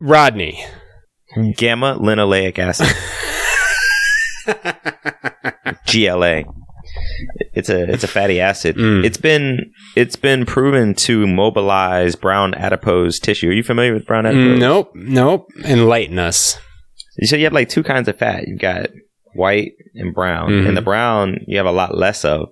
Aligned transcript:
Rodney. 0.00 0.64
Gamma 1.56 1.98
linoleic 2.00 2.58
acid. 2.58 2.88
GLA. 5.86 6.44
It's 7.54 7.68
a 7.68 7.90
it's 7.90 8.04
a 8.04 8.08
fatty 8.08 8.40
acid. 8.40 8.76
Mm. 8.76 9.04
It's 9.04 9.16
been 9.16 9.72
it's 9.96 10.16
been 10.16 10.46
proven 10.46 10.94
to 10.94 11.26
mobilize 11.26 12.14
brown 12.14 12.54
adipose 12.54 13.18
tissue. 13.18 13.48
Are 13.48 13.52
you 13.52 13.62
familiar 13.62 13.92
with 13.94 14.06
brown 14.06 14.26
adipose? 14.26 14.56
Mm, 14.56 14.60
nope, 14.60 14.92
nope. 14.94 15.48
Enlighten 15.64 16.18
us. 16.18 16.58
So 17.22 17.36
you 17.36 17.44
have 17.44 17.52
like 17.52 17.68
two 17.68 17.82
kinds 17.82 18.08
of 18.08 18.18
fat. 18.18 18.46
You've 18.46 18.60
got 18.60 18.90
white 19.34 19.72
and 19.94 20.14
brown. 20.14 20.50
Mhm. 20.50 20.68
And 20.68 20.76
the 20.76 20.82
brown 20.82 21.38
you 21.46 21.56
have 21.56 21.66
a 21.66 21.72
lot 21.72 21.96
less 21.96 22.24
of, 22.24 22.50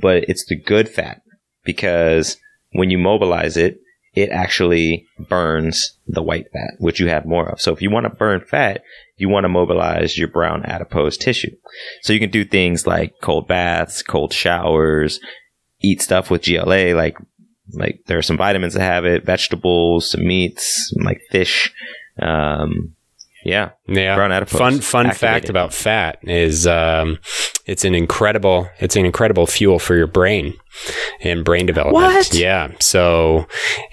but 0.00 0.24
it's 0.28 0.46
the 0.48 0.56
good 0.60 0.88
fat 0.88 1.20
because 1.64 2.36
when 2.72 2.90
you 2.90 2.98
mobilize 2.98 3.56
it, 3.56 3.78
it 4.14 4.30
actually 4.30 5.06
burns 5.18 5.96
the 6.06 6.22
white 6.22 6.46
fat, 6.52 6.72
which 6.78 6.98
you 6.98 7.08
have 7.08 7.26
more 7.26 7.48
of. 7.48 7.60
So 7.60 7.72
if 7.72 7.80
you 7.80 7.90
want 7.90 8.04
to 8.04 8.10
burn 8.10 8.40
fat, 8.40 8.82
you 9.16 9.28
want 9.28 9.44
to 9.44 9.48
mobilize 9.48 10.18
your 10.18 10.28
brown 10.28 10.64
adipose 10.64 11.16
tissue. 11.16 11.54
So 12.02 12.12
you 12.12 12.18
can 12.18 12.30
do 12.30 12.44
things 12.44 12.86
like 12.86 13.14
cold 13.22 13.46
baths, 13.46 14.02
cold 14.02 14.32
showers, 14.32 15.20
eat 15.80 16.02
stuff 16.02 16.30
with 16.30 16.44
GLA, 16.44 16.94
like 16.94 17.16
like 17.72 18.00
there 18.06 18.18
are 18.18 18.22
some 18.22 18.36
vitamins 18.36 18.74
that 18.74 18.82
have 18.82 19.04
it, 19.04 19.24
vegetables, 19.24 20.10
some 20.10 20.26
meats, 20.26 20.92
like 21.04 21.20
fish. 21.30 21.72
Um, 22.20 22.94
yeah, 23.44 23.70
Yeah. 23.88 24.14
brown 24.16 24.32
adipose. 24.32 24.58
Fun 24.58 24.80
fun 24.80 25.06
activated. 25.06 25.18
fact 25.20 25.48
about 25.48 25.72
fat 25.72 26.18
is 26.22 26.66
um, 26.66 27.18
it's 27.66 27.84
an 27.84 27.94
incredible 27.94 28.68
it's 28.78 28.96
an 28.96 29.04
incredible 29.06 29.46
fuel 29.46 29.78
for 29.78 29.94
your 29.96 30.06
brain 30.06 30.54
and 31.20 31.44
brain 31.44 31.66
development. 31.66 32.04
What? 32.04 32.34
Yeah. 32.34 32.72
So 32.80 33.46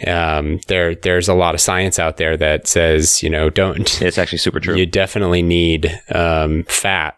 um, 0.06 0.60
there 0.68 0.96
there's 0.96 1.28
a 1.28 1.34
lot 1.34 1.56
of 1.56 1.62
science 1.62 2.00
out 2.00 2.18
there 2.18 2.36
that 2.38 2.68
says 2.68 3.22
you 3.24 3.30
know 3.30 3.50
don't 3.50 4.02
It's 4.02 4.18
actually 4.18 4.38
super 4.40 4.60
true. 4.60 4.76
you 4.76 4.86
definitely 4.86 5.42
need 5.42 5.98
um, 6.14 6.64
fat 6.68 7.16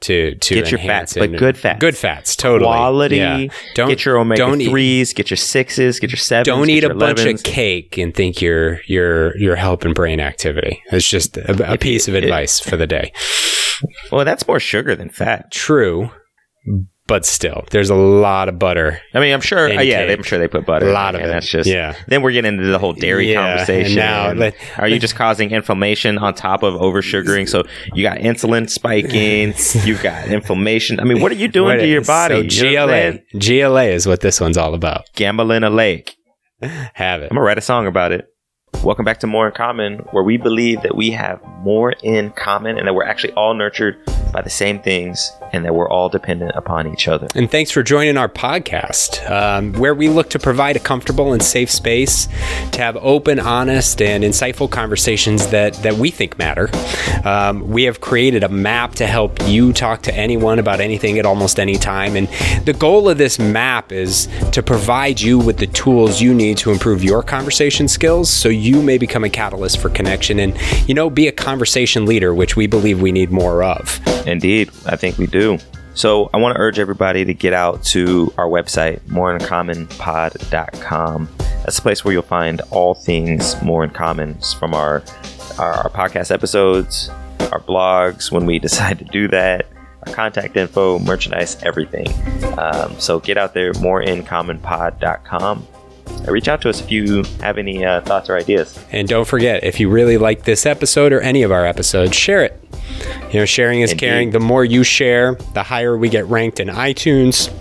to 0.00 0.34
to 0.36 0.54
Get 0.54 0.70
your 0.70 0.78
fats, 0.80 1.14
but 1.14 1.32
good 1.36 1.56
fats. 1.56 1.80
Good 1.80 1.96
fats, 1.96 2.36
totally. 2.36 2.68
Quality. 2.68 3.16
Yeah. 3.16 3.46
Don't 3.74 3.88
get 3.88 4.04
your 4.04 4.18
omega 4.18 4.38
don't 4.38 4.60
eat- 4.60 4.68
threes, 4.70 5.12
get 5.12 5.30
your 5.30 5.36
sixes, 5.36 5.98
get 5.98 6.10
your 6.10 6.18
sevens. 6.18 6.46
don't 6.46 6.70
eat 6.70 6.84
a 6.84 6.88
your 6.88 6.94
bunch 6.94 7.24
of 7.24 7.42
cake 7.42 7.98
and 7.98 8.14
think 8.14 8.40
you're 8.40 8.80
you're 8.86 9.36
you're 9.38 9.56
helping 9.56 9.92
brain 9.94 10.20
activity. 10.20 10.82
It's 10.92 11.08
just 11.08 11.36
a, 11.36 11.72
a 11.72 11.78
piece 11.78 12.08
of 12.08 12.14
it- 12.14 12.24
advice 12.24 12.60
for 12.60 12.76
the 12.76 12.86
day. 12.86 13.12
Well, 14.10 14.24
that's 14.24 14.46
more 14.48 14.60
sugar 14.60 14.96
than 14.96 15.08
fat. 15.08 15.50
True, 15.52 16.10
but 17.08 17.26
still, 17.26 17.64
there's 17.70 17.90
a 17.90 17.94
lot 17.96 18.48
of 18.48 18.58
butter. 18.58 19.00
I 19.14 19.18
mean, 19.18 19.34
I'm 19.34 19.40
sure. 19.40 19.66
Uh, 19.68 19.80
yeah, 19.80 20.06
cake. 20.06 20.18
I'm 20.18 20.22
sure 20.22 20.38
they 20.38 20.46
put 20.46 20.64
butter. 20.64 20.86
A 20.88 20.92
lot 20.92 21.14
of 21.16 21.22
and 21.22 21.30
it. 21.30 21.32
That's 21.32 21.48
just. 21.48 21.68
Yeah. 21.68 21.96
Then 22.06 22.22
we're 22.22 22.30
getting 22.32 22.54
into 22.54 22.68
the 22.68 22.78
whole 22.78 22.92
dairy 22.92 23.32
Yeah, 23.32 23.42
conversation. 23.42 23.86
and 23.86 23.96
now 23.96 24.32
let- 24.32 24.54
are 24.76 24.86
you 24.86 25.00
just 25.00 25.16
causing 25.16 25.50
inflammation 25.50 26.18
on 26.18 26.34
top 26.34 26.62
of 26.62 26.74
oversugaring? 26.74 27.48
So 27.48 27.64
you 27.94 28.04
got 28.04 28.18
insulin 28.18 28.70
spiking. 28.70 29.54
you've 29.88 30.02
got 30.02 30.28
inflammation. 30.28 31.00
I 31.00 31.04
mean, 31.04 31.20
what 31.20 31.32
are 31.32 31.36
you 31.36 31.48
doing 31.48 31.78
to 31.78 31.86
your 31.88 32.04
body? 32.04 32.48
So 32.48 32.66
You 32.66 32.76
know 32.76 32.86
GLA. 32.86 33.18
GLA 33.40 33.84
is 33.84 34.06
what 34.06 34.20
this 34.20 34.40
one's 34.40 34.56
all 34.58 34.74
about. 34.74 35.04
Gambling 35.16 35.64
a 35.64 35.70
Lake. 35.70 36.14
Have 36.60 37.22
it. 37.22 37.26
I'm 37.30 37.36
gonna 37.36 37.40
write 37.40 37.58
a 37.58 37.62
song 37.62 37.86
about 37.86 38.12
it. 38.12 38.26
Welcome 38.84 39.04
back 39.04 39.18
to 39.20 39.26
More 39.26 39.48
in 39.48 39.54
Common, 39.54 39.98
where 40.12 40.22
we 40.22 40.36
believe 40.36 40.82
that 40.82 40.94
we 40.94 41.10
have 41.10 41.42
more 41.64 41.92
in 42.02 42.30
common 42.30 42.78
and 42.78 42.86
that 42.86 42.94
we're 42.94 43.04
actually 43.04 43.32
all 43.32 43.52
nurtured 43.52 43.98
by 44.32 44.42
the 44.42 44.50
same 44.50 44.80
things 44.80 45.32
and 45.52 45.64
that 45.64 45.74
we're 45.74 45.88
all 45.88 46.08
dependent 46.08 46.52
upon 46.54 46.86
each 46.86 47.08
other. 47.08 47.26
And 47.34 47.50
thanks 47.50 47.70
for 47.70 47.82
joining 47.82 48.16
our 48.16 48.28
podcast, 48.28 49.28
um, 49.30 49.72
where 49.74 49.94
we 49.94 50.08
look 50.08 50.30
to 50.30 50.38
provide 50.38 50.76
a 50.76 50.80
comfortable 50.80 51.32
and 51.32 51.42
safe 51.42 51.70
space 51.70 52.26
to 52.72 52.80
have 52.80 52.96
open, 52.98 53.40
honest, 53.40 54.00
and 54.02 54.22
insightful 54.22 54.70
conversations 54.70 55.48
that, 55.48 55.74
that 55.82 55.94
we 55.94 56.10
think 56.10 56.38
matter. 56.38 56.68
Um, 57.24 57.68
we 57.68 57.84
have 57.84 58.00
created 58.00 58.44
a 58.44 58.48
map 58.48 58.94
to 58.96 59.06
help 59.06 59.38
you 59.46 59.72
talk 59.72 60.02
to 60.02 60.14
anyone 60.14 60.58
about 60.58 60.80
anything 60.80 61.18
at 61.18 61.26
almost 61.26 61.58
any 61.58 61.76
time. 61.76 62.14
And 62.14 62.28
the 62.64 62.74
goal 62.74 63.08
of 63.08 63.18
this 63.18 63.38
map 63.38 63.92
is 63.92 64.28
to 64.52 64.62
provide 64.62 65.20
you 65.20 65.38
with 65.38 65.56
the 65.56 65.66
tools 65.68 66.20
you 66.20 66.34
need 66.34 66.58
to 66.58 66.70
improve 66.70 67.02
your 67.02 67.22
conversation 67.22 67.88
skills 67.88 68.28
so 68.30 68.48
you 68.58 68.82
may 68.82 68.98
become 68.98 69.24
a 69.24 69.30
catalyst 69.30 69.78
for 69.78 69.88
connection 69.88 70.38
and, 70.38 70.54
you 70.88 70.94
know, 70.94 71.10
be 71.10 71.26
a 71.28 71.32
conversation 71.32 72.06
leader, 72.06 72.34
which 72.34 72.56
we 72.56 72.66
believe 72.66 73.00
we 73.00 73.12
need 73.12 73.30
more 73.30 73.62
of. 73.62 74.00
Indeed, 74.26 74.70
I 74.86 74.96
think 74.96 75.18
we 75.18 75.26
do. 75.26 75.58
So 75.94 76.30
I 76.32 76.36
want 76.36 76.54
to 76.54 76.60
urge 76.60 76.78
everybody 76.78 77.24
to 77.24 77.34
get 77.34 77.52
out 77.52 77.82
to 77.86 78.32
our 78.38 78.46
website, 78.46 79.00
moreincommonpod.com. 79.08 81.28
That's 81.38 81.78
a 81.78 81.82
place 81.82 82.04
where 82.04 82.12
you'll 82.12 82.22
find 82.22 82.60
all 82.70 82.94
things 82.94 83.60
more 83.62 83.82
in 83.82 83.90
common 83.90 84.38
from 84.60 84.74
our, 84.74 85.02
our, 85.58 85.72
our 85.74 85.90
podcast 85.90 86.30
episodes, 86.30 87.08
our 87.52 87.60
blogs 87.60 88.30
when 88.30 88.46
we 88.46 88.58
decide 88.60 89.00
to 89.00 89.04
do 89.06 89.26
that, 89.28 89.66
our 90.06 90.14
contact 90.14 90.56
info, 90.56 91.00
merchandise, 91.00 91.60
everything. 91.64 92.06
Um, 92.58 92.98
so 93.00 93.18
get 93.18 93.36
out 93.36 93.54
there, 93.54 93.72
moreincommonpod.com. 93.72 95.66
Uh, 96.26 96.32
Reach 96.32 96.48
out 96.48 96.60
to 96.62 96.68
us 96.70 96.80
if 96.80 96.90
you 96.90 97.22
have 97.40 97.58
any 97.58 97.84
uh, 97.84 98.00
thoughts 98.02 98.28
or 98.30 98.36
ideas. 98.36 98.78
And 98.92 99.06
don't 99.08 99.26
forget, 99.26 99.64
if 99.64 99.78
you 99.80 99.88
really 99.88 100.18
like 100.18 100.44
this 100.44 100.66
episode 100.66 101.12
or 101.12 101.20
any 101.20 101.42
of 101.42 101.52
our 101.52 101.64
episodes, 101.66 102.14
share 102.16 102.42
it. 102.44 102.60
You 103.32 103.40
know, 103.40 103.44
sharing 103.44 103.80
is 103.80 103.92
Indeed. 103.92 104.06
caring. 104.06 104.30
The 104.30 104.40
more 104.40 104.64
you 104.64 104.82
share, 104.84 105.34
the 105.54 105.62
higher 105.62 105.96
we 105.96 106.08
get 106.08 106.26
ranked 106.26 106.58
in 106.60 106.68
iTunes 106.68 107.52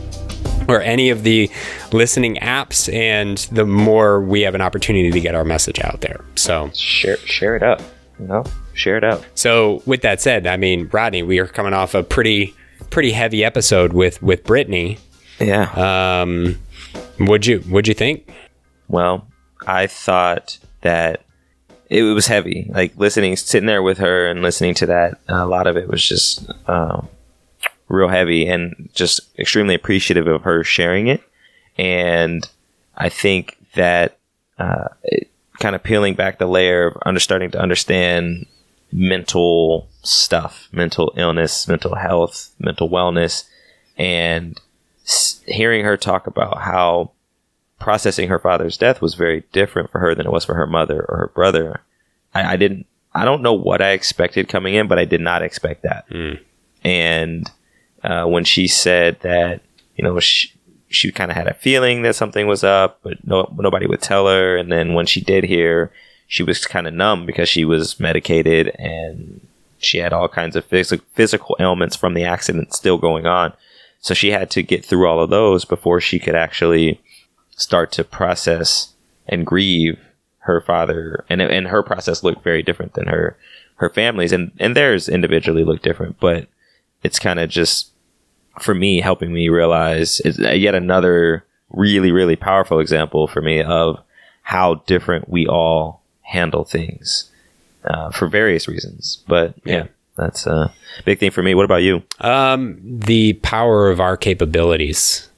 or 0.67 0.81
any 0.81 1.09
of 1.09 1.23
the 1.23 1.49
listening 1.91 2.35
apps, 2.37 2.91
and 2.93 3.37
the 3.51 3.65
more 3.65 4.19
we 4.21 4.41
have 4.41 4.55
an 4.55 4.61
opportunity 4.61 5.11
to 5.11 5.19
get 5.19 5.35
our 5.35 5.45
message 5.45 5.79
out 5.81 6.01
there. 6.01 6.23
So, 6.35 6.69
Share, 6.73 7.17
share 7.17 7.55
it 7.55 7.63
up. 7.63 7.81
You 8.19 8.25
know, 8.27 8.43
share 8.73 8.97
it 8.97 9.03
up. 9.03 9.23
so 9.35 9.83
with 9.85 10.01
that 10.01 10.19
said, 10.21 10.47
I 10.47 10.57
mean, 10.57 10.89
Rodney, 10.91 11.21
we 11.23 11.37
are 11.39 11.45
coming 11.47 11.73
off 11.73 11.93
a 11.93 12.01
pretty, 12.03 12.55
pretty 12.89 13.11
heavy 13.11 13.43
episode 13.45 13.93
with 13.93 14.21
with 14.23 14.43
Brittany. 14.43 14.97
Yeah. 15.39 15.69
Um, 16.21 16.57
would 17.19 17.45
you 17.45 17.63
would 17.69 17.87
you 17.87 17.93
think? 17.93 18.27
Well, 18.87 19.27
I 19.65 19.87
thought 19.87 20.59
that 20.81 21.23
it 21.89 22.03
was 22.03 22.27
heavy. 22.27 22.69
Like 22.73 22.97
listening, 22.97 23.35
sitting 23.35 23.67
there 23.67 23.83
with 23.83 23.97
her 23.99 24.27
and 24.27 24.41
listening 24.41 24.73
to 24.75 24.85
that, 24.87 25.19
a 25.27 25.45
lot 25.45 25.67
of 25.67 25.77
it 25.77 25.87
was 25.87 26.05
just 26.05 26.49
um, 26.67 27.07
real 27.87 28.09
heavy 28.09 28.47
and 28.47 28.89
just 28.93 29.21
extremely 29.39 29.75
appreciative 29.75 30.27
of 30.27 30.43
her 30.43 30.63
sharing 30.63 31.07
it. 31.07 31.21
And 31.77 32.47
I 32.95 33.09
think 33.09 33.57
that 33.75 34.17
uh, 34.57 34.89
it, 35.03 35.29
kind 35.59 35.75
of 35.75 35.83
peeling 35.83 36.15
back 36.15 36.37
the 36.37 36.47
layer 36.47 36.87
of 36.87 36.97
under 37.05 37.19
starting 37.19 37.51
to 37.51 37.59
understand 37.59 38.45
mental 38.91 39.89
stuff, 40.03 40.67
mental 40.71 41.13
illness, 41.15 41.67
mental 41.67 41.95
health, 41.95 42.51
mental 42.59 42.89
wellness, 42.89 43.45
and 43.97 44.59
hearing 45.45 45.83
her 45.85 45.97
talk 45.97 46.27
about 46.27 46.61
how 46.61 47.11
processing 47.79 48.29
her 48.29 48.39
father's 48.39 48.77
death 48.77 49.01
was 49.01 49.15
very 49.15 49.43
different 49.51 49.91
for 49.91 49.99
her 49.99 50.15
than 50.15 50.25
it 50.25 50.31
was 50.31 50.45
for 50.45 50.55
her 50.55 50.67
mother 50.67 51.05
or 51.07 51.17
her 51.17 51.31
brother. 51.33 51.81
I, 52.33 52.53
I 52.53 52.55
didn't. 52.57 52.85
I 53.13 53.25
don't 53.25 53.41
know 53.41 53.53
what 53.53 53.81
I 53.81 53.91
expected 53.91 54.47
coming 54.47 54.75
in, 54.75 54.87
but 54.87 54.99
I 54.99 55.05
did 55.05 55.21
not 55.21 55.41
expect 55.41 55.83
that. 55.83 56.07
Mm. 56.09 56.39
And 56.83 57.51
uh, 58.03 58.25
when 58.25 58.43
she 58.43 58.67
said 58.67 59.19
that, 59.21 59.61
you 59.95 60.03
know, 60.03 60.19
she, 60.19 60.51
she 60.89 61.11
kind 61.11 61.31
of 61.31 61.37
had 61.37 61.47
a 61.47 61.53
feeling 61.53 62.03
that 62.03 62.15
something 62.15 62.45
was 62.45 62.63
up, 62.63 62.99
but 63.01 63.25
no, 63.25 63.51
nobody 63.57 63.87
would 63.87 64.01
tell 64.01 64.27
her. 64.27 64.55
And 64.55 64.71
then 64.71 64.93
when 64.93 65.07
she 65.07 65.19
did 65.19 65.45
hear, 65.45 65.91
she 66.27 66.43
was 66.43 66.65
kind 66.65 66.87
of 66.87 66.93
numb 66.93 67.25
because 67.25 67.49
she 67.49 67.65
was 67.65 67.99
medicated 67.99 68.75
and 68.77 69.41
she 69.79 69.97
had 69.97 70.13
all 70.13 70.27
kinds 70.27 70.55
of 70.55 70.67
phys- 70.69 71.01
physical 71.13 71.55
ailments 71.59 71.95
from 71.95 72.13
the 72.13 72.23
accident 72.23 72.73
still 72.73 72.97
going 72.97 73.25
on. 73.25 73.53
So 73.99 74.13
she 74.13 74.31
had 74.31 74.51
to 74.51 74.61
get 74.61 74.85
through 74.85 75.07
all 75.07 75.19
of 75.19 75.29
those 75.29 75.65
before 75.65 75.99
she 76.01 76.19
could 76.19 76.35
actually 76.35 77.01
start 77.57 77.91
to 77.91 78.03
process 78.05 78.93
and 79.27 79.45
grieve 79.45 79.99
her 80.39 80.61
father. 80.61 81.25
And 81.29 81.41
and 81.41 81.67
her 81.67 81.83
process 81.83 82.23
looked 82.23 82.43
very 82.43 82.63
different 82.63 82.93
than 82.93 83.07
her 83.07 83.37
her 83.75 83.89
family's, 83.89 84.31
and 84.31 84.51
and 84.59 84.75
theirs 84.75 85.09
individually 85.09 85.65
looked 85.65 85.83
different. 85.83 86.17
But 86.21 86.47
it's 87.03 87.19
kind 87.19 87.39
of 87.39 87.49
just 87.49 87.89
for 88.61 88.73
me 88.73 89.01
helping 89.01 89.33
me 89.33 89.49
realize 89.49 90.19
is 90.21 90.39
yet 90.39 90.73
another 90.73 91.43
really 91.69 92.11
really 92.13 92.35
powerful 92.37 92.79
example 92.79 93.27
for 93.27 93.41
me 93.41 93.61
of 93.61 93.99
how 94.43 94.75
different 94.87 95.27
we 95.27 95.45
all 95.45 96.01
handle 96.21 96.63
things 96.63 97.29
uh, 97.83 98.09
for 98.11 98.27
various 98.27 98.67
reasons. 98.67 99.23
But 99.27 99.53
yeah, 99.65 99.75
Yeah. 99.75 99.87
that's 100.15 100.47
a 100.47 100.73
big 101.05 101.19
thing 101.19 101.31
for 101.31 101.43
me. 101.43 101.53
What 101.53 101.65
about 101.65 101.83
you? 101.83 102.01
Um, 102.21 102.79
the 102.81 103.33
power 103.43 103.89
of 103.89 103.99
our 103.99 104.15
capabilities. 104.17 105.29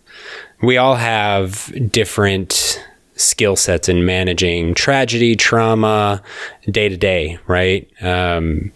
We 0.61 0.77
all 0.77 0.95
have 0.95 1.73
different 1.91 2.83
skill 3.15 3.55
sets 3.55 3.89
in 3.89 4.05
managing 4.05 4.73
tragedy, 4.73 5.35
trauma, 5.35 6.21
day 6.69 6.89
to 6.89 6.97
day, 6.97 7.37
right? 7.47 7.89
Um, 8.01 8.71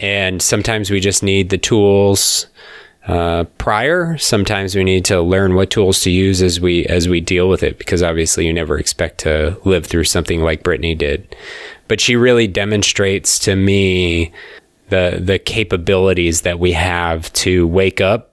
and 0.00 0.42
sometimes 0.42 0.90
we 0.90 1.00
just 1.00 1.22
need 1.22 1.50
the 1.50 1.58
tools 1.58 2.46
uh, 3.06 3.44
prior. 3.58 4.18
Sometimes 4.18 4.74
we 4.74 4.84
need 4.84 5.04
to 5.06 5.20
learn 5.20 5.54
what 5.54 5.70
tools 5.70 6.00
to 6.00 6.10
use 6.10 6.42
as 6.42 6.60
we 6.60 6.84
as 6.86 7.08
we 7.08 7.20
deal 7.20 7.48
with 7.48 7.62
it, 7.62 7.78
because 7.78 8.02
obviously 8.02 8.46
you 8.46 8.52
never 8.52 8.78
expect 8.78 9.18
to 9.20 9.58
live 9.64 9.86
through 9.86 10.04
something 10.04 10.42
like 10.42 10.62
Brittany 10.62 10.94
did. 10.94 11.34
but 11.90 12.00
she 12.00 12.14
really 12.14 12.46
demonstrates 12.46 13.36
to 13.40 13.56
me 13.56 14.32
the 14.90 15.18
the 15.20 15.40
capabilities 15.40 16.42
that 16.42 16.60
we 16.60 16.70
have 16.70 17.32
to 17.32 17.66
wake 17.66 18.00
up 18.00 18.29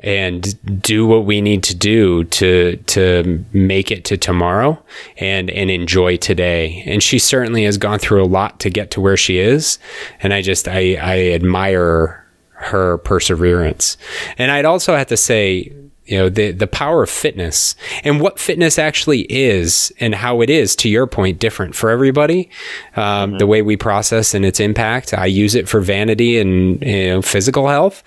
and 0.00 0.82
do 0.82 1.06
what 1.06 1.24
we 1.24 1.40
need 1.40 1.62
to 1.64 1.74
do 1.74 2.24
to 2.24 2.76
to 2.86 3.44
make 3.52 3.90
it 3.90 4.04
to 4.04 4.16
tomorrow 4.16 4.82
and 5.18 5.50
and 5.50 5.70
enjoy 5.70 6.16
today. 6.16 6.82
And 6.86 7.02
she 7.02 7.18
certainly 7.18 7.64
has 7.64 7.78
gone 7.78 7.98
through 7.98 8.22
a 8.22 8.26
lot 8.26 8.60
to 8.60 8.70
get 8.70 8.90
to 8.92 9.00
where 9.00 9.16
she 9.16 9.38
is, 9.38 9.78
and 10.22 10.34
I 10.34 10.42
just 10.42 10.68
I 10.68 10.94
I 10.94 11.18
admire 11.30 12.24
her 12.50 12.98
perseverance. 12.98 13.96
And 14.38 14.50
I'd 14.50 14.64
also 14.64 14.96
have 14.96 15.08
to 15.08 15.16
say 15.16 15.72
you 16.06 16.16
know 16.16 16.28
the 16.28 16.52
the 16.52 16.66
power 16.66 17.02
of 17.02 17.10
fitness 17.10 17.74
and 18.04 18.20
what 18.20 18.38
fitness 18.38 18.78
actually 18.78 19.22
is 19.22 19.92
and 20.00 20.14
how 20.14 20.40
it 20.40 20.50
is 20.50 20.74
to 20.76 20.88
your 20.88 21.06
point 21.06 21.38
different 21.38 21.74
for 21.74 21.90
everybody 21.90 22.48
um, 22.96 23.30
mm-hmm. 23.30 23.38
the 23.38 23.46
way 23.46 23.62
we 23.62 23.76
process 23.76 24.34
and 24.34 24.44
its 24.44 24.60
impact 24.60 25.12
i 25.14 25.26
use 25.26 25.54
it 25.54 25.68
for 25.68 25.80
vanity 25.80 26.38
and 26.38 26.82
you 26.82 27.08
know, 27.08 27.22
physical 27.22 27.68
health 27.68 28.02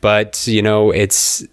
but 0.00 0.46
you 0.46 0.62
know 0.62 0.90
it's 0.90 1.46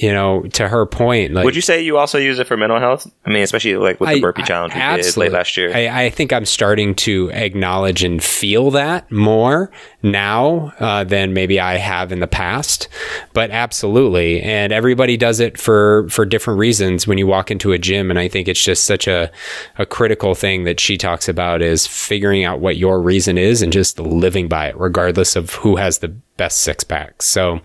you 0.00 0.12
know, 0.12 0.42
to 0.52 0.66
her 0.66 0.86
point, 0.86 1.34
like, 1.34 1.44
would 1.44 1.54
you 1.54 1.60
say 1.60 1.82
you 1.82 1.98
also 1.98 2.16
use 2.16 2.38
it 2.38 2.46
for 2.46 2.56
mental 2.56 2.78
health? 2.78 3.10
I 3.26 3.30
mean, 3.30 3.42
especially 3.42 3.76
like 3.76 4.00
with 4.00 4.08
the 4.08 4.20
burpee 4.20 4.42
challenge 4.42 4.74
we 4.74 4.80
did 4.80 5.16
late 5.18 5.32
last 5.32 5.56
year. 5.58 5.74
I, 5.74 6.04
I, 6.04 6.10
think 6.10 6.32
I'm 6.32 6.46
starting 6.46 6.94
to 6.96 7.30
acknowledge 7.34 8.02
and 8.02 8.22
feel 8.22 8.70
that 8.70 9.10
more 9.12 9.70
now 10.02 10.72
uh, 10.80 11.04
than 11.04 11.32
maybe 11.32 11.60
I 11.60 11.76
have 11.76 12.12
in 12.12 12.20
the 12.20 12.26
past. 12.26 12.88
But 13.32 13.50
absolutely, 13.50 14.40
and 14.42 14.72
everybody 14.72 15.16
does 15.16 15.40
it 15.40 15.58
for 15.58 16.08
for 16.08 16.24
different 16.24 16.58
reasons. 16.58 17.06
When 17.06 17.18
you 17.18 17.26
walk 17.26 17.50
into 17.50 17.72
a 17.72 17.78
gym, 17.78 18.10
and 18.10 18.18
I 18.18 18.28
think 18.28 18.48
it's 18.48 18.62
just 18.62 18.84
such 18.84 19.06
a 19.06 19.30
a 19.78 19.86
critical 19.86 20.34
thing 20.34 20.64
that 20.64 20.80
she 20.80 20.96
talks 20.96 21.28
about 21.28 21.62
is 21.62 21.86
figuring 21.86 22.44
out 22.44 22.60
what 22.60 22.76
your 22.76 23.00
reason 23.00 23.38
is 23.38 23.62
and 23.62 23.72
just 23.72 23.98
living 23.98 24.48
by 24.48 24.68
it, 24.68 24.78
regardless 24.78 25.36
of 25.36 25.54
who 25.54 25.76
has 25.76 25.98
the 25.98 26.14
best 26.40 26.62
six 26.62 26.82
packs. 26.82 27.26
So 27.26 27.60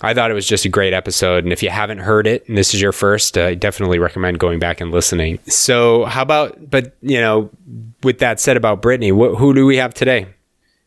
I 0.00 0.14
thought 0.14 0.30
it 0.30 0.34
was 0.34 0.46
just 0.46 0.64
a 0.64 0.68
great 0.68 0.92
episode. 0.92 1.42
And 1.42 1.52
if 1.52 1.64
you 1.64 1.70
haven't 1.70 1.98
heard 1.98 2.28
it 2.28 2.46
and 2.48 2.56
this 2.56 2.72
is 2.72 2.80
your 2.80 2.92
first, 2.92 3.36
I 3.36 3.56
definitely 3.56 3.98
recommend 3.98 4.38
going 4.38 4.60
back 4.60 4.80
and 4.80 4.92
listening. 4.92 5.40
So, 5.48 6.04
how 6.04 6.22
about, 6.22 6.70
but, 6.70 6.94
you 7.02 7.20
know, 7.20 7.50
with 8.04 8.20
that 8.20 8.38
said 8.38 8.56
about 8.56 8.80
Brittany, 8.80 9.08
wh- 9.08 9.36
who 9.36 9.52
do 9.52 9.66
we 9.66 9.78
have 9.78 9.94
today? 9.94 10.28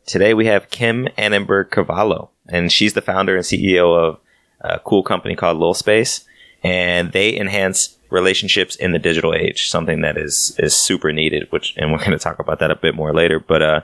Today 0.07 0.33
we 0.33 0.45
have 0.45 0.69
Kim 0.69 1.09
Annenberg 1.17 1.69
Cavallo, 1.69 2.29
and 2.47 2.71
she's 2.71 2.93
the 2.93 3.01
founder 3.01 3.35
and 3.35 3.43
CEO 3.43 3.93
of 3.93 4.19
a 4.61 4.79
cool 4.79 5.03
company 5.03 5.35
called 5.35 5.57
Lil 5.57 5.73
Space. 5.73 6.23
And 6.63 7.11
they 7.11 7.37
enhance 7.37 7.97
relationships 8.09 8.77
in 8.77 8.93
the 8.93 8.99
digital 8.99 9.33
age, 9.33 9.69
something 9.69 10.01
that 10.01 10.17
is 10.17 10.55
is 10.57 10.73
super 10.73 11.11
needed. 11.11 11.51
Which, 11.51 11.75
and 11.75 11.91
we're 11.91 11.99
going 11.99 12.11
to 12.11 12.19
talk 12.19 12.39
about 12.39 12.59
that 12.59 12.71
a 12.71 12.75
bit 12.75 12.95
more 12.95 13.13
later. 13.13 13.37
But 13.37 13.61
uh, 13.61 13.81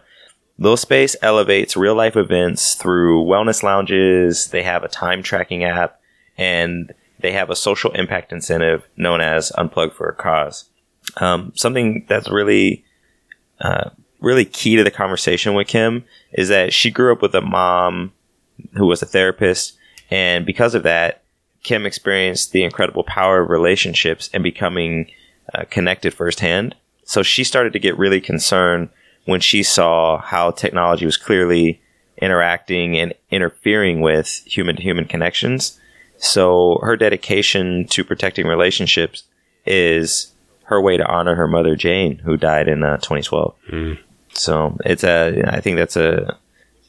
Lil 0.58 0.78
Space 0.78 1.18
elevates 1.22 1.76
real 1.76 1.94
life 1.94 2.16
events 2.16 2.76
through 2.76 3.26
wellness 3.26 3.62
lounges. 3.62 4.48
They 4.48 4.64
have 4.64 4.84
a 4.84 4.88
time 4.88 5.24
tracking 5.24 5.66
app 5.66 6.00
and 6.38 6.94
they 7.20 7.34
have 7.34 7.50
a 7.50 7.56
social 7.56 7.92
impact 7.92 8.32
incentive 8.32 8.88
known 8.96 9.20
as 9.20 9.52
Unplug 9.58 9.94
for 9.94 10.08
a 10.08 10.16
Cause. 10.16 10.70
Um, 11.18 11.52
something 11.56 12.06
that's 12.08 12.30
really, 12.30 12.86
uh, 13.60 13.90
really 14.24 14.46
key 14.46 14.76
to 14.78 14.84
the 14.84 14.92
conversation 14.92 15.54
with 15.54 15.68
Kim 15.68 16.06
is 16.32 16.48
that 16.50 16.74
she 16.74 16.90
grew 16.90 17.12
up 17.12 17.22
with 17.22 17.36
a 17.36 17.42
mom 17.42 18.14
who 18.74 18.88
was 18.88 19.02
a 19.02 19.06
therapist. 19.06 19.78
And 20.10 20.46
because 20.46 20.74
of 20.74 20.84
that, 20.84 21.24
Kim 21.64 21.86
experienced 21.86 22.52
the 22.52 22.64
incredible 22.64 23.04
power 23.04 23.42
of 23.42 23.50
relationships 23.50 24.30
and 24.34 24.44
becoming 24.44 25.12
uh, 25.54 25.66
connected 25.70 26.14
firsthand. 26.14 26.76
So 27.04 27.22
she 27.22 27.44
started 27.44 27.74
to 27.74 27.80
get 27.80 27.98
really 27.98 28.22
concerned 28.22 28.90
when 29.26 29.42
she 29.42 29.62
saw 29.62 30.20
how 30.20 30.52
technology 30.52 31.06
was 31.06 31.18
clearly 31.18 31.82
interacting 32.22 32.98
and 32.98 33.14
interfering 33.30 34.02
with 34.02 34.44
human 34.46 34.76
to 34.78 34.82
human 34.82 35.06
connections. 35.06 35.80
So 36.18 36.80
her 36.82 36.96
dedication 36.96 37.88
to 37.88 38.04
protecting 38.04 38.48
relationships 38.48 39.24
is 39.66 40.34
her 40.66 40.82
way 40.82 40.98
to 40.98 41.06
honor 41.06 41.36
her 41.36 41.48
mother 41.48 41.76
Jane, 41.76 42.20
who 42.20 42.38
died 42.38 42.68
in 42.68 42.84
uh, 42.84 42.98
2012. 42.98 43.56
Mm. 43.72 44.00
So 44.34 44.78
it's 44.86 45.04
a, 45.04 45.44
I 45.48 45.62
think 45.62 45.78
that's 45.78 45.96
a, 45.96 46.38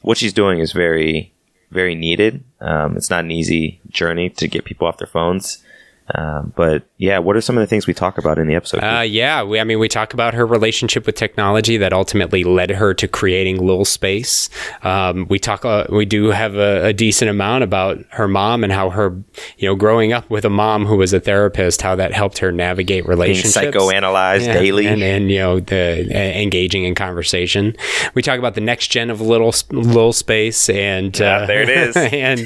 what 0.03 0.19
she's 0.19 0.33
doing 0.33 0.59
is 0.59 0.73
very, 0.73 1.33
very 1.71 1.95
needed. 1.95 2.45
Um, 2.61 2.97
it's 2.97 3.11
not 3.11 3.25
an 3.25 3.31
easy 3.31 3.81
journey 3.89 4.31
to 4.31 4.49
get 4.49 4.65
people 4.65 4.87
off 4.87 4.99
their 4.99 5.07
phones. 5.07 5.63
Um, 6.13 6.53
but 6.55 6.87
yeah, 6.99 7.19
what 7.19 7.35
are 7.35 7.41
some 7.41 7.57
of 7.57 7.63
the 7.63 7.67
things 7.67 7.87
we 7.87 7.95
talk 7.95 8.19
about 8.19 8.39
in 8.39 8.47
the 8.47 8.55
episode? 8.55 8.81
Uh, 8.81 9.01
yeah, 9.01 9.43
we, 9.43 9.59
I 9.59 9.65
mean, 9.65 9.79
we 9.79 9.89
talk 9.89 10.13
about 10.13 10.35
her 10.35 10.45
relationship 10.45 11.07
with 11.07 11.15
technology 11.15 11.79
that 11.79 11.95
ultimately 11.95 12.45
led 12.45 12.71
her 12.71 12.93
to 12.95 13.09
creating 13.09 13.67
Lil 13.67 13.87
Space. 13.87 14.51
Um, 14.83 15.27
we 15.31 15.39
talk, 15.39 15.65
uh, 15.65 15.87
we 15.89 16.05
do 16.05 16.27
have 16.27 16.57
a, 16.57 16.87
a, 16.87 16.93
decent 16.93 17.31
amount 17.31 17.65
about 17.65 17.99
her 18.11 18.29
mom 18.29 18.63
and 18.65 18.73
how 18.73 18.91
her, 18.91 19.17
you 19.57 19.67
know, 19.69 19.75
growing 19.75 20.13
up 20.13 20.29
with 20.29 20.45
a 20.45 20.51
mom 20.51 20.85
who 20.85 20.97
was 20.97 21.15
a 21.15 21.21
therapist, 21.21 21.81
how 21.81 21.97
that 21.97 22.13
helped 22.13 22.39
her 22.39 22.53
navigate 22.53 23.07
relationships, 23.07 23.59
Being 23.59 23.73
psychoanalyzed 23.73 24.47
yeah, 24.47 24.53
daily, 24.53 24.87
and, 24.87 25.03
and 25.03 25.31
you 25.31 25.39
know, 25.39 25.59
the 25.59 26.07
uh, 26.15 26.19
engaging 26.19 26.85
in 26.85 26.95
conversation. 26.95 27.75
We 28.13 28.21
talk 28.21 28.39
about 28.39 28.55
the 28.55 28.61
next 28.61 28.89
gen 28.89 29.09
of 29.09 29.23
Little 29.23 29.55
Lil 29.71 30.13
Space 30.13 30.69
and 30.69 31.19
yeah, 31.19 31.47
there 31.47 31.63
it 31.63 31.71
is, 31.71 31.97
and 31.97 32.41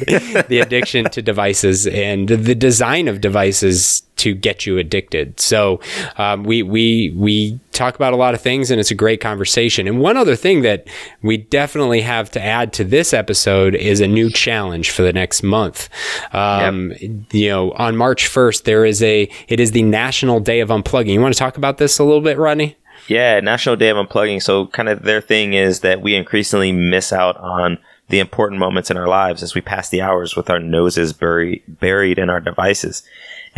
the 0.48 0.60
addiction 0.60 1.10
to 1.10 1.20
devices 1.20 1.86
and 1.88 2.28
the 2.28 2.54
design 2.54 3.08
of 3.08 3.20
devices 3.20 3.47
devices 3.48 4.02
to 4.16 4.34
get 4.34 4.66
you 4.66 4.78
addicted. 4.78 5.38
So 5.38 5.80
um, 6.16 6.42
we 6.42 6.62
we 6.62 7.14
we 7.16 7.60
talk 7.72 7.94
about 7.94 8.12
a 8.12 8.16
lot 8.16 8.34
of 8.34 8.40
things, 8.40 8.70
and 8.70 8.80
it's 8.80 8.90
a 8.90 8.94
great 8.94 9.20
conversation. 9.20 9.86
And 9.86 10.00
one 10.00 10.16
other 10.16 10.34
thing 10.34 10.62
that 10.62 10.88
we 11.22 11.36
definitely 11.36 12.00
have 12.00 12.30
to 12.32 12.42
add 12.42 12.72
to 12.74 12.84
this 12.84 13.14
episode 13.14 13.74
is 13.74 14.00
a 14.00 14.08
new 14.08 14.30
challenge 14.30 14.90
for 14.90 15.02
the 15.02 15.12
next 15.12 15.42
month. 15.42 15.88
Um, 16.32 16.92
yep. 17.00 17.10
You 17.32 17.48
know, 17.48 17.72
on 17.72 17.96
March 17.96 18.26
first, 18.26 18.64
there 18.64 18.84
is 18.84 19.02
a 19.02 19.30
it 19.46 19.60
is 19.60 19.72
the 19.72 19.82
National 19.82 20.40
Day 20.40 20.60
of 20.60 20.68
Unplugging. 20.68 21.12
You 21.12 21.20
want 21.20 21.34
to 21.34 21.38
talk 21.38 21.56
about 21.56 21.78
this 21.78 21.98
a 21.98 22.04
little 22.04 22.22
bit, 22.22 22.38
Rodney? 22.38 22.76
Yeah, 23.06 23.40
National 23.40 23.76
Day 23.76 23.88
of 23.88 23.96
Unplugging. 23.96 24.42
So, 24.42 24.66
kind 24.66 24.88
of 24.88 25.02
their 25.02 25.20
thing 25.20 25.54
is 25.54 25.80
that 25.80 26.02
we 26.02 26.14
increasingly 26.14 26.72
miss 26.72 27.12
out 27.12 27.36
on 27.38 27.78
the 28.08 28.18
important 28.18 28.58
moments 28.58 28.90
in 28.90 28.96
our 28.96 29.06
lives 29.06 29.42
as 29.42 29.54
we 29.54 29.60
pass 29.60 29.90
the 29.90 30.00
hours 30.00 30.34
with 30.34 30.50
our 30.50 30.58
noses 30.58 31.12
buried 31.12 31.62
buried 31.68 32.18
in 32.18 32.28
our 32.28 32.40
devices. 32.40 33.02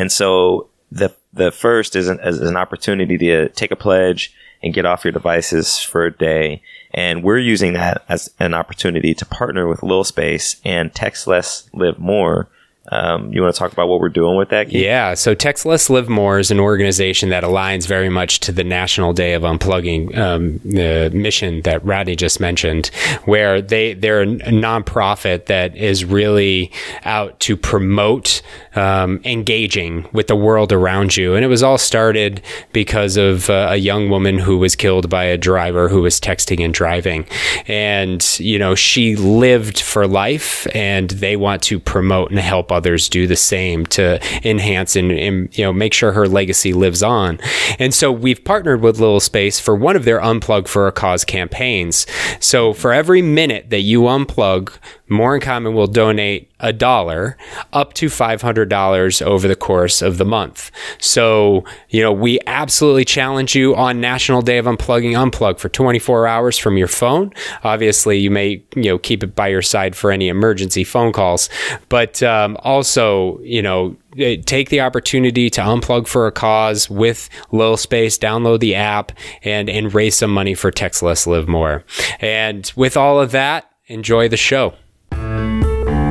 And 0.00 0.10
so 0.10 0.70
the 0.90 1.14
the 1.34 1.52
first 1.52 1.94
is 1.94 2.08
an, 2.08 2.20
is 2.20 2.40
an 2.40 2.56
opportunity 2.56 3.18
to 3.18 3.50
take 3.50 3.70
a 3.70 3.76
pledge 3.76 4.34
and 4.62 4.72
get 4.72 4.86
off 4.86 5.04
your 5.04 5.12
devices 5.12 5.78
for 5.78 6.06
a 6.06 6.16
day. 6.16 6.62
And 6.94 7.22
we're 7.22 7.38
using 7.38 7.74
that 7.74 8.02
as 8.08 8.32
an 8.38 8.54
opportunity 8.54 9.12
to 9.12 9.26
partner 9.26 9.68
with 9.68 9.82
Lil 9.82 10.04
Space 10.04 10.58
and 10.64 10.94
Text 10.94 11.26
Less, 11.26 11.68
Live 11.74 11.98
More 11.98 12.48
um, 12.90 13.32
you 13.32 13.40
want 13.40 13.54
to 13.54 13.58
talk 13.58 13.72
about 13.72 13.88
what 13.88 14.00
we're 14.00 14.08
doing 14.08 14.36
with 14.36 14.48
that? 14.48 14.68
Keith? 14.68 14.82
Yeah. 14.82 15.14
So 15.14 15.34
Text 15.34 15.64
Less 15.64 15.88
Live 15.88 16.08
More 16.08 16.40
is 16.40 16.50
an 16.50 16.58
organization 16.58 17.28
that 17.28 17.44
aligns 17.44 17.86
very 17.86 18.08
much 18.08 18.40
to 18.40 18.52
the 18.52 18.64
National 18.64 19.12
Day 19.12 19.34
of 19.34 19.42
Unplugging 19.42 20.16
um, 20.18 20.58
the 20.64 21.10
mission 21.14 21.62
that 21.62 21.84
Rodney 21.84 22.16
just 22.16 22.40
mentioned, 22.40 22.88
where 23.24 23.62
they 23.62 23.94
they're 23.94 24.22
a 24.22 24.26
nonprofit 24.26 25.46
that 25.46 25.76
is 25.76 26.04
really 26.04 26.72
out 27.04 27.38
to 27.40 27.56
promote 27.56 28.42
um, 28.74 29.20
engaging 29.24 30.08
with 30.12 30.26
the 30.26 30.36
world 30.36 30.72
around 30.72 31.16
you. 31.16 31.34
And 31.36 31.44
it 31.44 31.48
was 31.48 31.62
all 31.62 31.78
started 31.78 32.42
because 32.72 33.16
of 33.16 33.48
uh, 33.50 33.68
a 33.70 33.76
young 33.76 34.10
woman 34.10 34.38
who 34.38 34.58
was 34.58 34.74
killed 34.74 35.08
by 35.08 35.24
a 35.24 35.38
driver 35.38 35.88
who 35.88 36.02
was 36.02 36.20
texting 36.20 36.64
and 36.64 36.74
driving, 36.74 37.24
and 37.68 38.38
you 38.40 38.58
know 38.58 38.74
she 38.74 39.14
lived 39.14 39.78
for 39.78 40.08
life, 40.08 40.66
and 40.74 41.10
they 41.10 41.36
want 41.36 41.62
to 41.62 41.78
promote 41.78 42.30
and 42.30 42.40
help 42.40 42.72
others 42.72 42.79
do 42.80 43.26
the 43.26 43.36
same 43.36 43.86
to 43.86 44.20
enhance 44.46 44.96
and, 44.96 45.12
and, 45.12 45.56
you 45.56 45.64
know 45.64 45.72
make 45.72 45.94
sure 45.94 46.12
her 46.12 46.28
legacy 46.28 46.72
lives 46.72 47.02
on. 47.02 47.38
And 47.78 47.94
so 47.94 48.12
we've 48.12 48.44
partnered 48.44 48.80
with 48.80 49.00
Lil 49.00 49.20
Space 49.20 49.60
for 49.60 49.74
one 49.74 49.96
of 49.96 50.04
their 50.04 50.20
unplug 50.20 50.68
for 50.68 50.86
a 50.86 50.92
cause 50.92 51.24
campaigns. 51.24 52.06
So 52.40 52.72
for 52.72 52.92
every 52.92 53.22
minute 53.22 53.70
that 53.70 53.80
you 53.80 54.02
unplug, 54.02 54.76
More 55.08 55.34
in 55.34 55.40
Common 55.40 55.74
will 55.74 55.86
donate 55.86 56.49
a 56.60 56.72
dollar 56.72 57.36
up 57.72 57.94
to 57.94 58.06
$500 58.06 59.22
over 59.22 59.48
the 59.48 59.56
course 59.56 60.02
of 60.02 60.18
the 60.18 60.24
month. 60.24 60.70
So, 60.98 61.64
you 61.88 62.02
know, 62.02 62.12
we 62.12 62.38
absolutely 62.46 63.04
challenge 63.04 63.54
you 63.54 63.74
on 63.74 64.00
National 64.00 64.42
Day 64.42 64.58
of 64.58 64.66
Unplugging, 64.66 65.12
unplug 65.12 65.58
for 65.58 65.68
24 65.68 66.26
hours 66.26 66.58
from 66.58 66.76
your 66.76 66.88
phone. 66.88 67.32
Obviously, 67.64 68.18
you 68.18 68.30
may, 68.30 68.62
you 68.74 68.84
know, 68.84 68.98
keep 68.98 69.22
it 69.22 69.34
by 69.34 69.48
your 69.48 69.62
side 69.62 69.96
for 69.96 70.10
any 70.10 70.28
emergency 70.28 70.84
phone 70.84 71.12
calls, 71.12 71.48
but 71.88 72.22
um, 72.22 72.56
also, 72.60 73.38
you 73.40 73.62
know, 73.62 73.96
eh, 74.18 74.36
take 74.44 74.68
the 74.68 74.80
opportunity 74.80 75.50
to 75.50 75.60
unplug 75.60 76.06
for 76.06 76.26
a 76.26 76.32
cause 76.32 76.90
with 76.90 77.28
Lil 77.52 77.76
Space, 77.76 78.18
download 78.18 78.60
the 78.60 78.74
app 78.74 79.12
and, 79.42 79.68
and 79.68 79.94
raise 79.94 80.16
some 80.16 80.32
money 80.32 80.54
for 80.54 80.70
Text 80.70 81.02
Less 81.02 81.26
Live 81.26 81.48
More. 81.48 81.84
And 82.20 82.70
with 82.76 82.96
all 82.96 83.20
of 83.20 83.30
that, 83.32 83.70
enjoy 83.86 84.28
the 84.28 84.36
show. 84.36 84.74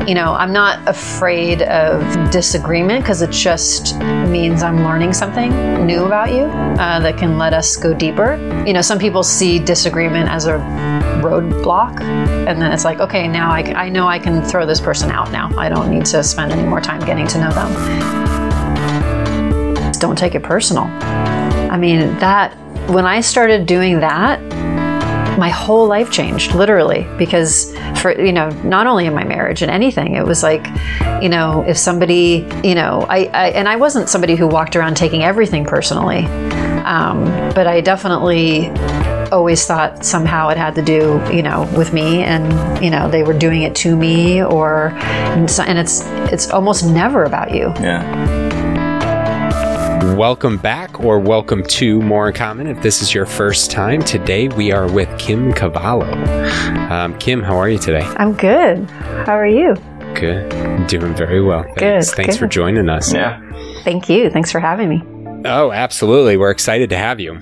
You 0.10 0.16
know, 0.16 0.34
I'm 0.34 0.52
not 0.52 0.80
afraid 0.90 1.62
of 1.62 2.02
disagreement 2.32 3.04
because 3.04 3.22
it 3.22 3.30
just 3.30 3.96
means 4.00 4.64
I'm 4.64 4.84
learning 4.84 5.14
something 5.14 5.52
new 5.86 6.06
about 6.06 6.32
you 6.32 6.46
uh, 6.82 7.00
that 7.02 7.16
can 7.16 7.38
let 7.38 7.54
us 7.54 7.76
go 7.76 7.94
deeper. 7.94 8.36
You 8.66 8.74
know, 8.74 8.82
some 8.82 8.98
people 8.98 9.22
see 9.22 9.60
disagreement 9.60 10.28
as 10.28 10.48
a 10.48 10.54
roadblock, 11.22 12.02
and 12.02 12.60
then 12.60 12.72
it's 12.72 12.86
like, 12.86 13.00
okay, 13.02 13.28
now 13.28 13.52
I, 13.52 13.60
I 13.76 13.90
know 13.90 14.08
I 14.08 14.18
can 14.18 14.42
throw 14.42 14.66
this 14.66 14.82
person 14.82 15.12
out 15.12 15.32
now. 15.32 15.56
I 15.56 15.70
don't 15.70 15.92
need 15.92 16.08
to 16.08 16.24
spend 16.24 16.54
any 16.54 16.68
more 16.68 16.82
time 16.82 17.02
getting 17.02 17.28
to 17.28 17.42
know 17.42 17.52
them. 17.52 17.72
Don't 20.00 20.18
take 20.18 20.34
it 20.34 20.42
personal. 20.42 20.86
I 20.86 21.78
mean, 21.78 22.18
that, 22.18 22.58
when 22.90 23.06
I 23.06 23.22
started 23.22 23.68
doing 23.68 24.00
that, 24.00 24.42
my 25.40 25.50
whole 25.50 25.88
life 25.88 26.12
changed 26.12 26.54
literally 26.54 27.08
because 27.18 27.74
for 28.02 28.20
you 28.20 28.32
know 28.32 28.50
not 28.64 28.86
only 28.88 29.06
in 29.06 29.14
my 29.14 29.24
marriage 29.24 29.62
and 29.62 29.72
anything 29.72 30.16
it 30.16 30.26
was 30.26 30.44
like 30.44 30.66
you 31.22 31.30
know 31.30 31.64
if 31.68 31.78
somebody 31.78 32.48
you 32.64 32.76
know 32.76 33.06
I, 33.10 33.26
I 33.34 33.50
and 33.50 33.68
i 33.68 33.76
wasn't 33.76 34.10
somebody 34.10 34.36
who 34.36 34.48
walked 34.48 34.76
around 34.76 34.96
taking 34.96 35.24
everything 35.24 35.66
personally 35.66 36.26
um, 36.86 37.26
but 37.54 37.68
i 37.68 37.82
definitely 37.82 38.70
always 39.32 39.66
thought 39.66 40.04
somehow 40.04 40.50
it 40.50 40.58
had 40.58 40.76
to 40.76 40.82
do 40.82 41.22
you 41.32 41.44
know 41.44 41.70
with 41.78 41.94
me 41.94 42.24
and 42.24 42.84
you 42.84 42.90
know 42.90 43.10
they 43.10 43.24
were 43.24 43.38
doing 43.38 43.62
it 43.62 43.76
to 43.76 43.96
me 43.96 44.44
or 44.44 44.90
and, 45.00 45.50
and 45.66 45.78
it's 45.78 46.02
it's 46.32 46.50
almost 46.50 46.86
never 46.86 47.24
about 47.24 47.54
you 47.54 47.74
Yeah. 47.80 48.39
Welcome 50.02 50.58
back 50.58 51.02
or 51.02 51.20
welcome 51.20 51.64
to 51.64 52.02
More 52.02 52.30
in 52.30 52.34
Common. 52.34 52.68
If 52.68 52.82
this 52.82 53.02
is 53.02 53.14
your 53.14 53.26
first 53.26 53.70
time, 53.70 54.02
today 54.02 54.48
we 54.48 54.72
are 54.72 54.90
with 54.92 55.10
Kim 55.20 55.52
Cavallo. 55.54 56.10
Um, 56.90 57.18
Kim, 57.20 57.42
how 57.44 57.58
are 57.58 57.68
you 57.70 57.78
today? 57.78 58.04
i'm 58.18 58.34
good 58.34 58.90
how 58.90 59.34
are 59.38 59.46
you 59.48 59.76
Good. 60.16 60.88
Doing 60.88 61.14
very 61.16 61.42
well. 61.42 61.64
Thanks. 61.78 62.10
Good, 62.10 62.16
Thanks 62.16 62.38
for 62.38 62.48
joining 62.48 62.88
us. 62.90 63.14
Yeah. 63.14 63.40
thank 63.84 64.10
you 64.10 64.30
thanks 64.30 64.52
for 64.52 64.60
having 64.60 64.90
me 64.90 65.04
Oh, 65.46 65.72
absolutely. 65.72 66.36
We're 66.38 66.52
excited 66.52 66.90
to 66.90 66.98
have 66.98 67.20
you. 67.22 67.34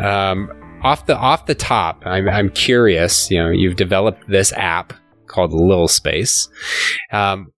Um, 0.00 0.50
off 0.82 1.06
the 1.06 1.16
off 1.16 1.46
the 1.46 1.54
top, 1.54 2.02
I'm, 2.06 2.28
I'm 2.28 2.48
curious. 2.50 3.28
You 3.30 3.42
know, 3.42 3.50
you've 3.50 3.74
developed 3.76 4.28
this 4.28 4.52
app 4.52 4.92
called 5.26 5.52
Little 5.52 5.88
Space. 5.88 6.48
Um, 7.12 7.52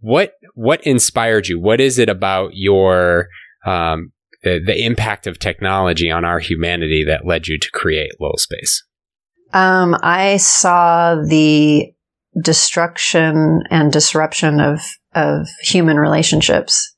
what 0.00 0.34
what 0.54 0.84
inspired 0.86 1.46
you? 1.46 1.60
What 1.60 1.80
is 1.80 1.98
it 1.98 2.08
about 2.08 2.50
your 2.54 3.28
um, 3.64 4.12
the, 4.42 4.60
the 4.64 4.84
impact 4.84 5.26
of 5.26 5.38
technology 5.38 6.10
on 6.10 6.24
our 6.24 6.38
humanity 6.38 7.04
that 7.06 7.26
led 7.26 7.46
you 7.46 7.58
to 7.58 7.70
create 7.72 8.12
Little 8.18 8.38
Space? 8.38 8.82
Um, 9.52 9.96
I 10.02 10.36
saw 10.36 11.16
the 11.16 11.92
destruction 12.40 13.62
and 13.70 13.92
disruption 13.92 14.60
of 14.60 14.80
of 15.14 15.48
human 15.62 15.96
relationships, 15.96 16.94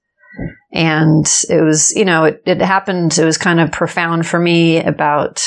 and 0.73 1.27
it 1.49 1.63
was 1.65 1.93
you 1.97 2.05
know 2.05 2.25
it, 2.25 2.43
it 2.45 2.61
happened. 2.61 3.19
It 3.19 3.25
was 3.25 3.39
kind 3.39 3.61
of 3.61 3.73
profound 3.73 4.27
for 4.27 4.39
me 4.39 4.83
about 4.83 5.43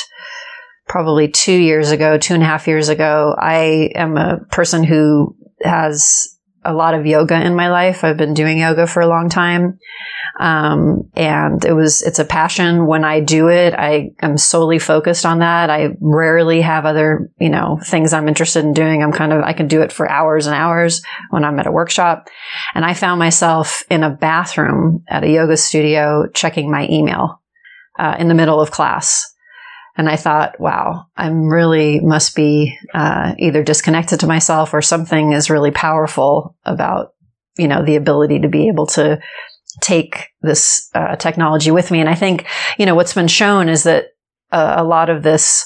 probably 0.88 1.28
two 1.28 1.56
years 1.56 1.92
ago, 1.92 2.18
two 2.18 2.34
and 2.34 2.44
a 2.44 2.48
half 2.48 2.68
years 2.68 2.90
ago. 2.90 3.36
I 3.38 3.92
am 3.96 4.18
a 4.18 4.40
person 4.52 4.84
who 4.84 5.36
has 5.64 6.35
a 6.66 6.74
lot 6.74 6.94
of 6.94 7.06
yoga 7.06 7.40
in 7.40 7.56
my 7.56 7.70
life. 7.70 8.04
I've 8.04 8.18
been 8.18 8.34
doing 8.34 8.58
yoga 8.58 8.88
for 8.88 9.02
a 9.02 9.08
long 9.08 9.30
time. 9.30 9.80
Um, 10.40 11.10
and 11.16 11.64
it 11.64 11.74
was, 11.74 12.02
it's 12.02 12.20
a 12.20 12.26
passion. 12.26 12.88
When 12.88 13.06
I 13.06 13.22
do 13.22 13.48
it, 13.48 13.74
I 13.74 14.10
am 14.22 14.38
solely 14.38 14.80
focused 14.80 15.26
on 15.26 15.40
that. 15.40 15.70
I 15.70 15.90
rarely 16.02 16.62
have 16.62 16.86
other, 16.86 17.32
you 17.40 17.50
know, 17.50 17.80
things 17.84 18.12
I'm 18.12 18.28
interested 18.28 18.66
in 18.66 18.74
doing. 18.74 19.02
I'm 19.02 19.14
kind 19.14 19.32
of, 19.32 19.44
I 19.44 19.54
can 19.54 19.68
do 19.68 19.82
it 19.82 19.94
for 19.94 20.10
hours 20.10 20.48
and 20.48 20.56
hours 20.56 21.02
when 21.30 21.46
I'm 21.46 21.60
at 21.60 21.68
a 21.68 21.72
workshop. 21.72 22.28
And 22.74 22.84
I 22.84 22.94
found 22.94 23.20
myself 23.20 23.84
in 23.90 24.04
a 24.04 24.10
bathroom 24.10 25.04
at 25.08 25.24
a 25.24 25.30
yoga 25.30 25.56
studio 25.56 26.28
checking 26.34 26.70
my 26.70 26.88
email, 26.90 27.42
uh, 27.98 28.16
in 28.20 28.28
the 28.28 28.34
middle 28.34 28.60
of 28.60 28.72
class. 28.72 29.26
And 29.98 30.10
I 30.10 30.18
thought, 30.18 30.60
wow, 30.60 31.06
I'm 31.16 31.48
really 31.48 32.00
must 32.02 32.36
be 32.36 32.78
uh, 32.94 33.34
either 33.40 33.64
disconnected 33.64 34.20
to 34.20 34.28
myself 34.28 34.74
or 34.74 34.82
something 34.82 35.32
is 35.32 35.50
really 35.50 35.72
powerful 35.72 36.56
about, 36.66 37.14
you 37.58 37.68
know, 37.68 37.84
the 37.84 37.96
ability 37.96 38.40
to 38.40 38.50
be 38.50 38.68
able 38.68 38.88
to 38.88 39.20
take 39.82 40.28
this 40.42 40.90
uh, 40.94 41.16
technology 41.16 41.72
with 41.72 41.92
me. 41.92 42.00
And 42.00 42.10
I 42.10 42.16
think, 42.16 42.46
you 42.78 42.86
know, 42.86 42.96
what's 42.96 43.14
been 43.14 43.28
shown 43.28 43.70
is 43.70 43.84
that 43.84 44.08
uh, 44.52 44.76
a 44.78 44.84
lot 44.84 45.10
of 45.10 45.24
this, 45.24 45.66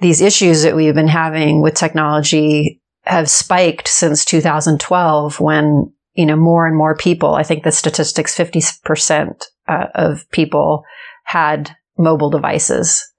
these 0.00 0.20
issues 0.20 0.62
that 0.62 0.76
we've 0.76 0.94
been 0.94 1.08
having 1.08 1.62
with 1.62 1.74
technology 1.74 2.80
have 3.04 3.28
spiked 3.30 3.88
since 3.88 4.24
2012 4.24 5.40
when, 5.40 5.92
you 6.14 6.26
know, 6.26 6.36
more 6.36 6.66
and 6.66 6.76
more 6.76 6.96
people, 6.96 7.34
I 7.34 7.42
think 7.42 7.64
the 7.64 7.72
statistics, 7.72 8.36
50% 8.36 9.42
uh, 9.68 9.86
of 9.94 10.28
people 10.30 10.84
had 11.24 11.74
mobile 11.98 12.30
devices. 12.30 13.11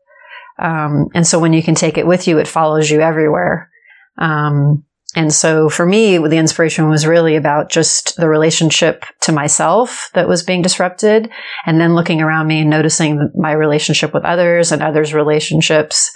Um, 0.60 1.08
and 1.14 1.26
so 1.26 1.40
when 1.40 1.54
you 1.54 1.64
can 1.64 1.76
take 1.76 1.98
it 1.98 2.08
with 2.08 2.28
you, 2.28 2.38
it 2.38 2.48
follows 2.48 2.90
you 2.90 3.02
everywhere. 3.02 3.70
Um, 4.18 4.86
and 5.16 5.32
so 5.32 5.70
for 5.70 5.86
me, 5.86 6.18
the 6.18 6.38
inspiration 6.38 6.90
was 6.90 7.06
really 7.06 7.36
about 7.36 7.70
just 7.70 8.16
the 8.16 8.28
relationship 8.28 9.06
to 9.22 9.32
myself 9.32 10.10
that 10.14 10.28
was 10.28 10.44
being 10.44 10.64
disrupted 10.64 11.30
and 11.66 11.80
then 11.80 11.94
looking 11.94 12.22
around 12.22 12.48
me 12.48 12.62
and 12.62 12.70
noticing 12.70 13.30
my 13.36 13.52
relationship 13.52 14.14
with 14.14 14.26
others 14.26 14.72
and 14.72 14.82
others' 14.82 15.14
relationships 15.14 16.10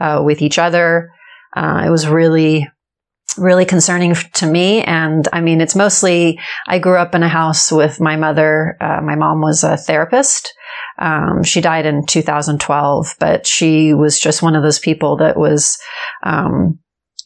uh, 0.00 0.20
with 0.24 0.42
each 0.42 0.58
other. 0.58 1.10
Uh, 1.56 1.84
it 1.86 1.90
was 1.90 2.08
really, 2.08 2.68
really 3.38 3.64
concerning 3.64 4.14
to 4.14 4.46
me. 4.46 4.82
And 4.82 5.26
I 5.32 5.40
mean, 5.40 5.60
it's 5.60 5.76
mostly, 5.76 6.38
I 6.66 6.78
grew 6.78 6.96
up 6.96 7.14
in 7.14 7.22
a 7.22 7.28
house 7.28 7.70
with 7.70 8.00
my 8.00 8.16
mother. 8.16 8.76
Uh, 8.80 9.00
my 9.02 9.16
mom 9.16 9.40
was 9.40 9.62
a 9.64 9.76
therapist. 9.76 10.52
Um, 10.98 11.42
she 11.42 11.60
died 11.60 11.86
in 11.86 12.06
2012, 12.06 13.16
but 13.18 13.46
she 13.46 13.94
was 13.94 14.20
just 14.20 14.42
one 14.42 14.54
of 14.54 14.62
those 14.62 14.78
people 14.78 15.16
that 15.18 15.36
was, 15.36 15.78
um, 16.22 16.78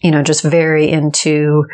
you 0.02 0.10
know, 0.10 0.22
just 0.22 0.44
very 0.44 0.88
into 0.88 1.64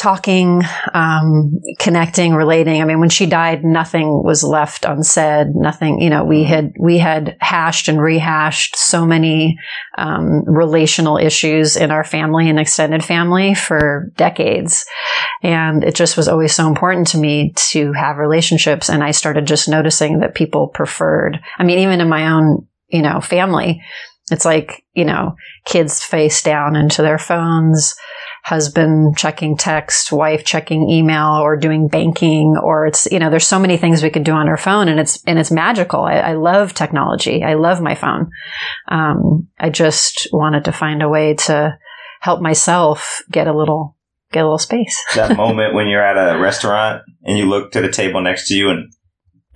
talking, 0.00 0.62
um, 0.94 1.60
connecting, 1.78 2.32
relating. 2.32 2.80
I 2.80 2.86
mean, 2.86 3.00
when 3.00 3.10
she 3.10 3.26
died, 3.26 3.62
nothing 3.62 4.22
was 4.24 4.42
left 4.42 4.86
unsaid. 4.86 5.48
Nothing, 5.54 6.00
you 6.00 6.08
know, 6.08 6.24
we 6.24 6.42
had, 6.44 6.72
we 6.80 6.96
had 6.96 7.36
hashed 7.38 7.86
and 7.86 8.00
rehashed 8.00 8.76
so 8.76 9.04
many, 9.04 9.58
um, 9.98 10.42
relational 10.46 11.18
issues 11.18 11.76
in 11.76 11.90
our 11.90 12.02
family 12.02 12.48
and 12.48 12.58
extended 12.58 13.04
family 13.04 13.54
for 13.54 14.10
decades. 14.16 14.86
And 15.42 15.84
it 15.84 15.94
just 15.94 16.16
was 16.16 16.28
always 16.28 16.54
so 16.54 16.66
important 16.66 17.08
to 17.08 17.18
me 17.18 17.52
to 17.70 17.92
have 17.92 18.16
relationships. 18.16 18.88
And 18.88 19.04
I 19.04 19.10
started 19.10 19.46
just 19.46 19.68
noticing 19.68 20.20
that 20.20 20.34
people 20.34 20.68
preferred, 20.68 21.38
I 21.58 21.64
mean, 21.64 21.80
even 21.80 22.00
in 22.00 22.08
my 22.08 22.32
own, 22.32 22.66
you 22.88 23.02
know, 23.02 23.20
family, 23.20 23.82
it's 24.30 24.44
like, 24.44 24.84
you 24.94 25.04
know, 25.04 25.34
kids 25.66 26.02
face 26.02 26.42
down 26.42 26.76
into 26.76 27.02
their 27.02 27.18
phones, 27.18 27.96
husband 28.42 29.16
checking 29.16 29.56
text, 29.56 30.12
wife 30.12 30.44
checking 30.44 30.88
email 30.88 31.38
or 31.40 31.56
doing 31.56 31.88
banking, 31.88 32.56
or 32.62 32.86
it's, 32.86 33.06
you 33.10 33.18
know, 33.18 33.30
there's 33.30 33.46
so 33.46 33.58
many 33.58 33.76
things 33.76 34.02
we 34.02 34.10
could 34.10 34.24
do 34.24 34.32
on 34.32 34.48
our 34.48 34.56
phone 34.56 34.88
and 34.88 34.98
it's, 34.98 35.22
and 35.26 35.38
it's 35.38 35.50
magical. 35.50 36.00
I, 36.00 36.14
I 36.14 36.32
love 36.34 36.74
technology. 36.74 37.42
I 37.42 37.54
love 37.54 37.80
my 37.80 37.94
phone. 37.94 38.30
Um, 38.88 39.48
I 39.58 39.70
just 39.70 40.28
wanted 40.32 40.64
to 40.64 40.72
find 40.72 41.02
a 41.02 41.08
way 41.08 41.34
to 41.34 41.78
help 42.20 42.40
myself 42.40 43.22
get 43.30 43.46
a 43.46 43.56
little, 43.56 43.96
get 44.32 44.40
a 44.40 44.44
little 44.44 44.58
space. 44.58 44.98
That 45.14 45.36
moment 45.36 45.74
when 45.74 45.88
you're 45.88 46.04
at 46.04 46.16
a 46.16 46.38
restaurant 46.38 47.02
and 47.22 47.38
you 47.38 47.46
look 47.46 47.72
to 47.72 47.80
the 47.80 47.90
table 47.90 48.22
next 48.22 48.48
to 48.48 48.54
you 48.54 48.70
and 48.70 48.92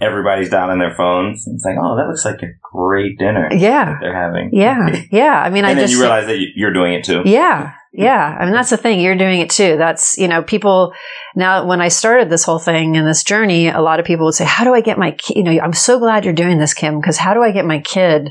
everybody's 0.04 0.50
down 0.50 0.70
on 0.70 0.78
their 0.78 0.94
phones. 0.94 1.46
It's 1.46 1.64
like, 1.64 1.76
oh, 1.80 1.96
that 1.96 2.06
looks 2.06 2.24
like 2.24 2.42
a 2.42 2.52
great 2.72 3.18
dinner 3.18 3.48
Yeah. 3.52 3.96
they're 4.00 4.14
having. 4.14 4.50
Yeah. 4.52 5.02
Yeah. 5.10 5.40
I 5.42 5.50
mean, 5.50 5.64
and 5.64 5.72
I 5.72 5.74
then 5.74 5.84
just, 5.84 5.94
you 5.94 6.00
realize 6.00 6.26
that 6.26 6.38
you- 6.38 6.52
you're 6.54 6.72
doing 6.72 6.94
it 6.94 7.04
too. 7.04 7.22
Yeah. 7.24 7.72
Yeah. 7.92 8.36
I 8.40 8.44
mean, 8.44 8.52
that's 8.54 8.70
the 8.70 8.76
thing. 8.76 9.00
You're 9.00 9.16
doing 9.16 9.40
it 9.40 9.50
too. 9.50 9.76
That's, 9.76 10.18
you 10.18 10.28
know, 10.28 10.42
people 10.42 10.92
now, 11.36 11.64
when 11.66 11.80
I 11.80 11.88
started 11.88 12.28
this 12.30 12.44
whole 12.44 12.58
thing 12.58 12.96
and 12.96 13.06
this 13.06 13.22
journey, 13.24 13.68
a 13.68 13.80
lot 13.80 14.00
of 14.00 14.04
people 14.06 14.26
would 14.26 14.34
say, 14.34 14.44
how 14.44 14.64
do 14.64 14.74
I 14.74 14.80
get 14.80 14.98
my, 14.98 15.12
ki-" 15.12 15.34
you 15.38 15.42
know, 15.44 15.52
I'm 15.62 15.72
so 15.72 15.98
glad 15.98 16.24
you're 16.24 16.34
doing 16.34 16.58
this, 16.58 16.74
Kim, 16.74 17.00
because 17.00 17.16
how 17.18 17.34
do 17.34 17.42
I 17.42 17.52
get 17.52 17.64
my 17.64 17.78
kid 17.80 18.30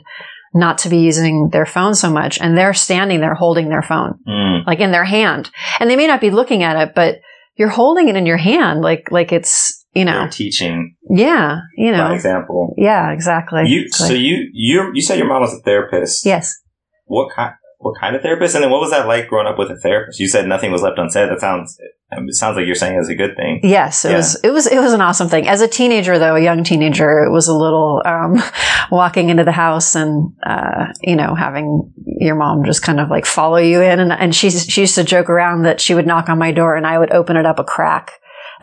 not 0.54 0.78
to 0.80 0.90
be 0.90 0.98
using 1.00 1.50
their 1.52 1.66
phone 1.66 1.96
so 1.96 2.10
much? 2.10 2.40
And 2.42 2.58
they're 2.58 2.74
standing 2.74 3.22
there 3.22 3.34
holding 3.36 3.70
their 3.70 3.82
phone, 3.82 4.20
Mm. 4.28 4.68
like 4.68 4.80
in 4.80 4.92
their 4.92 5.06
hand. 5.06 5.50
And 5.80 5.90
they 5.90 5.96
may 5.96 6.08
not 6.08 6.22
be 6.22 6.30
looking 6.30 6.62
at 6.64 6.76
it, 6.90 6.94
but 6.94 7.20
you're 7.56 7.70
holding 7.70 8.10
it 8.10 8.16
in 8.16 8.26
your 8.26 8.38
hand, 8.38 8.82
like, 8.82 9.12
like 9.12 9.32
it's, 9.32 9.83
you 9.96 10.06
know, 10.06 10.28
teaching 10.32 10.96
yeah, 11.10 11.60
you 11.78 11.92
by 11.92 11.98
know, 11.98 12.14
example. 12.14 12.74
yeah, 12.78 13.12
exactly. 13.12 13.64
You 13.68 13.88
so 13.90 14.06
Exactly. 14.06 14.20
you 14.20 14.50
you 14.54 14.92
you 14.94 15.02
said 15.02 15.18
your 15.18 15.28
mom 15.28 15.42
was 15.42 15.54
a 15.54 15.60
therapist. 15.62 16.26
yes. 16.26 16.60
What 17.06 17.32
kind? 17.36 17.54
what 17.80 18.00
kind 18.00 18.16
of 18.16 18.22
therapist? 18.22 18.56
And 18.56 18.64
then 18.64 18.72
what 18.72 18.80
was 18.80 18.92
that 18.92 19.08
like 19.08 19.28
growing 19.28 19.46
up 19.46 19.60
with 19.60 19.70
a 19.70 19.76
therapist? 19.78 20.18
You 20.20 20.28
said 20.30 20.48
nothing 20.48 20.72
was 20.72 20.82
left 20.82 20.98
unsaid. 20.98 21.30
That 21.30 21.42
sounds 21.42 21.78
it 22.16 22.36
sounds 22.36 22.56
like 22.56 22.66
you're 22.68 22.76
saying 22.76 22.98
it's 22.98 23.10
a 23.10 23.16
good 23.16 23.36
thing. 23.36 23.60
Yes, 23.64 24.06
it 24.06 24.12
Yeah. 24.12 24.18
was. 24.18 24.36
It 24.44 24.52
was. 24.52 24.68
It 24.68 24.80
was 24.80 24.94
an 24.94 25.02
awesome 25.02 25.28
thing. 25.30 25.48
As 25.48 25.62
a 25.62 25.68
teenager, 25.68 26.18
though, 26.20 26.36
a 26.36 26.40
young 26.40 26.64
teenager, 26.64 27.24
it 27.24 27.32
was 27.32 27.48
a 27.48 27.54
little 27.54 28.02
um, 28.06 28.42
walking 28.92 29.30
into 29.30 29.44
the 29.44 29.52
house 29.52 29.96
and 29.96 30.32
uh, 30.46 30.88
you 31.02 31.16
know 31.16 31.34
having 31.36 31.92
your 32.06 32.36
mom 32.36 32.64
just 32.66 32.84
kind 32.84 33.00
of 33.00 33.10
like 33.10 33.26
follow 33.26 33.58
you 33.58 33.82
in, 33.82 34.00
and 34.00 34.14
and 34.14 34.34
she 34.36 34.50
she 34.52 34.82
used 34.82 34.96
to 34.96 35.04
joke 35.04 35.30
around 35.30 35.64
that 35.64 35.82
she 35.82 35.94
would 35.96 36.08
knock 36.08 36.30
on 36.30 36.38
my 36.38 36.52
door 36.52 36.76
and 36.76 36.86
I 36.88 36.98
would 37.00 37.12
open 37.12 37.36
it 37.36 37.46
up 37.46 37.60
a 37.60 37.64
crack 37.64 38.12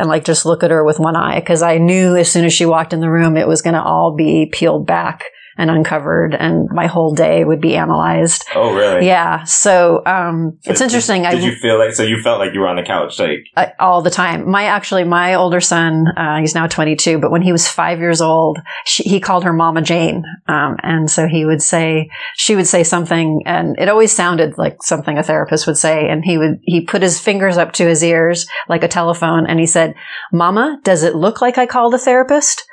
and 0.01 0.09
like 0.09 0.25
just 0.25 0.47
look 0.47 0.65
at 0.65 0.71
her 0.71 0.83
with 0.83 0.99
one 0.99 1.15
eye 1.15 1.39
because 1.41 1.61
I 1.61 1.77
knew 1.77 2.17
as 2.17 2.33
soon 2.33 2.47
as 2.47 2.55
she 2.55 2.65
walked 2.65 2.95
in 2.95 3.01
the 3.01 3.11
room 3.11 3.37
it 3.37 3.47
was 3.47 3.61
going 3.61 3.75
to 3.75 3.83
all 3.83 4.17
be 4.17 4.47
peeled 4.47 4.87
back 4.87 5.25
and 5.61 5.71
uncovered, 5.71 6.35
and 6.35 6.69
my 6.73 6.87
whole 6.87 7.15
day 7.15 7.45
would 7.45 7.61
be 7.61 7.77
analyzed. 7.77 8.47
Oh, 8.55 8.75
really? 8.75 9.07
Yeah, 9.07 9.45
so 9.45 10.03
um, 10.07 10.59
So 10.63 10.71
it's 10.71 10.81
did- 10.81 10.87
interesting. 10.87 11.23
Did, 11.23 11.35
I 11.35 11.39
you 11.39 11.55
feel 11.57 11.79
like 11.79 11.93
so 11.93 12.03
you 12.03 12.21
felt 12.23 12.39
like 12.39 12.55
you 12.55 12.61
were 12.61 12.67
on 12.69 12.77
the 12.77 12.83
couch, 12.83 13.19
like 13.19 13.47
uh, 13.57 13.67
all 13.79 14.01
the 14.03 14.11
time. 14.11 14.49
My 14.51 14.65
actually, 14.65 15.05
my 15.05 15.35
older 15.35 15.61
son, 15.61 16.07
uh, 16.17 16.39
he's 16.41 16.55
now 16.55 16.67
22, 16.67 17.19
but 17.19 17.31
when 17.31 17.43
he 17.43 17.53
was 17.53 17.69
five 17.69 17.99
years 17.99 18.21
old, 18.21 18.59
she, 18.87 19.03
he 19.05 19.21
called 19.21 19.45
her 19.45 19.53
Mama 19.53 19.83
Jane, 19.83 20.25
um, 20.49 20.77
and 20.83 21.11
so 21.11 21.29
he 21.29 21.45
would 21.45 21.63
say, 21.63 22.09
she 22.37 22.57
would 22.57 22.67
say 22.67 22.83
something, 22.83 23.43
and 23.47 23.77
it 23.79 23.89
always 23.89 24.13
sounded 24.13 24.57
like 24.57 24.83
something 24.83 25.19
a 25.19 25.23
therapist 25.23 25.67
would 25.67 25.77
say, 25.79 26.09
and 26.09 26.25
he 26.25 26.39
would 26.39 26.59
he 26.63 26.81
put 26.81 27.03
his 27.03 27.21
fingers 27.21 27.59
up 27.59 27.73
to 27.73 27.87
his 27.87 28.03
ears 28.03 28.47
like 28.69 28.83
a 28.83 28.89
telephone, 28.89 29.47
and 29.47 29.61
he 29.61 29.67
said, 29.67 29.95
"Mama, 30.33 30.81
does 30.85 31.03
it 31.03 31.15
look 31.15 31.41
like 31.43 31.59
I 31.59 31.67
called 31.67 31.93
a 31.95 31.99
therapist?" 31.99 32.65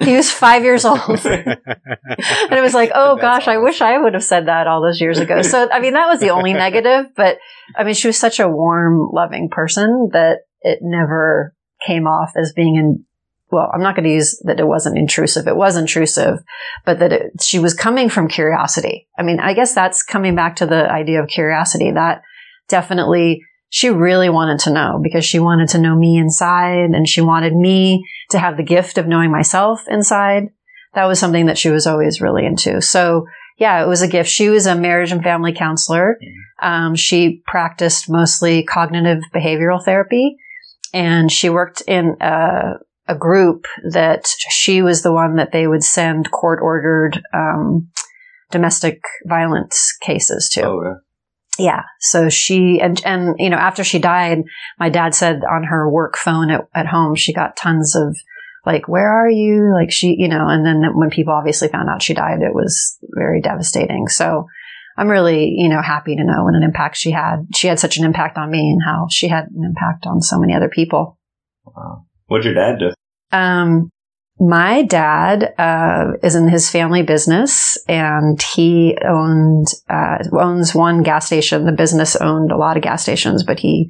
He 0.00 0.14
was 0.16 0.30
five 0.30 0.64
years 0.64 0.84
old. 0.84 1.00
And 1.24 2.58
it 2.58 2.62
was 2.62 2.74
like, 2.74 2.90
oh 2.94 3.16
gosh, 3.16 3.48
I 3.48 3.58
wish 3.58 3.80
I 3.80 3.98
would 3.98 4.14
have 4.14 4.24
said 4.24 4.46
that 4.46 4.66
all 4.66 4.82
those 4.82 5.00
years 5.00 5.18
ago. 5.18 5.42
So, 5.42 5.68
I 5.70 5.80
mean, 5.80 5.94
that 5.94 6.06
was 6.06 6.20
the 6.20 6.30
only 6.30 6.52
negative, 6.66 7.06
but 7.16 7.38
I 7.76 7.84
mean, 7.84 7.94
she 7.94 8.08
was 8.08 8.18
such 8.18 8.40
a 8.40 8.48
warm, 8.48 9.10
loving 9.12 9.48
person 9.50 10.10
that 10.12 10.40
it 10.60 10.78
never 10.82 11.54
came 11.86 12.06
off 12.06 12.32
as 12.36 12.52
being 12.54 12.76
in, 12.76 13.04
well, 13.50 13.70
I'm 13.72 13.82
not 13.82 13.96
going 13.96 14.04
to 14.04 14.14
use 14.14 14.40
that 14.44 14.60
it 14.60 14.66
wasn't 14.66 14.98
intrusive. 14.98 15.46
It 15.46 15.56
was 15.56 15.76
intrusive, 15.76 16.38
but 16.84 16.98
that 17.00 17.12
it, 17.12 17.42
she 17.42 17.58
was 17.58 17.74
coming 17.74 18.08
from 18.08 18.28
curiosity. 18.28 19.08
I 19.18 19.22
mean, 19.22 19.40
I 19.40 19.54
guess 19.54 19.74
that's 19.74 20.02
coming 20.02 20.34
back 20.34 20.56
to 20.56 20.66
the 20.66 20.90
idea 20.90 21.22
of 21.22 21.28
curiosity 21.28 21.92
that 21.92 22.22
definitely 22.68 23.42
she 23.72 23.88
really 23.88 24.28
wanted 24.28 24.58
to 24.58 24.70
know 24.70 25.00
because 25.02 25.24
she 25.24 25.38
wanted 25.38 25.66
to 25.70 25.78
know 25.78 25.96
me 25.96 26.18
inside 26.18 26.90
and 26.90 27.08
she 27.08 27.22
wanted 27.22 27.56
me 27.56 28.06
to 28.28 28.38
have 28.38 28.58
the 28.58 28.62
gift 28.62 28.98
of 28.98 29.06
knowing 29.06 29.30
myself 29.30 29.80
inside 29.88 30.50
that 30.92 31.06
was 31.06 31.18
something 31.18 31.46
that 31.46 31.56
she 31.56 31.70
was 31.70 31.86
always 31.86 32.20
really 32.20 32.44
into. 32.44 32.82
So 32.82 33.24
yeah, 33.56 33.82
it 33.82 33.88
was 33.88 34.02
a 34.02 34.08
gift. 34.08 34.28
She 34.28 34.50
was 34.50 34.66
a 34.66 34.74
marriage 34.74 35.10
and 35.10 35.22
family 35.22 35.54
counselor. 35.54 36.18
Um, 36.60 36.94
she 36.94 37.42
practiced 37.46 38.10
mostly 38.10 38.62
cognitive 38.62 39.22
behavioral 39.34 39.82
therapy 39.82 40.36
and 40.92 41.32
she 41.32 41.48
worked 41.48 41.80
in 41.88 42.16
a, 42.20 42.74
a 43.08 43.14
group 43.16 43.64
that 43.90 44.26
she 44.50 44.82
was 44.82 45.02
the 45.02 45.14
one 45.14 45.36
that 45.36 45.52
they 45.52 45.66
would 45.66 45.82
send 45.82 46.30
court 46.30 46.58
ordered, 46.62 47.22
um, 47.32 47.88
domestic 48.50 49.00
violence 49.24 49.96
cases 50.02 50.50
to. 50.52 50.66
oh, 50.66 50.82
yeah. 50.82 50.94
Yeah. 51.58 51.82
So 52.00 52.28
she, 52.28 52.80
and, 52.80 53.00
and, 53.04 53.36
you 53.38 53.50
know, 53.50 53.58
after 53.58 53.84
she 53.84 53.98
died, 53.98 54.38
my 54.78 54.88
dad 54.88 55.14
said 55.14 55.40
on 55.44 55.64
her 55.64 55.90
work 55.90 56.16
phone 56.16 56.50
at, 56.50 56.62
at 56.74 56.86
home, 56.86 57.14
she 57.14 57.32
got 57.32 57.56
tons 57.56 57.94
of 57.94 58.16
like, 58.64 58.88
where 58.88 59.10
are 59.10 59.28
you? 59.28 59.72
Like 59.74 59.90
she, 59.90 60.16
you 60.18 60.28
know, 60.28 60.48
and 60.48 60.64
then 60.64 60.82
when 60.94 61.10
people 61.10 61.34
obviously 61.34 61.68
found 61.68 61.88
out 61.88 62.02
she 62.02 62.14
died, 62.14 62.40
it 62.40 62.54
was 62.54 62.96
very 63.14 63.40
devastating. 63.40 64.08
So 64.08 64.46
I'm 64.96 65.08
really, 65.08 65.52
you 65.56 65.68
know, 65.68 65.82
happy 65.82 66.16
to 66.16 66.24
know 66.24 66.44
what 66.44 66.54
an 66.54 66.62
impact 66.62 66.96
she 66.96 67.10
had. 67.10 67.46
She 67.54 67.66
had 67.66 67.78
such 67.78 67.98
an 67.98 68.04
impact 68.04 68.38
on 68.38 68.50
me 68.50 68.70
and 68.70 68.80
how 68.84 69.06
she 69.10 69.28
had 69.28 69.44
an 69.46 69.64
impact 69.64 70.06
on 70.06 70.20
so 70.20 70.38
many 70.38 70.54
other 70.54 70.68
people. 70.68 71.18
Wow. 71.64 72.06
What'd 72.26 72.44
your 72.44 72.54
dad 72.54 72.78
do? 72.78 72.92
Um, 73.36 73.90
my 74.42 74.82
dad 74.82 75.54
uh, 75.56 76.14
is 76.22 76.34
in 76.34 76.48
his 76.48 76.68
family 76.68 77.02
business, 77.02 77.78
and 77.86 78.42
he 78.42 78.98
owned 79.06 79.68
uh, 79.88 80.18
owns 80.32 80.74
one 80.74 81.04
gas 81.04 81.26
station. 81.26 81.64
The 81.64 81.72
business 81.72 82.16
owned 82.16 82.50
a 82.50 82.56
lot 82.56 82.76
of 82.76 82.82
gas 82.82 83.02
stations, 83.02 83.44
but 83.44 83.60
he 83.60 83.88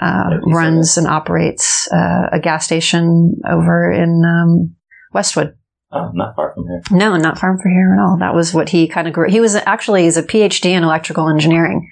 uh, 0.00 0.24
Yeah, 0.30 0.38
he 0.44 0.52
said 0.52 0.56
runs 0.56 0.98
and 0.98 1.06
operates 1.06 1.88
uh, 1.90 2.28
a 2.32 2.38
gas 2.38 2.66
station 2.66 3.40
over 3.50 3.90
in 3.90 4.22
um, 4.26 4.76
Westwood. 5.14 5.54
Oh, 5.90 6.10
not 6.12 6.36
far 6.36 6.52
from 6.52 6.66
here. 6.66 6.82
No, 6.90 7.16
not 7.16 7.38
far 7.38 7.56
from 7.56 7.70
here 7.70 7.94
at 7.94 8.02
all. 8.02 8.18
That 8.18 8.34
was 8.34 8.52
what 8.52 8.68
he 8.68 8.88
kind 8.88 9.08
of 9.08 9.14
grew. 9.14 9.30
He 9.30 9.40
was 9.40 9.54
actually 9.54 10.02
he's 10.02 10.18
a 10.18 10.22
PhD 10.22 10.66
in 10.72 10.84
electrical 10.84 11.30
engineering, 11.30 11.88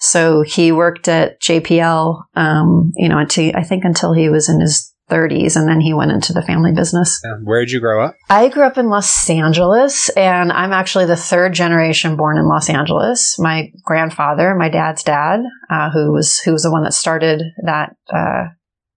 so 0.00 0.42
he 0.42 0.72
worked 0.72 1.06
at 1.06 1.40
JPL. 1.40 2.20
Um, 2.34 2.90
you 2.96 3.08
know, 3.08 3.18
until 3.18 3.54
I 3.54 3.62
think 3.62 3.84
until 3.84 4.12
he 4.12 4.28
was 4.28 4.48
in 4.48 4.60
his 4.60 4.92
30s, 5.08 5.56
and 5.56 5.68
then 5.68 5.80
he 5.80 5.94
went 5.94 6.12
into 6.12 6.32
the 6.32 6.42
family 6.42 6.72
business. 6.72 7.20
Where 7.42 7.60
did 7.60 7.70
you 7.70 7.80
grow 7.80 8.04
up? 8.04 8.16
I 8.28 8.48
grew 8.48 8.64
up 8.64 8.78
in 8.78 8.88
Los 8.88 9.28
Angeles, 9.28 10.08
and 10.10 10.52
I'm 10.52 10.72
actually 10.72 11.06
the 11.06 11.16
third 11.16 11.54
generation 11.54 12.16
born 12.16 12.38
in 12.38 12.46
Los 12.46 12.68
Angeles. 12.68 13.36
My 13.38 13.72
grandfather, 13.84 14.54
my 14.54 14.68
dad's 14.68 15.02
dad, 15.02 15.40
uh, 15.70 15.90
who 15.90 16.12
was 16.12 16.38
who 16.38 16.52
was 16.52 16.62
the 16.62 16.70
one 16.70 16.82
that 16.84 16.94
started 16.94 17.42
that 17.64 17.96
uh, 18.12 18.48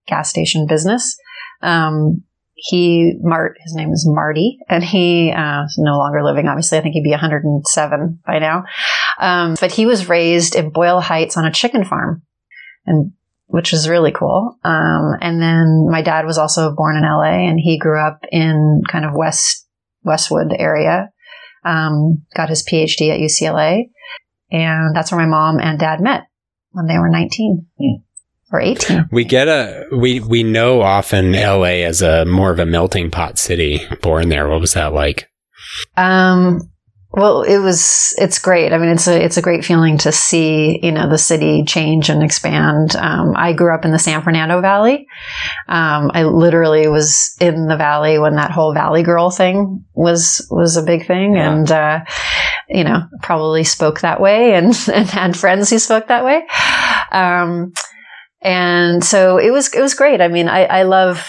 gas 0.06 0.28
station 0.28 0.66
business. 0.66 1.16
Um, 1.62 2.24
he 2.54 3.14
Mart, 3.20 3.56
his 3.60 3.74
name 3.74 3.90
is 3.90 4.06
Marty, 4.08 4.58
and 4.68 4.84
he 4.84 5.32
uh, 5.32 5.64
is 5.64 5.76
no 5.78 5.96
longer 5.98 6.22
living. 6.22 6.46
Obviously, 6.46 6.78
I 6.78 6.80
think 6.80 6.94
he'd 6.94 7.02
be 7.02 7.10
107 7.10 8.20
by 8.24 8.38
now. 8.38 8.64
Um, 9.18 9.56
but 9.60 9.72
he 9.72 9.86
was 9.86 10.08
raised 10.08 10.54
in 10.54 10.70
Boyle 10.70 11.00
Heights 11.00 11.36
on 11.36 11.44
a 11.44 11.52
chicken 11.52 11.84
farm, 11.84 12.22
and 12.86 13.12
which 13.52 13.74
is 13.74 13.86
really 13.86 14.12
cool. 14.12 14.56
Um, 14.64 15.12
and 15.20 15.40
then 15.40 15.86
my 15.90 16.00
dad 16.00 16.24
was 16.24 16.38
also 16.38 16.74
born 16.74 16.96
in 16.96 17.02
LA 17.02 17.46
and 17.48 17.60
he 17.60 17.78
grew 17.78 18.00
up 18.00 18.24
in 18.32 18.80
kind 18.88 19.04
of 19.04 19.12
West, 19.14 19.66
Westwood 20.02 20.54
area. 20.58 21.10
Um, 21.62 22.24
got 22.34 22.48
his 22.48 22.64
PhD 22.66 23.10
at 23.10 23.20
UCLA. 23.20 23.90
And 24.50 24.96
that's 24.96 25.12
where 25.12 25.20
my 25.20 25.26
mom 25.26 25.58
and 25.60 25.78
dad 25.78 26.00
met 26.00 26.22
when 26.70 26.86
they 26.86 26.98
were 26.98 27.10
19 27.10 27.66
Hmm. 27.78 28.02
or 28.50 28.60
18. 28.62 29.08
We 29.12 29.24
get 29.24 29.48
a 29.48 29.84
we 29.94 30.20
we 30.20 30.42
know 30.42 30.80
often 30.80 31.34
L.A. 31.34 31.84
as 31.84 32.00
a 32.00 32.24
more 32.24 32.50
of 32.52 32.58
a 32.58 32.64
melting 32.66 33.10
pot 33.10 33.38
city. 33.38 33.82
Born 34.00 34.30
there, 34.30 34.48
what 34.48 34.60
was 34.62 34.72
that 34.72 34.94
like? 34.94 35.28
Um, 35.96 36.71
well, 37.14 37.42
it 37.42 37.58
was, 37.58 38.14
it's 38.16 38.38
great. 38.38 38.72
I 38.72 38.78
mean, 38.78 38.88
it's 38.88 39.06
a, 39.06 39.22
it's 39.22 39.36
a 39.36 39.42
great 39.42 39.66
feeling 39.66 39.98
to 39.98 40.12
see, 40.12 40.80
you 40.82 40.92
know, 40.92 41.10
the 41.10 41.18
city 41.18 41.62
change 41.64 42.08
and 42.08 42.22
expand. 42.22 42.96
Um, 42.96 43.34
I 43.36 43.52
grew 43.52 43.74
up 43.74 43.84
in 43.84 43.90
the 43.90 43.98
San 43.98 44.22
Fernando 44.22 44.62
Valley. 44.62 45.06
Um, 45.68 46.10
I 46.14 46.24
literally 46.24 46.88
was 46.88 47.36
in 47.38 47.66
the 47.66 47.76
valley 47.76 48.18
when 48.18 48.36
that 48.36 48.50
whole 48.50 48.72
Valley 48.72 49.02
Girl 49.02 49.30
thing 49.30 49.84
was, 49.92 50.46
was 50.50 50.78
a 50.78 50.82
big 50.82 51.06
thing. 51.06 51.34
Yeah. 51.34 51.52
And, 51.52 51.70
uh, 51.70 52.00
you 52.68 52.84
know, 52.84 53.02
probably 53.20 53.64
spoke 53.64 54.00
that 54.00 54.20
way 54.20 54.54
and, 54.54 54.74
and 54.92 55.06
had 55.08 55.36
friends 55.36 55.68
who 55.68 55.78
spoke 55.78 56.08
that 56.08 56.24
way. 56.24 56.46
Um, 57.12 57.74
and 58.40 59.04
so 59.04 59.36
it 59.36 59.50
was, 59.50 59.72
it 59.74 59.82
was 59.82 59.92
great. 59.92 60.22
I 60.22 60.28
mean, 60.28 60.48
I, 60.48 60.64
I 60.64 60.82
love, 60.84 61.28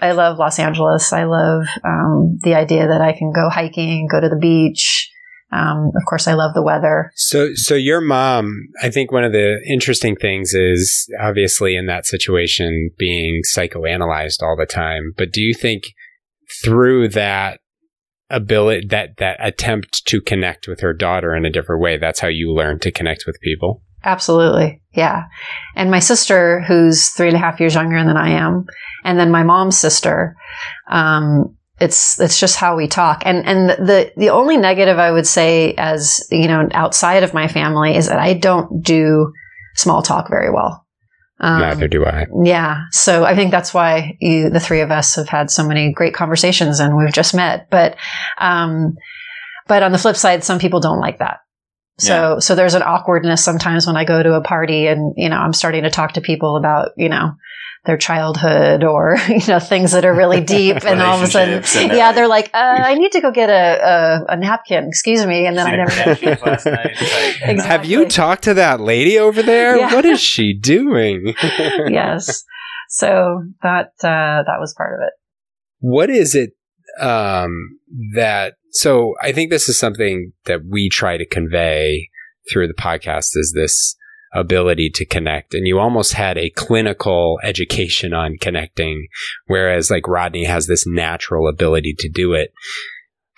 I 0.00 0.12
love 0.12 0.38
Los 0.38 0.58
Angeles. 0.58 1.12
I 1.12 1.24
love 1.24 1.64
um, 1.84 2.38
the 2.42 2.54
idea 2.54 2.86
that 2.86 3.00
I 3.00 3.12
can 3.12 3.32
go 3.32 3.48
hiking, 3.48 4.08
go 4.10 4.20
to 4.20 4.28
the 4.28 4.38
beach. 4.38 5.10
Um, 5.50 5.90
of 5.96 6.02
course, 6.08 6.28
I 6.28 6.34
love 6.34 6.52
the 6.54 6.62
weather. 6.62 7.10
So, 7.14 7.54
so 7.54 7.74
your 7.74 8.00
mom, 8.00 8.68
I 8.82 8.90
think 8.90 9.10
one 9.10 9.24
of 9.24 9.32
the 9.32 9.58
interesting 9.66 10.14
things 10.14 10.52
is 10.52 11.10
obviously 11.20 11.74
in 11.74 11.86
that 11.86 12.06
situation 12.06 12.90
being 12.98 13.40
psychoanalyzed 13.54 14.42
all 14.42 14.56
the 14.58 14.66
time. 14.66 15.14
But 15.16 15.32
do 15.32 15.40
you 15.40 15.54
think 15.54 15.84
through 16.62 17.08
that 17.10 17.60
ability, 18.30 18.88
that 18.88 19.16
that 19.16 19.38
attempt 19.40 20.04
to 20.06 20.20
connect 20.20 20.68
with 20.68 20.80
her 20.80 20.92
daughter 20.92 21.34
in 21.34 21.46
a 21.46 21.50
different 21.50 21.80
way, 21.80 21.96
that's 21.96 22.20
how 22.20 22.28
you 22.28 22.52
learn 22.52 22.78
to 22.80 22.92
connect 22.92 23.24
with 23.26 23.40
people? 23.40 23.82
Absolutely. 24.08 24.80
Yeah. 24.94 25.24
And 25.76 25.90
my 25.90 25.98
sister, 25.98 26.62
who's 26.66 27.10
three 27.10 27.28
and 27.28 27.36
a 27.36 27.40
half 27.40 27.60
years 27.60 27.74
younger 27.74 28.02
than 28.02 28.16
I 28.16 28.30
am, 28.30 28.64
and 29.04 29.18
then 29.18 29.30
my 29.30 29.42
mom's 29.42 29.76
sister, 29.76 30.34
um, 30.90 31.54
it's 31.78 32.18
it's 32.18 32.40
just 32.40 32.56
how 32.56 32.74
we 32.74 32.88
talk. 32.88 33.22
And 33.26 33.44
and 33.46 33.68
the 33.68 34.10
the 34.16 34.30
only 34.30 34.56
negative 34.56 34.98
I 34.98 35.10
would 35.10 35.26
say 35.26 35.74
as, 35.74 36.26
you 36.30 36.48
know, 36.48 36.66
outside 36.72 37.22
of 37.22 37.34
my 37.34 37.48
family 37.48 37.96
is 37.96 38.08
that 38.08 38.18
I 38.18 38.32
don't 38.32 38.82
do 38.82 39.30
small 39.76 40.00
talk 40.02 40.30
very 40.30 40.50
well. 40.50 40.86
Um, 41.38 41.60
Neither 41.60 41.86
do 41.86 42.06
I. 42.06 42.24
Yeah. 42.42 42.84
So 42.90 43.24
I 43.24 43.36
think 43.36 43.50
that's 43.50 43.74
why 43.74 44.16
you, 44.20 44.48
the 44.48 44.58
three 44.58 44.80
of 44.80 44.90
us 44.90 45.16
have 45.16 45.28
had 45.28 45.50
so 45.50 45.68
many 45.68 45.92
great 45.92 46.14
conversations 46.14 46.80
and 46.80 46.96
we've 46.96 47.12
just 47.12 47.34
met. 47.34 47.68
But, 47.70 47.96
um, 48.38 48.94
but 49.68 49.82
on 49.82 49.92
the 49.92 49.98
flip 49.98 50.16
side, 50.16 50.42
some 50.42 50.58
people 50.58 50.80
don't 50.80 50.98
like 50.98 51.18
that. 51.18 51.40
So, 51.98 52.38
so 52.38 52.54
there's 52.54 52.74
an 52.74 52.82
awkwardness 52.82 53.44
sometimes 53.44 53.86
when 53.86 53.96
I 53.96 54.04
go 54.04 54.22
to 54.22 54.34
a 54.34 54.42
party 54.42 54.86
and, 54.86 55.14
you 55.16 55.28
know, 55.28 55.36
I'm 55.36 55.52
starting 55.52 55.82
to 55.82 55.90
talk 55.90 56.12
to 56.12 56.20
people 56.20 56.56
about, 56.56 56.90
you 56.96 57.08
know, 57.08 57.32
their 57.84 57.96
childhood 57.96 58.84
or 58.84 59.16
you 59.28 59.46
know 59.48 59.58
things 59.58 59.92
that 59.92 60.04
are 60.04 60.14
really 60.14 60.40
deep 60.40 60.84
and 60.84 61.00
all 61.00 61.16
of 61.16 61.22
a 61.22 61.26
sudden 61.26 61.62
yeah 61.96 62.12
they're 62.12 62.28
like 62.28 62.50
uh, 62.52 62.56
i 62.84 62.94
need 62.94 63.12
to 63.12 63.20
go 63.20 63.30
get 63.30 63.48
a, 63.48 64.24
a, 64.28 64.32
a 64.32 64.36
napkin 64.36 64.88
excuse 64.88 65.24
me 65.24 65.46
and 65.46 65.56
then 65.56 65.66
i 65.66 65.76
never 65.76 65.90
Kardashians 65.90 66.42
last 66.46 66.66
night. 66.66 66.76
Like, 66.76 66.94
Exactly. 66.96 67.56
Have 67.66 67.84
you 67.86 68.06
talked 68.06 68.44
to 68.44 68.54
that 68.54 68.80
lady 68.80 69.18
over 69.18 69.42
there? 69.42 69.78
Yeah. 69.78 69.94
What 69.94 70.04
is 70.04 70.20
she 70.20 70.58
doing? 70.58 71.34
yes 71.88 72.44
so 72.90 73.42
that 73.62 73.92
uh, 74.02 74.42
that 74.44 74.56
was 74.58 74.74
part 74.76 74.94
of 74.94 75.06
it 75.06 75.12
what 75.78 76.10
is 76.10 76.34
it 76.34 76.50
um, 77.00 77.78
that 78.14 78.54
so 78.72 79.14
i 79.22 79.32
think 79.32 79.50
this 79.50 79.68
is 79.68 79.78
something 79.78 80.32
that 80.44 80.60
we 80.68 80.88
try 80.88 81.16
to 81.16 81.26
convey 81.26 82.08
through 82.50 82.66
the 82.66 82.74
podcast 82.74 83.30
is 83.34 83.52
this 83.54 83.96
ability 84.34 84.90
to 84.94 85.04
connect. 85.04 85.54
And 85.54 85.66
you 85.66 85.78
almost 85.78 86.12
had 86.12 86.36
a 86.36 86.50
clinical 86.50 87.38
education 87.42 88.12
on 88.12 88.36
connecting 88.40 89.08
whereas 89.46 89.90
like 89.90 90.06
rodney 90.06 90.44
has 90.44 90.66
this 90.66 90.86
natural 90.86 91.48
ability 91.48 91.94
to 91.98 92.08
do 92.08 92.34
it 92.34 92.52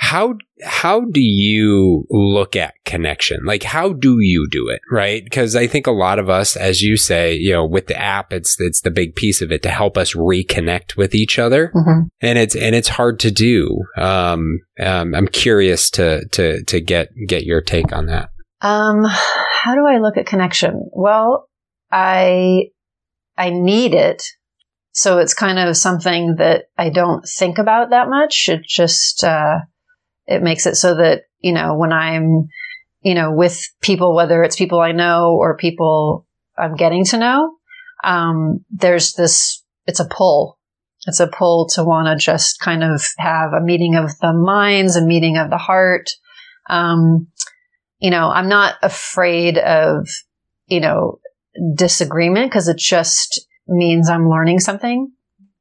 how 0.02 0.34
how 0.64 1.02
do 1.12 1.20
you 1.20 2.06
look 2.08 2.56
at 2.56 2.72
connection 2.86 3.38
like 3.44 3.62
how 3.62 3.92
do 3.92 4.16
you 4.20 4.48
do 4.50 4.68
it 4.70 4.80
right 4.90 5.22
because 5.24 5.54
i 5.54 5.66
think 5.66 5.86
a 5.86 5.90
lot 5.92 6.18
of 6.18 6.30
us 6.30 6.56
as 6.56 6.80
you 6.80 6.96
say 6.96 7.34
you 7.34 7.52
know 7.52 7.66
with 7.66 7.86
the 7.86 7.96
app 7.96 8.32
it's 8.32 8.56
it's 8.60 8.80
the 8.80 8.90
big 8.90 9.14
piece 9.14 9.42
of 9.42 9.52
it 9.52 9.62
to 9.62 9.68
help 9.68 9.98
us 9.98 10.14
reconnect 10.14 10.96
with 10.96 11.14
each 11.14 11.38
other 11.38 11.70
Mhm. 11.74 12.08
and 12.22 12.38
it's 12.38 12.56
and 12.56 12.74
it's 12.74 12.88
hard 12.88 13.20
to 13.20 13.30
do 13.30 13.84
um, 13.98 14.60
um 14.80 15.14
i'm 15.14 15.28
curious 15.28 15.90
to 15.90 16.26
to 16.28 16.64
to 16.64 16.80
get 16.80 17.08
get 17.28 17.44
your 17.44 17.60
take 17.60 17.92
on 17.92 18.06
that 18.06 18.30
Um, 18.62 19.04
how 19.04 19.74
do 19.74 19.86
I 19.86 19.98
look 19.98 20.16
at 20.18 20.26
connection? 20.26 20.90
Well, 20.92 21.48
I 21.90 22.64
I 23.38 23.48
need 23.50 23.94
it, 23.94 24.22
so 24.92 25.18
it's 25.18 25.32
kind 25.34 25.58
of 25.58 25.76
something 25.76 26.36
that 26.36 26.64
I 26.76 26.90
don't 26.90 27.24
think 27.38 27.56
about 27.58 27.88
that 27.90 28.08
much. 28.08 28.48
It 28.48 28.60
just 28.66 29.24
uh, 29.24 29.60
it 30.30 30.42
makes 30.42 30.66
it 30.66 30.76
so 30.76 30.94
that 30.94 31.24
you 31.40 31.52
know 31.52 31.76
when 31.76 31.92
I'm 31.92 32.48
you 33.02 33.14
know 33.14 33.32
with 33.32 33.60
people, 33.82 34.14
whether 34.14 34.42
it's 34.42 34.56
people 34.56 34.80
I 34.80 34.92
know 34.92 35.36
or 35.38 35.56
people 35.56 36.26
I'm 36.56 36.76
getting 36.76 37.04
to 37.06 37.18
know, 37.18 37.54
um, 38.04 38.64
there's 38.70 39.14
this. 39.14 39.62
It's 39.86 40.00
a 40.00 40.08
pull. 40.08 40.58
It's 41.06 41.20
a 41.20 41.26
pull 41.26 41.68
to 41.74 41.84
want 41.84 42.06
to 42.06 42.22
just 42.22 42.60
kind 42.60 42.84
of 42.84 43.02
have 43.18 43.52
a 43.52 43.64
meeting 43.64 43.96
of 43.96 44.10
the 44.20 44.32
minds, 44.32 44.96
a 44.96 45.04
meeting 45.04 45.38
of 45.38 45.50
the 45.50 45.56
heart. 45.56 46.10
Um, 46.68 47.28
you 47.98 48.10
know, 48.10 48.28
I'm 48.28 48.48
not 48.48 48.76
afraid 48.82 49.58
of, 49.58 50.06
you 50.66 50.80
know, 50.80 51.18
disagreement 51.74 52.50
because 52.50 52.68
it 52.68 52.76
just 52.76 53.46
means 53.66 54.08
I'm 54.08 54.28
learning 54.28 54.60
something 54.60 55.10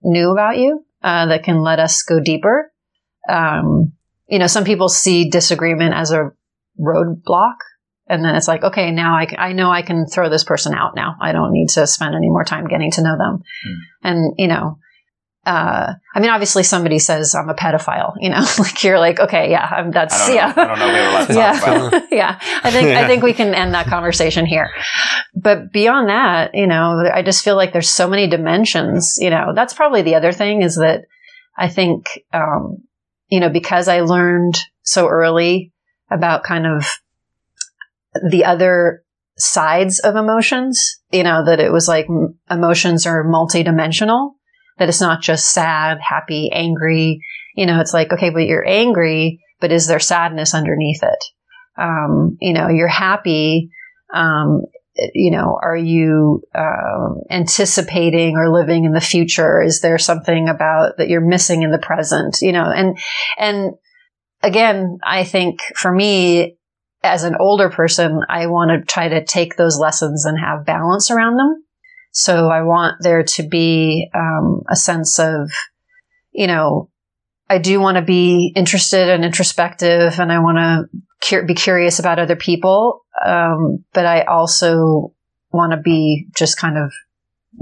new 0.03 0.32
about 0.32 0.58
you 0.58 0.84
uh, 1.03 1.27
that 1.27 1.43
can 1.43 1.62
let 1.62 1.79
us 1.79 2.03
go 2.03 2.19
deeper. 2.19 2.71
Um, 3.29 3.93
you 4.30 4.39
know, 4.39 4.48
some 4.48 4.63
people 4.63 4.89
see 4.89 5.30
disagreement 5.30 5.94
as 5.94 6.12
a 6.12 6.32
roadblock. 6.80 7.56
And 8.08 8.26
then 8.26 8.36
it's 8.36 8.48
like, 8.48 8.63
okay, 8.63 8.92
now 8.92 9.15
I 9.15 9.54
know 9.54 9.70
I 9.70 9.84
can 9.84 10.08
throw 10.08 10.30
this 10.30 10.44
person 10.44 10.74
out 10.74 10.96
now. 10.96 11.15
I 11.22 11.32
don't 11.32 11.52
need 11.52 11.70
to 11.70 11.86
spend 11.86 12.15
any 12.15 12.30
more 12.30 12.44
time 12.44 12.68
getting 12.68 12.89
to 12.92 13.04
know 13.04 13.15
them. 13.18 13.44
And, 14.04 14.34
you 14.38 14.48
know, 14.48 14.80
uh, 15.46 15.94
I 16.13 16.20
mean, 16.20 16.30
obviously 16.30 16.63
somebody 16.63 17.00
says 17.00 17.34
I'm 17.34 17.50
a 17.50 17.54
pedophile, 17.54 18.13
you 18.20 18.30
know, 18.30 18.44
like 18.60 18.84
you're 18.84 19.00
like, 19.00 19.20
okay, 19.20 19.50
yeah, 19.50 19.65
I'm, 19.65 19.92
that's, 19.92 20.13
I 20.13 20.28
don't 20.28 20.36
know. 20.36 20.42
yeah. 20.42 20.54
I 20.56 20.68
don't 20.68 20.80
know. 20.80 20.88
We 20.88 20.94
have 20.94 21.13
a 21.13 21.18
lot 21.18 21.28
to 21.28 21.34
yeah. 21.34 22.08
yeah. 22.12 22.39
I 22.63 22.72
think, 22.72 22.88
I 22.89 23.08
think 23.08 23.24
we 23.24 23.34
can 23.34 23.54
end 23.54 23.74
that 23.74 23.88
conversation 23.88 24.46
here. 24.46 24.70
But 25.36 25.72
beyond 25.72 26.10
that, 26.10 26.56
you 26.56 26.68
know, 26.68 27.04
I 27.13 27.22
just 27.22 27.44
feel 27.44 27.56
like 27.56 27.74
there's 27.74 27.89
so 27.89 28.08
many 28.08 28.28
dimensions, 28.28 29.18
you 29.20 29.30
know, 29.30 29.54
that's 29.56 29.74
probably 29.74 30.02
the 30.02 30.15
other 30.15 30.32
thing 30.32 30.62
is 30.62 30.76
that 30.76 31.06
I 31.58 31.70
think, 31.70 32.06
um, 32.34 32.84
you 33.30 33.39
know, 33.39 33.50
because 33.50 33.88
I 33.88 34.02
learned 34.02 34.58
so 34.84 35.08
early 35.08 35.72
about 36.12 36.44
kind 36.44 36.65
of 36.65 36.86
the 38.30 38.46
other 38.46 39.04
sides 39.38 40.00
of 40.00 40.15
emotions, 40.15 41.00
you 41.12 41.24
know, 41.24 41.46
that 41.46 41.60
it 41.60 41.72
was 41.72 41.88
like 41.88 42.08
emotions 42.50 43.06
are 43.06 43.24
multidimensional, 43.24 44.32
that 44.78 44.89
it's 44.89 45.02
not 45.02 45.22
just 45.22 45.52
sad, 45.52 46.00
happy, 46.02 46.50
angry. 46.52 47.22
You 47.56 47.65
know, 47.65 47.80
it's 47.80 47.94
like, 47.94 48.12
okay, 48.12 48.32
but 48.32 48.46
you're 48.46 48.68
angry, 48.68 49.39
but 49.60 49.72
is 49.72 49.88
there 49.88 50.00
sadness 50.00 50.54
underneath 50.54 51.04
it? 51.04 51.24
Um, 51.78 52.38
you 52.42 52.54
know, 52.54 52.68
you're 52.68 52.88
happy. 52.88 53.70
Um, 54.13 54.63
you 55.14 55.32
know, 55.32 55.60
are 55.62 55.78
you 55.78 56.44
um, 56.56 57.22
anticipating 57.30 58.36
or 58.36 58.52
living 58.52 58.86
in 58.86 58.94
the 58.94 59.02
future? 59.02 59.62
Is 59.62 59.82
there 59.82 59.98
something 59.98 60.48
about 60.50 60.98
that 60.98 61.10
you're 61.10 61.22
missing 61.26 61.64
in 61.64 61.72
the 61.72 61.80
present? 61.80 62.38
You 62.42 62.52
know, 62.52 62.66
and 62.66 62.98
and 63.38 63.74
again, 64.42 65.00
I 65.04 65.24
think 65.24 65.60
for 65.76 65.92
me, 65.92 66.58
as 67.04 67.24
an 67.24 67.36
older 67.40 67.70
person, 67.70 68.22
I 68.30 68.48
want 68.48 68.72
to 68.72 68.86
try 68.86 69.08
to 69.10 69.24
take 69.24 69.56
those 69.56 69.78
lessons 69.78 70.26
and 70.26 70.38
have 70.40 70.66
balance 70.66 71.10
around 71.10 71.38
them. 71.38 71.64
So 72.12 72.50
I 72.50 72.64
want 72.64 72.98
there 73.02 73.24
to 73.24 73.48
be 73.48 74.10
um, 74.16 74.64
a 74.70 74.76
sense 74.76 75.20
of, 75.20 75.52
you 76.32 76.48
know, 76.48 76.90
I 77.50 77.58
do 77.58 77.80
want 77.80 77.96
to 77.96 78.04
be 78.04 78.52
interested 78.56 79.10
and 79.10 79.24
introspective, 79.26 80.20
and 80.20 80.32
I 80.32 80.40
want 80.40 80.58
to 80.58 81.00
cur- 81.21 81.43
be 81.45 81.53
curious 81.55 81.99
about 81.99 82.19
other 82.19 82.36
people. 82.36 83.01
Um, 83.25 83.84
but 83.93 84.05
I 84.05 84.21
also 84.23 85.13
want 85.51 85.71
to 85.73 85.77
be 85.77 86.27
just 86.36 86.58
kind 86.60 86.77
of 86.77 86.91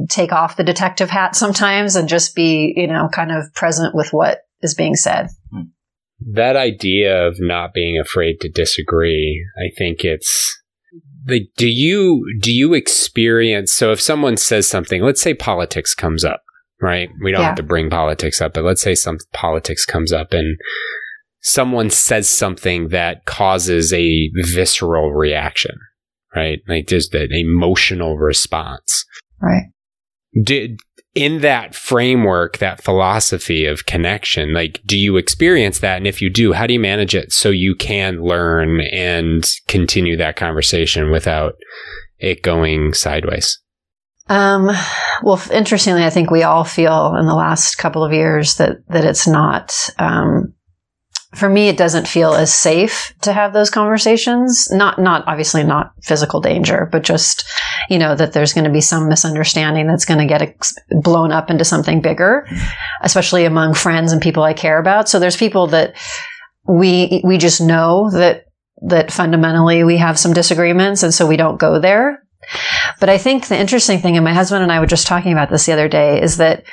take 0.10 0.32
off 0.34 0.58
the 0.58 0.64
detective 0.64 1.10
hat 1.10 1.36
sometimes 1.36 1.96
and 1.96 2.10
just 2.10 2.36
be, 2.36 2.74
you 2.76 2.88
know, 2.88 3.08
kind 3.12 3.32
of 3.32 3.54
present 3.54 3.96
with 3.96 4.10
what 4.12 4.42
is 4.62 4.76
being 4.76 4.96
said. 4.96 5.28
that 6.34 6.56
idea 6.56 7.28
of 7.28 7.36
not 7.40 7.74
being 7.74 8.00
afraid 8.00 8.40
to 8.42 8.50
disagree 8.50 9.46
i 9.60 9.70
think 9.78 10.04
it's 10.04 10.60
like 11.28 11.44
do 11.58 11.68
you 11.68 12.26
do 12.42 12.52
you 12.52 12.74
experience 12.74 13.72
so 13.72 13.92
if 13.92 14.02
someone 14.02 14.36
says 14.36 14.68
something 14.68 15.04
let's 15.04 15.22
say 15.22 15.36
politics 15.36 15.94
comes 15.94 16.26
up 16.26 16.42
right 16.82 17.10
we 17.22 17.32
don't 17.32 17.42
Yeah. 17.42 17.48
have 17.50 17.56
to 17.58 17.64
bring 17.64 17.92
politics 17.92 18.42
up 18.42 18.54
but 18.56 18.64
let's 18.64 18.82
say 18.82 18.96
some 18.96 19.20
politics 19.32 19.86
comes 19.86 20.12
up 20.12 20.34
and 20.34 20.58
someone 21.48 21.90
says 21.90 22.30
something 22.30 22.90
that 22.90 23.26
causes 23.26 23.94
a 23.94 24.30
visceral 24.54 25.14
reaction 25.14 25.76
right 26.36 26.60
like 26.68 26.88
just 26.88 27.14
an 27.16 27.30
emotional 27.32 28.18
response 28.18 29.06
Right. 29.42 29.68
did 30.44 30.80
in 31.16 31.42
that 31.42 31.74
framework 31.74 32.58
that 32.58 32.84
philosophy 32.84 33.66
of 33.66 33.86
connection 33.86 34.54
like 34.54 34.82
do 34.86 34.98
you 34.98 35.16
experience 35.18 35.80
that 35.80 35.98
and 35.98 36.06
if 36.08 36.22
you 36.22 36.30
do 36.30 36.54
how 36.54 36.68
do 36.68 36.74
you 36.74 36.80
manage 36.80 37.16
it 37.16 37.32
so 37.32 37.50
you 37.50 37.76
can 37.76 38.22
learn 38.22 38.82
and 38.92 39.50
continue 39.68 40.18
that 40.18 40.36
conversation 40.36 41.12
without 41.12 41.54
it 42.20 42.44
going 42.44 42.94
sideways 42.94 43.60
Um, 44.30 44.70
well, 45.24 45.42
interestingly, 45.54 46.04
I 46.04 46.10
think 46.10 46.30
we 46.30 46.44
all 46.44 46.66
feel 46.66 47.16
in 47.18 47.26
the 47.26 47.34
last 47.34 47.78
couple 47.78 48.04
of 48.04 48.12
years 48.12 48.58
that 48.58 48.86
that 48.90 49.06
it's 49.06 49.26
not. 49.26 49.72
Um, 50.00 50.54
for 51.38 51.48
me, 51.50 51.70
it 51.70 51.78
doesn't 51.78 52.08
feel 52.08 52.34
as 52.34 52.54
safe 52.54 53.14
to 53.22 53.32
have 53.32 53.54
those 53.54 53.70
conversations. 53.70 54.70
Not, 54.72 55.00
not 55.00 55.24
obviously 55.28 55.64
not 55.64 55.94
physical 56.02 56.42
danger, 56.42 56.90
but 56.92 57.04
just 57.04 57.46
you 57.90 58.00
know 58.00 58.16
that 58.16 58.34
there's 58.34 58.54
going 58.54 58.64
to 58.64 58.72
be 58.72 58.82
some 58.82 59.08
misunderstanding 59.08 59.88
that's 59.88 60.06
going 60.06 60.20
to 60.20 60.26
get 60.26 60.42
ex- 60.42 60.76
blown 60.90 61.32
up 61.32 61.50
into 61.50 61.64
something 61.64 62.02
bigger, 62.02 62.48
especially 63.02 63.46
among 63.46 63.76
friends 63.76 64.12
and 64.12 64.22
people 64.22 64.44
I 64.44 64.54
care 64.54 64.80
about. 64.80 65.08
So 65.08 65.20
there's 65.20 65.38
people 65.38 65.68
that 65.68 65.96
we 66.68 67.22
we 67.24 67.38
just 67.38 67.62
know 67.62 68.10
that 68.12 68.46
that 68.88 69.12
fundamentally 69.12 69.84
we 69.84 69.98
have 69.98 70.20
some 70.20 70.34
disagreements, 70.34 71.04
and 71.04 71.14
so 71.14 71.28
we 71.28 71.38
don't 71.38 71.60
go 71.60 71.80
there. 71.80 72.24
But 73.00 73.10
I 73.10 73.18
think 73.18 73.48
the 73.48 73.58
interesting 73.58 74.00
thing, 74.00 74.16
and 74.16 74.26
my 74.26 74.34
husband 74.34 74.64
and 74.64 74.72
I 74.72 74.80
were 74.80 74.86
just 74.86 75.08
talking 75.08 75.34
about 75.34 75.50
this 75.50 75.66
the 75.66 75.74
other 75.74 75.90
day, 75.90 76.22
is 76.22 76.38
that 76.38 76.64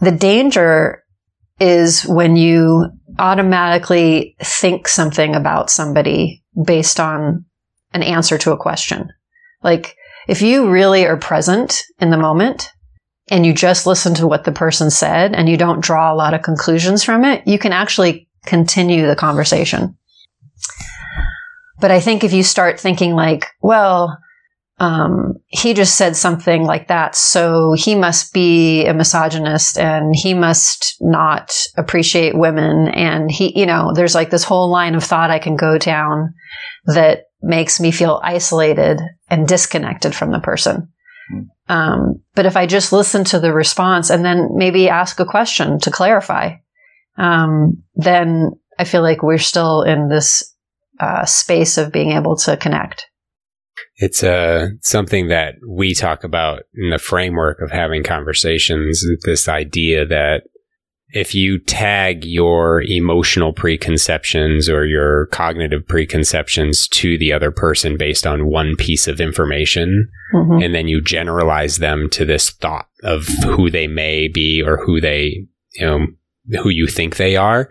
the 0.00 0.12
danger 0.12 1.02
is 1.58 2.02
when 2.02 2.36
you 2.36 2.86
automatically 3.18 4.36
think 4.40 4.88
something 4.88 5.34
about 5.34 5.70
somebody 5.70 6.42
based 6.64 7.00
on 7.00 7.44
an 7.92 8.02
answer 8.02 8.36
to 8.38 8.52
a 8.52 8.58
question. 8.58 9.10
Like, 9.62 9.96
if 10.28 10.42
you 10.42 10.68
really 10.70 11.06
are 11.06 11.16
present 11.16 11.82
in 11.98 12.10
the 12.10 12.18
moment 12.18 12.70
and 13.28 13.46
you 13.46 13.52
just 13.52 13.86
listen 13.86 14.14
to 14.14 14.26
what 14.26 14.44
the 14.44 14.52
person 14.52 14.90
said 14.90 15.34
and 15.34 15.48
you 15.48 15.56
don't 15.56 15.80
draw 15.80 16.12
a 16.12 16.16
lot 16.16 16.34
of 16.34 16.42
conclusions 16.42 17.02
from 17.02 17.24
it, 17.24 17.46
you 17.46 17.58
can 17.58 17.72
actually 17.72 18.28
continue 18.44 19.06
the 19.06 19.16
conversation. 19.16 19.96
But 21.80 21.90
I 21.90 22.00
think 22.00 22.24
if 22.24 22.32
you 22.32 22.42
start 22.42 22.80
thinking 22.80 23.14
like, 23.14 23.46
well, 23.60 24.18
um, 24.78 25.34
he 25.46 25.72
just 25.72 25.96
said 25.96 26.16
something 26.16 26.64
like 26.64 26.88
that. 26.88 27.16
So 27.16 27.74
he 27.76 27.94
must 27.94 28.32
be 28.34 28.84
a 28.84 28.92
misogynist 28.92 29.78
and 29.78 30.14
he 30.14 30.34
must 30.34 30.96
not 31.00 31.54
appreciate 31.76 32.36
women. 32.36 32.88
And 32.88 33.30
he, 33.30 33.58
you 33.58 33.64
know, 33.64 33.92
there's 33.94 34.14
like 34.14 34.30
this 34.30 34.44
whole 34.44 34.70
line 34.70 34.94
of 34.94 35.02
thought 35.02 35.30
I 35.30 35.38
can 35.38 35.56
go 35.56 35.78
down 35.78 36.34
that 36.84 37.24
makes 37.40 37.80
me 37.80 37.90
feel 37.90 38.20
isolated 38.22 39.00
and 39.30 39.48
disconnected 39.48 40.14
from 40.14 40.30
the 40.30 40.40
person. 40.40 40.88
Um, 41.68 42.22
but 42.34 42.46
if 42.46 42.56
I 42.56 42.66
just 42.66 42.92
listen 42.92 43.24
to 43.24 43.40
the 43.40 43.52
response 43.52 44.10
and 44.10 44.24
then 44.24 44.50
maybe 44.54 44.88
ask 44.88 45.18
a 45.18 45.24
question 45.24 45.80
to 45.80 45.90
clarify, 45.90 46.56
um, 47.16 47.82
then 47.94 48.52
I 48.78 48.84
feel 48.84 49.02
like 49.02 49.22
we're 49.22 49.38
still 49.38 49.82
in 49.82 50.08
this 50.08 50.54
uh, 51.00 51.24
space 51.24 51.78
of 51.78 51.92
being 51.92 52.12
able 52.12 52.36
to 52.36 52.56
connect. 52.56 53.06
It's 53.96 54.22
uh, 54.22 54.68
something 54.80 55.28
that 55.28 55.54
we 55.66 55.94
talk 55.94 56.24
about 56.24 56.64
in 56.74 56.90
the 56.90 56.98
framework 56.98 57.60
of 57.60 57.70
having 57.70 58.02
conversations. 58.02 59.04
This 59.24 59.48
idea 59.48 60.06
that 60.06 60.42
if 61.10 61.34
you 61.34 61.58
tag 61.58 62.24
your 62.24 62.82
emotional 62.82 63.52
preconceptions 63.52 64.68
or 64.68 64.84
your 64.84 65.26
cognitive 65.26 65.86
preconceptions 65.86 66.88
to 66.88 67.16
the 67.16 67.32
other 67.32 67.50
person 67.50 67.96
based 67.96 68.26
on 68.26 68.50
one 68.50 68.76
piece 68.76 69.06
of 69.06 69.20
information, 69.20 70.08
mm-hmm. 70.34 70.62
and 70.62 70.74
then 70.74 70.88
you 70.88 71.00
generalize 71.00 71.78
them 71.78 72.10
to 72.10 72.24
this 72.24 72.50
thought 72.50 72.88
of 73.02 73.26
who 73.44 73.70
they 73.70 73.86
may 73.86 74.28
be 74.28 74.62
or 74.64 74.76
who 74.84 75.00
they, 75.00 75.46
you 75.74 75.86
know, 75.86 76.06
who 76.62 76.68
you 76.68 76.86
think 76.86 77.16
they 77.16 77.36
are, 77.36 77.70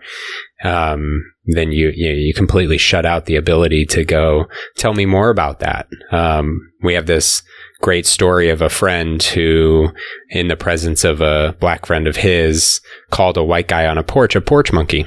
um, 0.64 1.24
then 1.46 1.72
you, 1.72 1.92
you, 1.94 2.10
you 2.12 2.34
completely 2.34 2.78
shut 2.78 3.06
out 3.06 3.26
the 3.26 3.36
ability 3.36 3.84
to 3.86 4.04
go 4.04 4.46
tell 4.76 4.94
me 4.94 5.06
more 5.06 5.30
about 5.30 5.60
that. 5.60 5.88
Um, 6.10 6.58
we 6.82 6.94
have 6.94 7.06
this 7.06 7.42
great 7.80 8.06
story 8.06 8.48
of 8.50 8.62
a 8.62 8.68
friend 8.68 9.22
who, 9.22 9.88
in 10.30 10.48
the 10.48 10.56
presence 10.56 11.04
of 11.04 11.20
a 11.20 11.54
black 11.60 11.86
friend 11.86 12.06
of 12.06 12.16
his, 12.16 12.80
called 13.10 13.36
a 13.36 13.44
white 13.44 13.68
guy 13.68 13.86
on 13.86 13.98
a 13.98 14.02
porch 14.02 14.34
a 14.34 14.40
porch 14.40 14.72
monkey. 14.72 15.06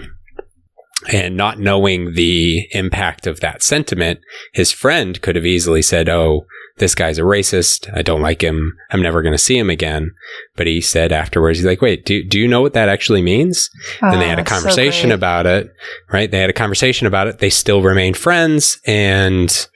And 1.12 1.38
not 1.38 1.59
knowing 1.59 2.13
the 2.13 2.67
impact 2.71 3.25
of 3.25 3.39
that 3.39 3.63
sentiment, 3.63 4.19
his 4.53 4.73
friend 4.73 5.21
could 5.21 5.38
have 5.38 5.45
easily 5.45 5.81
said, 5.81 6.09
Oh, 6.09 6.45
this 6.79 6.95
guy's 6.95 7.19
a 7.19 7.23
racist. 7.23 7.89
I 7.95 8.01
don't 8.01 8.21
like 8.21 8.41
him. 8.41 8.73
I'm 8.89 9.01
never 9.01 9.21
going 9.21 9.33
to 9.33 9.38
see 9.38 9.57
him 9.57 9.69
again. 9.69 10.12
But 10.55 10.67
he 10.67 10.81
said 10.81 11.12
afterwards, 11.12 11.59
he's 11.59 11.65
like, 11.65 11.81
wait, 11.81 12.05
do, 12.05 12.23
do 12.23 12.39
you 12.39 12.47
know 12.47 12.62
what 12.62 12.73
that 12.73 12.89
actually 12.89 13.21
means? 13.21 13.69
Oh, 14.01 14.07
and 14.12 14.21
they 14.21 14.25
ah, 14.25 14.29
had 14.29 14.39
a 14.39 14.43
conversation 14.43 15.09
so 15.09 15.15
about 15.15 15.45
it, 15.45 15.71
right? 16.12 16.31
They 16.31 16.39
had 16.39 16.49
a 16.49 16.53
conversation 16.53 17.05
about 17.05 17.27
it. 17.27 17.39
They 17.39 17.49
still 17.49 17.81
remain 17.81 18.13
friends. 18.13 18.79
And, 18.88 19.67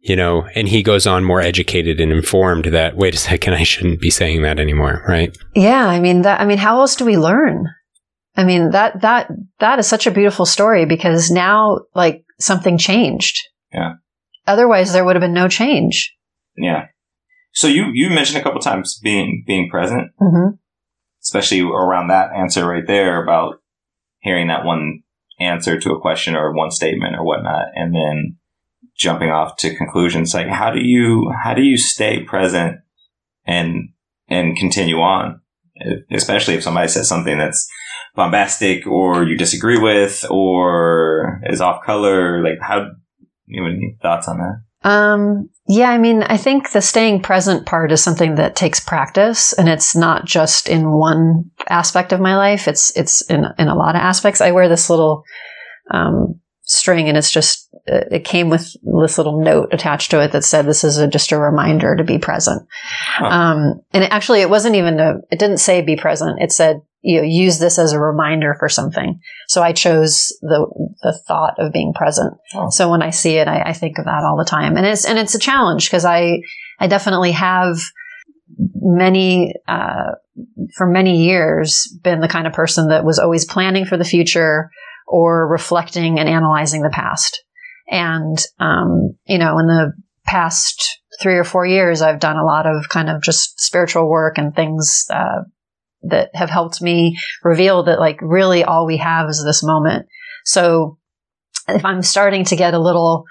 you 0.00 0.16
know, 0.16 0.46
and 0.54 0.68
he 0.68 0.82
goes 0.82 1.06
on 1.06 1.24
more 1.24 1.40
educated 1.40 2.00
and 2.00 2.12
informed 2.12 2.66
that, 2.66 2.96
wait 2.96 3.14
a 3.14 3.18
second, 3.18 3.54
I 3.54 3.64
shouldn't 3.64 4.00
be 4.00 4.10
saying 4.10 4.42
that 4.42 4.60
anymore, 4.60 5.04
right? 5.08 5.36
Yeah. 5.54 5.86
I 5.86 6.00
mean, 6.00 6.22
that, 6.22 6.40
I 6.40 6.46
mean, 6.46 6.58
how 6.58 6.80
else 6.80 6.96
do 6.96 7.04
we 7.04 7.16
learn? 7.18 7.68
I 8.36 8.44
mean, 8.44 8.70
that, 8.70 9.00
that, 9.02 9.30
that 9.60 9.78
is 9.78 9.86
such 9.86 10.06
a 10.06 10.10
beautiful 10.10 10.46
story 10.46 10.86
because 10.86 11.30
now, 11.30 11.80
like, 11.94 12.24
something 12.38 12.78
changed. 12.78 13.38
Yeah. 13.72 13.94
Otherwise, 14.46 14.92
there 14.92 15.04
would 15.04 15.16
have 15.16 15.20
been 15.22 15.32
no 15.32 15.48
change. 15.48 16.14
Yeah. 16.56 16.86
So 17.54 17.68
you 17.68 17.90
you 17.94 18.10
mentioned 18.10 18.38
a 18.38 18.42
couple 18.42 18.60
times 18.60 18.98
being 18.98 19.44
being 19.46 19.70
present, 19.70 20.10
mm-hmm. 20.20 20.56
especially 21.22 21.60
around 21.60 22.08
that 22.08 22.32
answer 22.34 22.66
right 22.66 22.86
there 22.86 23.22
about 23.22 23.62
hearing 24.18 24.48
that 24.48 24.64
one 24.64 25.02
answer 25.38 25.78
to 25.78 25.92
a 25.92 26.00
question 26.00 26.34
or 26.34 26.52
one 26.52 26.72
statement 26.72 27.14
or 27.16 27.24
whatnot, 27.24 27.66
and 27.74 27.94
then 27.94 28.36
jumping 28.96 29.30
off 29.30 29.56
to 29.58 29.76
conclusions. 29.76 30.34
Like 30.34 30.48
how 30.48 30.72
do 30.72 30.80
you 30.80 31.32
how 31.42 31.54
do 31.54 31.62
you 31.62 31.76
stay 31.76 32.24
present 32.24 32.80
and 33.46 33.90
and 34.28 34.56
continue 34.56 34.98
on, 34.98 35.40
especially 36.10 36.54
if 36.54 36.64
somebody 36.64 36.88
says 36.88 37.08
something 37.08 37.38
that's 37.38 37.68
bombastic 38.14 38.86
or 38.86 39.24
you 39.24 39.36
disagree 39.36 39.78
with 39.78 40.24
or 40.30 41.40
is 41.44 41.60
off 41.60 41.84
color. 41.84 42.42
Like 42.42 42.58
how 42.60 42.86
you 43.46 43.62
have 43.62 43.72
any 43.72 43.96
thoughts 44.00 44.28
on 44.28 44.38
that? 44.38 44.88
Um, 44.88 45.48
yeah, 45.66 45.90
I 45.90 45.96
mean, 45.96 46.22
I 46.22 46.36
think 46.36 46.70
the 46.70 46.82
staying 46.82 47.22
present 47.22 47.64
part 47.64 47.90
is 47.90 48.02
something 48.02 48.34
that 48.34 48.54
takes 48.54 48.80
practice 48.80 49.54
and 49.54 49.68
it's 49.68 49.96
not 49.96 50.26
just 50.26 50.68
in 50.68 50.90
one 50.90 51.50
aspect 51.68 52.12
of 52.12 52.20
my 52.20 52.36
life. 52.36 52.68
It's, 52.68 52.94
it's 52.96 53.22
in, 53.30 53.46
in 53.58 53.68
a 53.68 53.74
lot 53.74 53.94
of 53.94 54.00
aspects. 54.00 54.42
I 54.42 54.50
wear 54.50 54.68
this 54.68 54.90
little, 54.90 55.24
um, 55.90 56.40
string 56.66 57.08
and 57.08 57.16
it's 57.16 57.30
just, 57.30 57.68
it 57.86 58.24
came 58.24 58.48
with 58.48 58.74
this 59.00 59.18
little 59.18 59.42
note 59.42 59.68
attached 59.72 60.10
to 60.10 60.22
it 60.22 60.32
that 60.32 60.44
said, 60.44 60.66
this 60.66 60.84
is 60.84 60.98
a, 60.98 61.08
just 61.08 61.32
a 61.32 61.38
reminder 61.38 61.96
to 61.96 62.04
be 62.04 62.18
present. 62.18 62.66
Huh. 63.06 63.26
Um, 63.26 63.80
and 63.92 64.04
it, 64.04 64.10
actually 64.10 64.40
it 64.40 64.50
wasn't 64.50 64.76
even 64.76 65.00
a, 65.00 65.16
it 65.30 65.38
didn't 65.38 65.58
say 65.58 65.80
be 65.80 65.96
present. 65.96 66.42
It 66.42 66.52
said, 66.52 66.82
you 67.04 67.20
know, 67.20 67.26
use 67.26 67.58
this 67.58 67.78
as 67.78 67.92
a 67.92 68.00
reminder 68.00 68.56
for 68.58 68.68
something. 68.70 69.20
So 69.48 69.62
I 69.62 69.72
chose 69.72 70.34
the 70.40 70.66
the 71.02 71.20
thought 71.28 71.54
of 71.58 71.70
being 71.70 71.92
present. 71.94 72.32
Oh. 72.54 72.70
So 72.70 72.90
when 72.90 73.02
I 73.02 73.10
see 73.10 73.36
it, 73.36 73.46
I, 73.46 73.60
I, 73.60 73.72
think 73.74 73.98
of 73.98 74.06
that 74.06 74.24
all 74.24 74.38
the 74.38 74.48
time, 74.48 74.78
and 74.78 74.86
it's 74.86 75.04
and 75.04 75.18
it's 75.18 75.34
a 75.34 75.38
challenge 75.38 75.86
because 75.86 76.06
I 76.06 76.40
I 76.80 76.86
definitely 76.86 77.32
have 77.32 77.76
many 78.74 79.52
uh, 79.68 80.12
for 80.76 80.86
many 80.86 81.26
years 81.26 81.94
been 82.02 82.20
the 82.20 82.28
kind 82.28 82.46
of 82.46 82.54
person 82.54 82.88
that 82.88 83.04
was 83.04 83.18
always 83.18 83.44
planning 83.44 83.84
for 83.84 83.98
the 83.98 84.04
future 84.04 84.70
or 85.06 85.46
reflecting 85.46 86.18
and 86.18 86.26
analyzing 86.26 86.80
the 86.80 86.90
past. 86.90 87.44
And 87.86 88.38
um, 88.58 89.14
you 89.26 89.36
know, 89.36 89.58
in 89.58 89.66
the 89.66 89.92
past 90.24 91.00
three 91.20 91.34
or 91.34 91.44
four 91.44 91.66
years, 91.66 92.00
I've 92.00 92.18
done 92.18 92.38
a 92.38 92.46
lot 92.46 92.64
of 92.64 92.88
kind 92.88 93.10
of 93.10 93.22
just 93.22 93.60
spiritual 93.60 94.08
work 94.08 94.38
and 94.38 94.56
things 94.56 95.04
uh, 95.10 95.42
that 96.08 96.30
have 96.34 96.50
helped 96.50 96.82
me 96.82 97.18
reveal 97.42 97.84
that 97.84 98.00
like 98.00 98.18
really 98.20 98.64
all 98.64 98.86
we 98.86 98.98
have 98.98 99.28
is 99.28 99.42
this 99.44 99.62
moment. 99.62 100.06
So 100.44 100.98
if 101.68 101.84
I'm 101.84 102.02
starting 102.02 102.44
to 102.46 102.56
get 102.56 102.74
a 102.74 102.78
little 102.78 103.24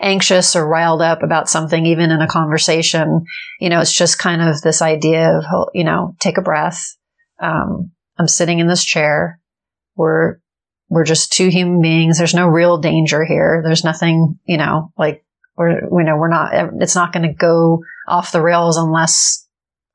anxious 0.00 0.54
or 0.54 0.68
riled 0.68 1.02
up 1.02 1.22
about 1.22 1.48
something, 1.48 1.86
even 1.86 2.10
in 2.10 2.20
a 2.20 2.28
conversation, 2.28 3.24
you 3.60 3.68
know, 3.68 3.80
it's 3.80 3.94
just 3.94 4.18
kind 4.18 4.42
of 4.42 4.60
this 4.60 4.82
idea 4.82 5.36
of, 5.36 5.44
you 5.74 5.84
know, 5.84 6.14
take 6.20 6.38
a 6.38 6.42
breath. 6.42 6.96
Um, 7.40 7.92
I'm 8.18 8.28
sitting 8.28 8.58
in 8.58 8.68
this 8.68 8.84
chair. 8.84 9.40
We're, 9.96 10.38
we're 10.88 11.04
just 11.04 11.32
two 11.32 11.48
human 11.48 11.80
beings. 11.80 12.18
There's 12.18 12.34
no 12.34 12.46
real 12.46 12.78
danger 12.78 13.24
here. 13.24 13.62
There's 13.64 13.84
nothing, 13.84 14.38
you 14.44 14.56
know, 14.56 14.92
like 14.96 15.24
we're, 15.56 15.80
you 15.80 16.04
know, 16.04 16.16
we're 16.16 16.28
not, 16.28 16.52
it's 16.80 16.94
not 16.94 17.12
going 17.12 17.28
to 17.28 17.34
go 17.34 17.82
off 18.06 18.32
the 18.32 18.40
rails 18.40 18.76
unless 18.76 19.47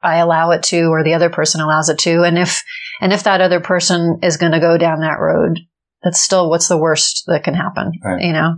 I 0.03 0.17
allow 0.17 0.51
it 0.51 0.63
to 0.63 0.85
or 0.87 1.03
the 1.03 1.13
other 1.13 1.29
person 1.29 1.61
allows 1.61 1.89
it 1.89 1.97
to. 1.99 2.23
And 2.23 2.37
if, 2.37 2.63
and 3.01 3.13
if 3.13 3.23
that 3.23 3.41
other 3.41 3.59
person 3.59 4.19
is 4.21 4.37
going 4.37 4.51
to 4.51 4.59
go 4.59 4.77
down 4.77 4.99
that 4.99 5.19
road, 5.19 5.59
that's 6.03 6.21
still 6.21 6.49
what's 6.49 6.67
the 6.67 6.77
worst 6.77 7.23
that 7.27 7.43
can 7.43 7.53
happen, 7.53 7.91
right. 8.03 8.21
you 8.21 8.33
know? 8.33 8.55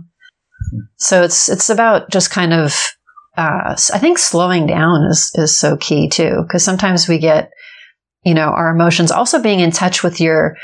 So 0.96 1.22
it's, 1.22 1.48
it's 1.48 1.70
about 1.70 2.10
just 2.10 2.30
kind 2.30 2.52
of, 2.52 2.74
uh, 3.36 3.76
I 3.92 3.98
think 3.98 4.18
slowing 4.18 4.66
down 4.66 5.04
is, 5.10 5.30
is 5.34 5.56
so 5.56 5.76
key 5.76 6.08
too. 6.08 6.44
Cause 6.50 6.64
sometimes 6.64 7.08
we 7.08 7.18
get, 7.18 7.50
you 8.24 8.34
know, 8.34 8.48
our 8.48 8.74
emotions 8.74 9.12
also 9.12 9.40
being 9.40 9.60
in 9.60 9.70
touch 9.70 10.02
with 10.02 10.20
your 10.20 10.56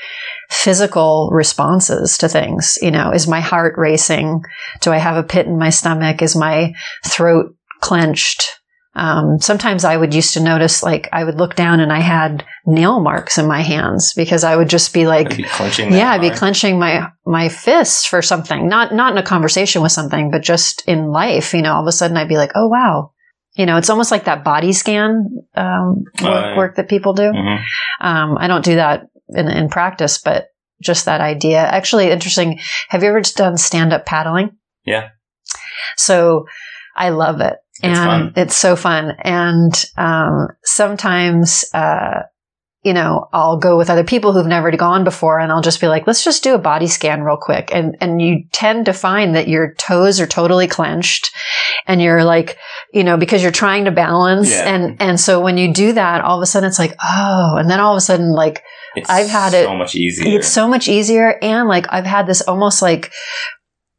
physical 0.50 1.30
responses 1.32 2.18
to 2.18 2.28
things. 2.28 2.76
You 2.82 2.90
know, 2.90 3.12
is 3.12 3.28
my 3.28 3.40
heart 3.40 3.74
racing? 3.78 4.42
Do 4.80 4.90
I 4.90 4.98
have 4.98 5.16
a 5.16 5.22
pit 5.22 5.46
in 5.46 5.58
my 5.58 5.70
stomach? 5.70 6.22
Is 6.22 6.34
my 6.34 6.74
throat 7.06 7.54
clenched? 7.80 8.61
Um, 8.94 9.38
sometimes 9.40 9.84
I 9.84 9.96
would 9.96 10.14
used 10.14 10.34
to 10.34 10.40
notice, 10.40 10.82
like, 10.82 11.08
I 11.12 11.24
would 11.24 11.36
look 11.36 11.54
down 11.54 11.80
and 11.80 11.92
I 11.92 12.00
had 12.00 12.44
nail 12.66 13.00
marks 13.00 13.38
in 13.38 13.46
my 13.46 13.62
hands 13.62 14.12
because 14.14 14.44
I 14.44 14.54
would 14.54 14.68
just 14.68 14.92
be 14.92 15.06
like, 15.06 15.36
be 15.36 15.44
yeah, 15.44 16.10
I'd 16.10 16.20
be 16.20 16.30
clenching 16.30 16.78
my, 16.78 17.08
my 17.24 17.48
fist 17.48 18.08
for 18.08 18.20
something, 18.20 18.68
not, 18.68 18.94
not 18.94 19.12
in 19.12 19.18
a 19.18 19.22
conversation 19.22 19.80
with 19.80 19.92
something, 19.92 20.30
but 20.30 20.42
just 20.42 20.82
in 20.86 21.10
life, 21.10 21.54
you 21.54 21.62
know, 21.62 21.74
all 21.74 21.82
of 21.82 21.88
a 21.88 21.92
sudden 21.92 22.18
I'd 22.18 22.28
be 22.28 22.36
like, 22.36 22.52
oh, 22.54 22.68
wow. 22.68 23.12
You 23.54 23.66
know, 23.66 23.78
it's 23.78 23.90
almost 23.90 24.10
like 24.10 24.24
that 24.24 24.44
body 24.44 24.72
scan, 24.72 25.26
um, 25.54 26.04
work, 26.22 26.44
uh, 26.44 26.54
work, 26.56 26.76
that 26.76 26.88
people 26.88 27.14
do. 27.14 27.22
Mm-hmm. 27.22 28.06
Um, 28.06 28.36
I 28.38 28.46
don't 28.46 28.64
do 28.64 28.76
that 28.76 29.08
in, 29.28 29.48
in 29.48 29.68
practice, 29.68 30.18
but 30.18 30.48
just 30.82 31.06
that 31.06 31.20
idea. 31.20 31.58
Actually, 31.58 32.10
interesting. 32.10 32.60
Have 32.88 33.02
you 33.02 33.08
ever 33.08 33.20
done 33.20 33.56
stand 33.56 33.92
up 33.92 34.04
paddling? 34.04 34.56
Yeah. 34.84 35.10
So 35.96 36.46
I 36.96 37.10
love 37.10 37.40
it 37.40 37.56
and 37.82 37.96
fun. 37.96 38.32
it's 38.36 38.56
so 38.56 38.76
fun. 38.76 39.12
And 39.22 39.72
um, 39.96 40.48
sometimes, 40.64 41.64
uh, 41.74 42.22
you 42.82 42.92
know, 42.92 43.28
I'll 43.32 43.58
go 43.58 43.76
with 43.76 43.90
other 43.90 44.02
people 44.02 44.32
who've 44.32 44.46
never 44.46 44.70
gone 44.76 45.04
before, 45.04 45.38
and 45.38 45.52
I'll 45.52 45.62
just 45.62 45.80
be 45.80 45.86
like, 45.86 46.06
"Let's 46.06 46.24
just 46.24 46.42
do 46.42 46.54
a 46.54 46.58
body 46.58 46.88
scan 46.88 47.22
real 47.22 47.36
quick." 47.36 47.70
And 47.72 47.96
and 48.00 48.20
you 48.20 48.44
tend 48.52 48.86
to 48.86 48.92
find 48.92 49.36
that 49.36 49.48
your 49.48 49.74
toes 49.74 50.20
are 50.20 50.26
totally 50.26 50.66
clenched, 50.66 51.30
and 51.86 52.02
you're 52.02 52.24
like, 52.24 52.58
you 52.92 53.04
know, 53.04 53.16
because 53.16 53.42
you're 53.42 53.52
trying 53.52 53.84
to 53.84 53.92
balance, 53.92 54.50
yeah. 54.50 54.74
and 54.74 55.00
and 55.00 55.20
so 55.20 55.40
when 55.40 55.58
you 55.58 55.72
do 55.72 55.92
that, 55.92 56.22
all 56.22 56.38
of 56.38 56.42
a 56.42 56.46
sudden 56.46 56.68
it's 56.68 56.78
like, 56.78 56.96
oh, 57.04 57.56
and 57.56 57.70
then 57.70 57.80
all 57.80 57.94
of 57.94 57.98
a 57.98 58.02
sudden 58.02 58.32
like. 58.32 58.62
It's 58.94 59.08
I've 59.08 59.30
had 59.30 59.54
it 59.54 59.64
so 59.64 59.74
much 59.74 59.94
easier. 59.94 60.36
It's 60.36 60.48
so 60.48 60.68
much 60.68 60.86
easier. 60.86 61.38
And 61.40 61.66
like, 61.66 61.86
I've 61.88 62.04
had 62.04 62.26
this 62.26 62.42
almost 62.42 62.82
like 62.82 63.10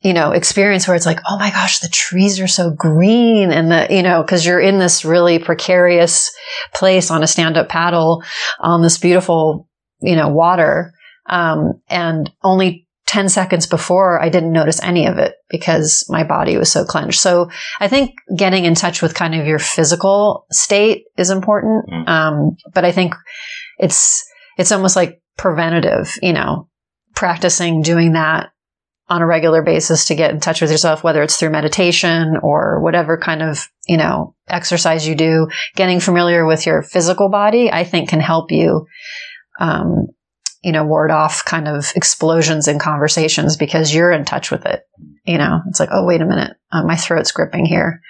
you 0.04 0.14
know, 0.14 0.32
experience 0.32 0.88
where 0.88 0.96
it's 0.96 1.06
like, 1.06 1.20
oh 1.28 1.38
my 1.40 1.50
gosh, 1.50 1.80
the 1.80 1.88
trees 1.88 2.40
are 2.42 2.48
so 2.48 2.70
green 2.70 3.52
and 3.52 3.72
the, 3.72 3.88
you 3.90 4.04
know, 4.04 4.22
cause 4.24 4.46
you're 4.46 4.60
in 4.60 4.78
this 4.78 5.06
really 5.06 5.40
precarious 5.40 6.30
place 6.74 7.10
on 7.10 7.24
a 7.24 7.28
stand 7.28 7.56
up 7.56 7.70
paddle 7.70 8.22
on 8.60 8.82
this 8.82 8.98
beautiful, 8.98 9.70
you 10.02 10.16
know, 10.16 10.28
water. 10.28 10.94
Um, 11.30 11.82
and 11.90 12.30
only 12.44 12.86
10 13.06 13.30
seconds 13.30 13.66
before, 13.66 14.22
I 14.22 14.28
didn't 14.28 14.52
notice 14.52 14.82
any 14.84 15.08
of 15.08 15.18
it 15.18 15.36
because 15.50 16.06
my 16.10 16.26
body 16.26 16.58
was 16.58 16.70
so 16.70 16.84
clenched. 16.84 17.22
So 17.22 17.50
I 17.80 17.88
think 17.88 18.12
getting 18.36 18.66
in 18.66 18.76
touch 18.76 19.02
with 19.02 19.16
kind 19.16 19.36
of 19.36 19.48
your 19.48 19.60
physical 19.60 20.46
state 20.52 21.06
is 21.18 21.30
important. 21.30 21.86
Mm. 21.90 22.10
Um, 22.10 22.58
but 22.74 22.84
I 22.84 22.92
think 22.92 23.14
it's, 23.78 24.22
it's 24.58 24.74
almost 24.74 24.98
like 24.98 25.22
preventative, 25.38 26.14
you 26.22 26.34
know, 26.34 26.68
practicing 27.16 27.82
doing 27.82 28.14
that 28.14 28.50
on 29.10 29.22
a 29.22 29.26
regular 29.26 29.62
basis 29.62 30.06
to 30.06 30.16
get 30.16 30.32
in 30.32 30.40
touch 30.40 30.62
with 30.62 30.72
yourself, 30.72 31.04
whether 31.04 31.22
it's 31.22 31.38
through 31.38 31.50
meditation 31.50 32.38
or 32.42 32.82
whatever 32.82 33.18
kind 33.18 33.42
of, 33.42 33.70
you 33.88 33.98
know, 33.98 34.36
exercise 34.48 35.08
you 35.08 35.16
do, 35.16 35.48
getting 35.76 36.00
familiar 36.00 36.46
with 36.46 36.66
your 36.66 36.82
physical 36.82 37.30
body, 37.30 37.72
I 37.72 37.84
think 37.84 38.10
can 38.10 38.22
help 38.22 38.52
you, 38.52 38.88
um, 39.60 40.08
you 40.64 40.72
know, 40.72 40.86
ward 40.86 41.12
off 41.12 41.44
kind 41.44 41.68
of 41.68 41.92
explosions 41.96 42.68
in 42.70 42.80
conversations 42.80 43.58
because 43.58 43.94
you're 43.94 44.12
in 44.12 44.24
touch 44.24 44.52
with 44.52 44.66
it. 44.66 44.84
You 45.26 45.38
know, 45.38 45.60
it's 45.68 45.80
like, 45.80 45.90
oh, 45.92 46.06
wait 46.06 46.22
a 46.22 46.26
minute, 46.26 46.56
uh, 46.72 46.84
my 46.84 46.96
throat's 46.96 47.32
gripping 47.32 47.66
here. 47.66 48.02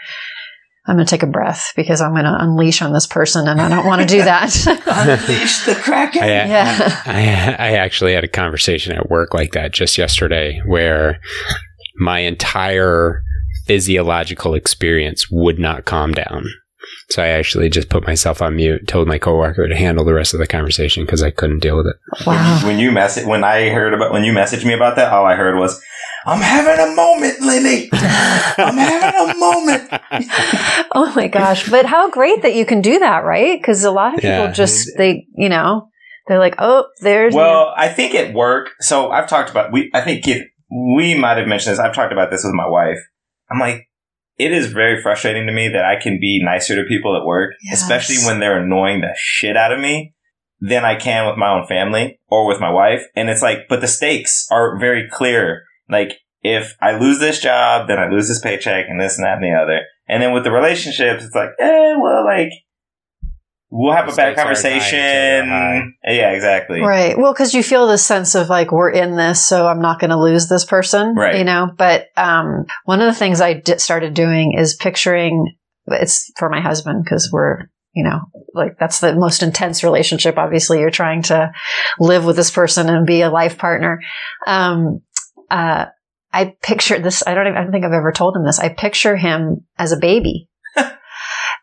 I'm 0.86 0.96
going 0.96 1.06
to 1.06 1.10
take 1.10 1.24
a 1.24 1.28
breath 1.28 1.72
because 1.78 2.02
I'm 2.02 2.12
going 2.12 2.26
to 2.26 2.44
unleash 2.44 2.82
on 2.82 2.92
this 2.92 3.08
person 3.08 3.48
and 3.48 3.62
I 3.62 3.70
don't 3.70 3.86
want 3.86 4.02
to 4.02 4.08
do 4.08 4.24
that. 4.24 4.54
Unleash 4.68 5.66
the 5.66 5.76
kraken. 5.76 6.24
I, 6.24 6.28
yeah. 6.28 7.02
I, 7.06 7.68
I 7.70 7.72
actually 7.78 8.14
had 8.14 8.26
a 8.26 8.30
conversation 8.30 8.94
at 8.94 9.10
work 9.10 9.34
like 9.34 9.54
that 9.54 9.72
just 9.72 9.98
yesterday 9.98 10.62
where 10.66 11.20
my 11.96 12.20
entire 12.20 13.24
physiological 13.66 14.56
experience 14.56 15.28
would 15.32 15.58
not 15.58 15.86
calm 15.86 16.14
down. 16.14 16.48
So 17.10 17.24
I 17.24 17.28
actually 17.28 17.70
just 17.70 17.90
put 17.90 18.06
myself 18.06 18.42
on 18.42 18.58
mute, 18.58 18.88
told 18.88 19.08
my 19.08 19.18
coworker 19.18 19.68
to 19.68 19.76
handle 19.76 20.04
the 20.04 20.14
rest 20.14 20.34
of 20.34 20.40
the 20.40 20.48
conversation 20.48 21.06
because 21.06 21.24
I 21.24 21.32
couldn't 21.32 21.60
deal 21.60 21.78
with 21.78 21.88
it. 21.88 21.96
Wow. 22.28 22.60
When 22.66 22.78
you 22.78 22.92
message, 22.92 23.26
when 23.26 23.46
I 23.46 23.70
heard 23.70 23.94
about, 23.94 24.12
when 24.12 24.26
you 24.26 24.34
messaged 24.34 24.66
me 24.66 24.74
about 24.74 24.98
that, 24.98 25.14
all 25.14 25.26
I 25.26 25.36
heard 25.36 25.58
was, 25.58 25.82
I'm 26.26 26.42
having 26.42 26.80
a 26.92 26.96
moment, 26.96 27.42
Lily. 27.42 27.90
I'm 27.94 28.78
having 28.78 29.32
a 29.32 29.38
moment. 29.38 29.90
oh 30.96 31.12
my 31.16 31.28
gosh. 31.28 31.70
But 31.70 31.86
how 31.86 32.10
great 32.10 32.42
that 32.44 32.56
you 32.56 32.66
can 32.66 32.82
do 32.82 33.00
that, 33.00 33.24
right? 33.26 33.60
Because 33.60 33.84
a 33.84 33.92
lot 33.92 34.14
of 34.14 34.20
people 34.22 34.30
Yeah. 34.46 34.52
just, 34.52 34.90
they, 34.98 35.28
you 35.36 35.50
know, 35.50 35.90
they're 36.28 36.40
like, 36.40 36.56
oh, 36.60 36.88
there's. 37.02 37.34
Well, 37.34 37.74
I 37.76 37.90
think 37.90 38.16
at 38.16 38.34
work, 38.34 38.70
so 38.80 39.12
I've 39.12 39.28
talked 39.28 39.50
about, 39.50 39.72
we, 39.74 39.92
I 39.94 40.02
think 40.02 40.28
if, 40.28 40.42
we 40.96 41.14
might 41.14 41.38
have 41.38 41.48
mentioned 41.48 41.74
this. 41.74 41.80
I've 41.80 41.94
talked 41.94 42.14
about 42.14 42.32
this 42.32 42.44
with 42.44 42.54
my 42.54 42.68
wife. 42.68 42.98
I'm 43.52 43.60
like, 43.60 43.90
it 44.40 44.52
is 44.52 44.72
very 44.74 45.02
frustrating 45.02 45.46
to 45.46 45.54
me 45.54 45.68
that 45.70 45.86
I 45.86 46.02
can 46.02 46.20
be 46.20 46.42
nicer 46.44 46.76
to 46.76 46.88
people 46.88 47.16
at 47.16 47.26
work, 47.26 47.52
Yes. 47.64 47.82
especially 47.82 48.26
when 48.26 48.40
they're 48.40 48.64
annoying 48.64 49.02
the 49.02 49.14
shit 49.16 49.56
out 49.56 49.72
of 49.72 49.80
me 49.80 50.16
than 50.60 50.86
I 50.86 50.96
can 50.96 51.28
with 51.28 51.38
my 51.38 51.50
own 51.50 51.68
family 51.68 52.20
or 52.28 52.48
with 52.48 52.60
my 52.60 52.72
wife. 52.72 53.04
And 53.16 53.30
it's 53.30 53.42
like, 53.44 53.68
but 53.70 53.82
the 53.82 53.88
stakes 53.88 54.48
are 54.50 54.80
very 54.80 55.08
clear. 55.12 55.64
Like, 55.90 56.20
if 56.42 56.76
I 56.82 56.98
lose 56.98 57.20
this 57.20 57.40
job, 57.40 57.88
then 57.88 58.00
I 58.00 58.10
lose 58.10 58.28
this 58.28 58.42
paycheck 58.42 58.86
and 58.90 59.00
this 59.00 59.18
and 59.18 59.26
that 59.26 59.38
and 59.38 59.44
the 59.44 59.58
other. 59.58 59.82
And 60.08 60.22
then 60.22 60.34
with 60.34 60.44
the 60.44 60.52
relationships, 60.52 61.24
it's 61.24 61.36
like, 61.36 61.50
eh, 61.60 61.94
well, 62.02 62.26
like, 62.26 62.50
we'll 63.70 63.94
have 63.94 64.06
The 64.08 64.14
a 64.14 64.16
bad 64.16 64.36
stakes 64.36 64.40
aren't 64.40 64.58
high 64.58 64.64
conversation. 64.80 65.00
until 65.00 65.50
they're 65.50 65.82
high. 65.82 66.14
Yeah, 66.14 66.32
exactly. 66.32 66.82
Right. 66.82 67.18
Well, 67.18 67.34
because 67.34 67.54
you 67.54 67.64
feel 67.64 67.88
this 67.88 68.06
sense 68.06 68.36
of 68.36 68.50
like, 68.50 68.72
we're 68.72 68.92
in 68.92 69.16
this, 69.16 69.42
so 69.42 69.68
I'm 69.68 69.82
not 69.82 70.00
going 70.00 70.12
to 70.12 70.20
lose 70.20 70.48
this 70.48 70.66
person. 70.66 71.16
Right. 71.16 71.38
You 71.38 71.44
know, 71.44 71.70
but 71.78 72.08
um, 72.18 72.66
one 72.86 73.02
of 73.02 73.08
the 73.08 73.18
things 73.18 73.42
I 73.42 73.62
started 73.78 74.14
doing 74.14 74.54
is 74.58 74.76
picturing 74.76 75.56
it's 75.88 76.32
for 76.38 76.50
my 76.50 76.62
husband 76.62 77.04
because 77.04 77.30
we're, 77.32 77.64
you 77.94 78.04
know, 78.04 78.22
like 78.54 78.78
that's 78.80 79.00
the 79.00 79.16
most 79.16 79.44
intense 79.44 79.84
relationship. 79.84 80.38
Obviously, 80.38 80.80
you're 80.80 80.90
trying 80.90 81.24
to 81.24 81.52
live 82.00 82.26
with 82.26 82.36
this 82.36 82.52
person 82.52 82.90
and 82.90 83.06
be 83.06 83.22
a 83.22 83.30
life 83.30 83.58
partner. 83.58 84.00
Um, 84.48 85.02
uh, 85.50 85.86
I 86.32 86.56
picture 86.62 87.00
this. 87.00 87.24
I 87.26 87.34
don't 87.34 87.48
even, 87.48 87.58
I 87.58 87.64
don't 87.64 87.72
think 87.72 87.86
I've 87.86 87.92
ever 87.92 88.12
told 88.12 88.36
him 88.36 88.46
this. 88.46 88.60
I 88.60 88.70
picture 88.70 89.16
him 89.16 89.66
as 89.78 89.92
a 89.92 89.98
baby. 89.98 90.50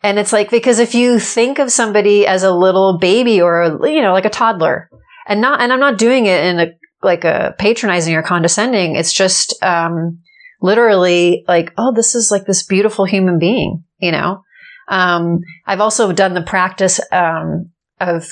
And 0.02 0.18
it's 0.18 0.32
like, 0.32 0.50
because 0.50 0.78
if 0.78 0.94
you 0.94 1.18
think 1.18 1.58
of 1.58 1.70
somebody 1.70 2.26
as 2.26 2.42
a 2.42 2.50
little 2.50 2.98
baby 2.98 3.42
or, 3.42 3.60
a, 3.60 3.92
you 3.92 4.00
know, 4.00 4.14
like 4.14 4.24
a 4.24 4.30
toddler 4.30 4.88
and 5.26 5.42
not, 5.42 5.60
and 5.60 5.70
I'm 5.70 5.80
not 5.80 5.98
doing 5.98 6.24
it 6.24 6.42
in 6.42 6.58
a, 6.58 6.66
like 7.02 7.24
a 7.24 7.54
patronizing 7.58 8.14
or 8.14 8.22
condescending. 8.22 8.96
It's 8.96 9.12
just, 9.12 9.62
um, 9.62 10.20
literally 10.62 11.44
like, 11.46 11.74
oh, 11.76 11.92
this 11.94 12.14
is 12.14 12.30
like 12.30 12.46
this 12.46 12.62
beautiful 12.62 13.04
human 13.04 13.38
being, 13.38 13.84
you 13.98 14.10
know? 14.10 14.42
Um, 14.88 15.40
I've 15.66 15.80
also 15.80 16.12
done 16.12 16.32
the 16.32 16.42
practice, 16.42 16.98
um, 17.12 17.70
of 18.00 18.26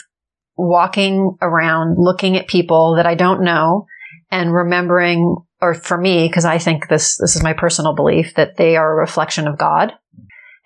walking 0.57 1.37
around 1.43 1.97
looking 1.99 2.37
at 2.37 2.49
people 2.49 2.97
that 2.97 3.07
I 3.07 3.15
don't 3.15 3.43
know 3.43 3.87
and 4.31 4.53
remembering, 4.53 5.37
or 5.61 5.75
for 5.75 5.99
me, 5.99 6.29
because 6.29 6.45
I 6.45 6.59
think 6.59 6.89
this, 6.89 7.17
this 7.19 7.37
is 7.37 7.43
my 7.43 7.53
personal 7.53 7.95
belief 7.95 8.35
that 8.35 8.57
they 8.57 8.77
are 8.77 8.93
a 8.93 9.01
reflection 9.01 9.47
of 9.47 9.59
God. 9.59 9.93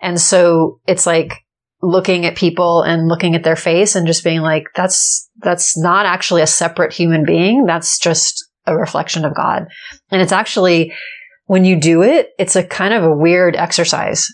And 0.01 0.19
so 0.19 0.79
it's 0.87 1.05
like 1.05 1.33
looking 1.81 2.25
at 2.25 2.35
people 2.35 2.81
and 2.81 3.07
looking 3.07 3.35
at 3.35 3.43
their 3.43 3.55
face 3.55 3.95
and 3.95 4.07
just 4.07 4.23
being 4.23 4.41
like, 4.41 4.65
that's, 4.75 5.29
that's 5.37 5.77
not 5.77 6.05
actually 6.05 6.41
a 6.41 6.47
separate 6.47 6.93
human 6.93 7.25
being. 7.25 7.65
That's 7.65 7.99
just 7.99 8.43
a 8.65 8.75
reflection 8.75 9.25
of 9.25 9.35
God. 9.35 9.67
And 10.11 10.21
it's 10.21 10.31
actually, 10.31 10.93
when 11.45 11.65
you 11.65 11.79
do 11.79 12.01
it, 12.01 12.29
it's 12.39 12.55
a 12.55 12.63
kind 12.63 12.93
of 12.93 13.03
a 13.03 13.15
weird 13.15 13.55
exercise. 13.55 14.27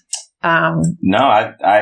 Um, 0.43 0.81
No, 1.01 1.19
I, 1.19 1.53
I, 1.63 1.81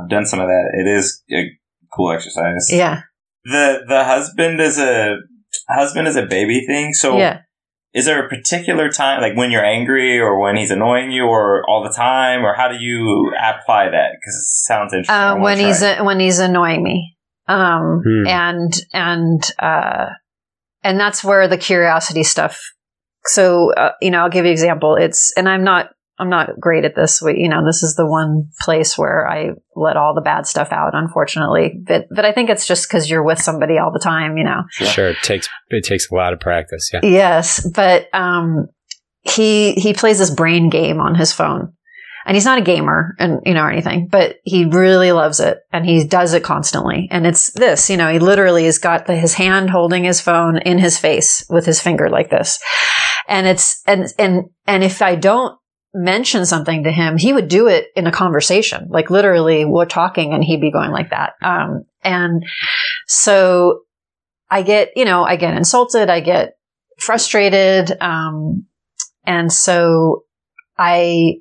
I've 0.00 0.08
done 0.08 0.26
some 0.26 0.40
of 0.40 0.46
that. 0.46 0.70
It 0.74 0.88
is 0.88 1.22
a 1.32 1.44
cool 1.92 2.12
exercise. 2.12 2.68
yeah. 2.70 3.02
The 3.44 3.80
the 3.88 4.04
husband 4.04 4.60
is 4.60 4.78
a 4.78 5.16
husband 5.74 6.08
is 6.08 6.16
a 6.16 6.26
baby 6.26 6.64
thing. 6.66 6.92
So 6.92 7.18
yeah. 7.18 7.40
is 7.92 8.06
there 8.06 8.24
a 8.24 8.28
particular 8.28 8.90
time, 8.90 9.20
like 9.20 9.36
when 9.36 9.50
you're 9.50 9.64
angry 9.64 10.18
or 10.18 10.40
when 10.40 10.56
he's 10.56 10.70
annoying 10.70 11.10
you, 11.10 11.24
or 11.24 11.64
all 11.68 11.82
the 11.82 11.92
time, 11.92 12.44
or 12.44 12.54
how 12.54 12.68
do 12.68 12.76
you 12.78 13.32
apply 13.38 13.90
that? 13.90 14.12
Because 14.12 14.34
it 14.34 14.46
sounds 14.46 14.92
interesting. 14.92 15.14
Uh, 15.14 15.36
when 15.36 15.58
he's, 15.58 15.82
it. 15.82 16.04
when 16.04 16.20
he's 16.20 16.38
annoying 16.38 16.82
me. 16.82 17.16
Um, 17.46 18.02
Hmm. 18.04 18.26
and, 18.26 18.72
and, 18.92 19.50
uh, 19.58 20.10
and 20.82 21.00
that's 21.00 21.24
where 21.24 21.48
the 21.48 21.56
curiosity 21.56 22.22
stuff. 22.22 22.60
So, 23.24 23.72
uh, 23.72 23.92
you 24.02 24.10
know, 24.10 24.20
I'll 24.22 24.30
give 24.30 24.44
you 24.44 24.50
an 24.50 24.52
example. 24.52 24.96
It's, 24.96 25.32
and 25.36 25.48
I'm 25.48 25.64
not, 25.64 25.90
I'm 26.18 26.28
not 26.28 26.58
great 26.58 26.84
at 26.84 26.96
this. 26.96 27.22
We, 27.22 27.38
you 27.38 27.48
know, 27.48 27.64
this 27.64 27.82
is 27.82 27.94
the 27.94 28.06
one 28.06 28.48
place 28.60 28.98
where 28.98 29.28
I 29.28 29.50
let 29.76 29.96
all 29.96 30.14
the 30.14 30.20
bad 30.20 30.46
stuff 30.46 30.72
out, 30.72 30.90
unfortunately. 30.94 31.80
But, 31.86 32.06
but 32.14 32.24
I 32.24 32.32
think 32.32 32.50
it's 32.50 32.66
just 32.66 32.88
because 32.88 33.08
you're 33.08 33.22
with 33.22 33.40
somebody 33.40 33.78
all 33.78 33.92
the 33.92 34.00
time, 34.00 34.36
you 34.36 34.44
know. 34.44 34.62
Sure. 34.70 34.86
Sure, 34.88 35.08
it 35.10 35.18
takes 35.22 35.48
it 35.68 35.84
takes 35.84 36.10
a 36.10 36.14
lot 36.14 36.32
of 36.32 36.40
practice. 36.40 36.90
Yeah. 36.92 37.00
Yes, 37.02 37.64
but 37.74 38.12
um, 38.12 38.66
he 39.22 39.74
he 39.74 39.94
plays 39.94 40.18
this 40.18 40.30
brain 40.30 40.70
game 40.70 41.00
on 41.00 41.14
his 41.14 41.32
phone, 41.32 41.72
and 42.26 42.36
he's 42.36 42.44
not 42.44 42.58
a 42.58 42.62
gamer 42.62 43.14
and 43.20 43.40
you 43.44 43.54
know 43.54 43.62
or 43.62 43.70
anything, 43.70 44.08
but 44.10 44.36
he 44.42 44.64
really 44.64 45.12
loves 45.12 45.38
it, 45.38 45.58
and 45.72 45.86
he 45.86 46.04
does 46.04 46.34
it 46.34 46.42
constantly. 46.42 47.06
And 47.12 47.26
it's 47.26 47.52
this, 47.52 47.90
you 47.90 47.96
know, 47.96 48.10
he 48.10 48.18
literally 48.18 48.64
has 48.64 48.78
got 48.78 49.06
the, 49.06 49.14
his 49.14 49.34
hand 49.34 49.70
holding 49.70 50.04
his 50.04 50.20
phone 50.20 50.58
in 50.58 50.78
his 50.78 50.98
face 50.98 51.44
with 51.48 51.64
his 51.64 51.80
finger 51.80 52.10
like 52.10 52.30
this, 52.30 52.58
and 53.28 53.46
it's 53.46 53.82
and 53.86 54.12
and 54.18 54.44
and 54.66 54.82
if 54.82 55.00
I 55.00 55.14
don't 55.14 55.56
mention 55.94 56.44
something 56.46 56.84
to 56.84 56.92
him, 56.92 57.16
he 57.16 57.32
would 57.32 57.48
do 57.48 57.66
it 57.66 57.88
in 57.96 58.06
a 58.06 58.12
conversation, 58.12 58.88
like 58.90 59.10
literally 59.10 59.64
we're 59.64 59.86
talking, 59.86 60.34
and 60.34 60.44
he'd 60.44 60.60
be 60.60 60.70
going 60.70 60.90
like 60.90 61.10
that. 61.10 61.34
Um, 61.42 61.84
and 62.02 62.44
so 63.06 63.80
I 64.50 64.62
get, 64.62 64.90
you 64.96 65.04
know, 65.04 65.24
I 65.24 65.36
get 65.36 65.56
insulted, 65.56 66.10
I 66.10 66.20
get 66.20 66.56
frustrated. 66.98 67.92
Um, 68.00 68.66
and 69.24 69.52
so 69.52 70.24
I 70.76 71.36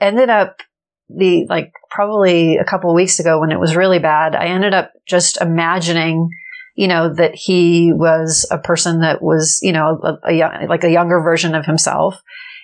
ended 0.00 0.30
up 0.30 0.62
the, 1.08 1.46
like 1.48 1.72
probably 1.90 2.56
a 2.56 2.64
couple 2.64 2.92
weeks 2.94 3.20
ago 3.20 3.40
when 3.40 3.52
it 3.52 3.60
was 3.60 3.76
really 3.76 3.98
bad, 3.98 4.34
I 4.34 4.46
ended 4.46 4.74
up 4.74 4.92
just 5.06 5.40
imagining, 5.40 6.28
you 6.74 6.88
know, 6.88 7.14
that 7.14 7.34
he 7.34 7.92
was 7.92 8.46
a 8.50 8.58
person 8.58 9.00
that 9.00 9.22
was, 9.22 9.60
you 9.62 9.72
know, 9.72 10.00
a, 10.02 10.30
a 10.30 10.32
young, 10.32 10.66
like 10.68 10.84
a 10.84 10.90
younger 10.90 11.20
version 11.20 11.54
of 11.54 11.64
himself. 11.64 12.20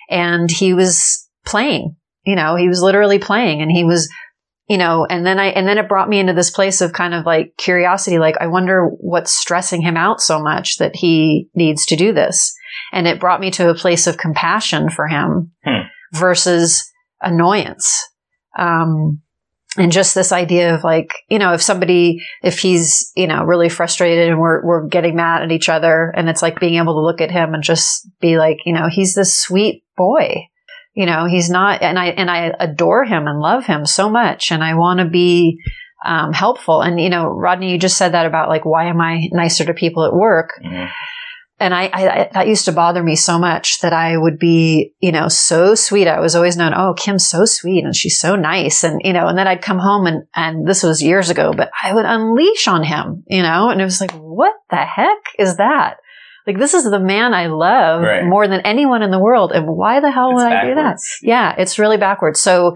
And 0.09 0.49
he 0.51 0.73
was 0.73 1.27
playing, 1.45 1.95
you 2.25 2.35
know, 2.35 2.55
he 2.55 2.67
was 2.67 2.81
literally 2.81 3.19
playing 3.19 3.61
and 3.61 3.71
he 3.71 3.83
was, 3.83 4.09
you 4.67 4.77
know, 4.77 5.05
and 5.09 5.25
then 5.25 5.39
I, 5.39 5.47
and 5.47 5.67
then 5.67 5.77
it 5.77 5.89
brought 5.89 6.09
me 6.09 6.19
into 6.19 6.33
this 6.33 6.51
place 6.51 6.81
of 6.81 6.93
kind 6.93 7.13
of 7.13 7.25
like 7.25 7.53
curiosity. 7.57 8.19
Like, 8.19 8.35
I 8.39 8.47
wonder 8.47 8.87
what's 8.87 9.33
stressing 9.33 9.81
him 9.81 9.97
out 9.97 10.21
so 10.21 10.39
much 10.39 10.77
that 10.77 10.95
he 10.95 11.49
needs 11.55 11.85
to 11.87 11.95
do 11.95 12.13
this. 12.13 12.53
And 12.91 13.07
it 13.07 13.19
brought 13.19 13.41
me 13.41 13.51
to 13.51 13.69
a 13.69 13.75
place 13.75 14.07
of 14.07 14.17
compassion 14.17 14.89
for 14.89 15.07
him 15.07 15.51
Hmm. 15.65 15.87
versus 16.13 16.83
annoyance. 17.21 18.07
Um, 18.57 19.22
and 19.77 19.91
just 19.91 20.13
this 20.13 20.31
idea 20.31 20.75
of 20.75 20.83
like, 20.83 21.09
you 21.29 21.39
know, 21.39 21.53
if 21.53 21.61
somebody, 21.61 22.23
if 22.43 22.59
he's, 22.59 23.11
you 23.15 23.27
know, 23.27 23.43
really 23.43 23.69
frustrated 23.69 24.29
and 24.29 24.39
we're, 24.39 24.63
we're 24.65 24.87
getting 24.87 25.15
mad 25.15 25.41
at 25.41 25.51
each 25.51 25.69
other 25.69 26.13
and 26.15 26.29
it's 26.29 26.41
like 26.41 26.59
being 26.59 26.75
able 26.75 26.93
to 26.93 27.01
look 27.01 27.21
at 27.21 27.31
him 27.31 27.53
and 27.53 27.63
just 27.63 28.07
be 28.19 28.37
like, 28.37 28.57
you 28.65 28.73
know, 28.73 28.87
he's 28.89 29.15
this 29.15 29.35
sweet 29.37 29.83
boy. 29.97 30.47
You 30.93 31.07
know, 31.07 31.25
he's 31.25 31.49
not, 31.49 31.81
and 31.81 31.97
I, 31.97 32.07
and 32.09 32.29
I 32.29 32.53
adore 32.59 33.03
him 33.03 33.25
and 33.25 33.39
love 33.39 33.65
him 33.65 33.85
so 33.85 34.09
much. 34.09 34.51
And 34.51 34.63
I 34.63 34.75
want 34.75 34.99
to 34.99 35.05
be, 35.05 35.57
um, 36.05 36.33
helpful. 36.33 36.81
And, 36.81 36.99
you 36.99 37.09
know, 37.09 37.27
Rodney, 37.27 37.71
you 37.71 37.79
just 37.79 37.97
said 37.97 38.11
that 38.11 38.27
about 38.27 38.49
like, 38.49 38.65
why 38.65 38.89
am 38.89 39.01
I 39.01 39.27
nicer 39.31 39.65
to 39.65 39.73
people 39.73 40.05
at 40.05 40.13
work? 40.13 40.51
Mhm. 40.63 40.89
And 41.59 41.73
I, 41.73 41.89
I, 41.93 42.29
that 42.33 42.47
used 42.47 42.65
to 42.65 42.71
bother 42.71 43.03
me 43.03 43.15
so 43.15 43.37
much 43.39 43.79
that 43.81 43.93
I 43.93 44.17
would 44.17 44.39
be, 44.39 44.93
you 44.99 45.11
know, 45.11 45.27
so 45.27 45.75
sweet. 45.75 46.07
I 46.07 46.19
was 46.19 46.35
always 46.35 46.57
known, 46.57 46.73
oh, 46.75 46.93
Kim's 46.93 47.25
so 47.25 47.45
sweet 47.45 47.83
and 47.85 47.95
she's 47.95 48.19
so 48.19 48.35
nice. 48.35 48.83
And, 48.83 49.01
you 49.03 49.13
know, 49.13 49.27
and 49.27 49.37
then 49.37 49.47
I'd 49.47 49.61
come 49.61 49.79
home 49.79 50.07
and, 50.07 50.23
and 50.35 50.67
this 50.67 50.83
was 50.83 51.01
years 51.01 51.29
ago, 51.29 51.53
but 51.55 51.69
I 51.81 51.93
would 51.93 52.05
unleash 52.05 52.67
on 52.67 52.83
him, 52.83 53.23
you 53.27 53.43
know, 53.43 53.69
and 53.69 53.79
it 53.79 53.85
was 53.85 54.01
like, 54.01 54.11
what 54.11 54.53
the 54.69 54.77
heck 54.77 55.17
is 55.37 55.57
that? 55.57 55.97
Like, 56.45 56.57
this 56.57 56.73
is 56.73 56.83
the 56.83 56.99
man 56.99 57.33
I 57.33 57.47
love 57.47 58.01
Right. 58.01 58.25
more 58.25 58.47
than 58.47 58.61
anyone 58.61 59.01
in 59.01 59.11
the 59.11 59.19
world. 59.19 59.51
And 59.53 59.65
why 59.65 60.01
the 60.01 60.11
hell 60.11 60.31
It's 60.31 60.43
would 60.43 60.51
I 60.51 60.65
do 60.65 60.75
that? 60.75 60.97
Yeah, 61.21 61.55
it's 61.57 61.79
really 61.79 61.97
backwards. 61.97 62.41
So, 62.41 62.75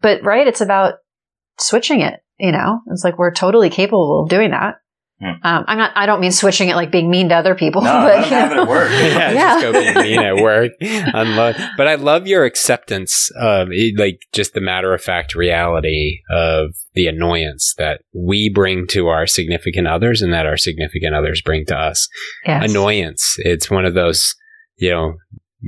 but 0.00 0.24
right, 0.24 0.46
it's 0.48 0.60
about 0.60 0.94
switching 1.60 2.00
it. 2.00 2.20
You 2.38 2.50
know, 2.50 2.80
it's 2.88 3.04
like 3.04 3.16
we're 3.16 3.32
totally 3.32 3.70
capable 3.70 4.24
of 4.24 4.28
doing 4.30 4.50
that. 4.50 4.76
Hmm. 5.24 5.30
Um, 5.42 5.64
I'm 5.66 5.78
not. 5.78 5.92
I 5.94 6.04
don't 6.04 6.20
mean 6.20 6.32
switching 6.32 6.68
it 6.68 6.76
like 6.76 6.90
being 6.90 7.10
mean 7.10 7.30
to 7.30 7.34
other 7.34 7.54
people. 7.54 7.80
No, 7.80 7.90
but, 7.92 8.04
let 8.04 8.16
'em 8.18 8.24
you 8.24 8.36
have 8.36 8.52
it 8.52 8.58
at 8.58 8.68
work. 8.68 8.90
yeah, 8.92 9.30
Yeah. 9.32 9.60
just 9.60 9.62
go 9.62 9.72
be 9.72 10.02
mean 10.02 10.18
at 10.20 10.36
work. 10.36 10.72
Unload. 10.80 11.56
But 11.78 11.88
I 11.88 11.94
love 11.94 12.26
your 12.26 12.44
acceptance 12.44 13.30
of 13.40 13.68
like 13.96 14.18
just 14.32 14.52
the 14.52 14.60
matter 14.60 14.92
of 14.92 15.00
fact 15.00 15.34
reality 15.34 16.18
of 16.30 16.74
the 16.94 17.06
annoyance 17.06 17.74
that 17.78 18.02
we 18.12 18.50
bring 18.52 18.86
to 18.88 19.08
our 19.08 19.26
significant 19.26 19.88
others 19.88 20.20
and 20.20 20.32
that 20.32 20.46
our 20.46 20.56
significant 20.58 21.14
others 21.14 21.40
bring 21.42 21.64
to 21.66 21.76
us. 21.76 22.06
Yes. 22.46 22.70
Annoyance. 22.70 23.36
It's 23.38 23.70
one 23.70 23.84
of 23.86 23.94
those, 23.94 24.34
you 24.76 24.90
know, 24.90 25.14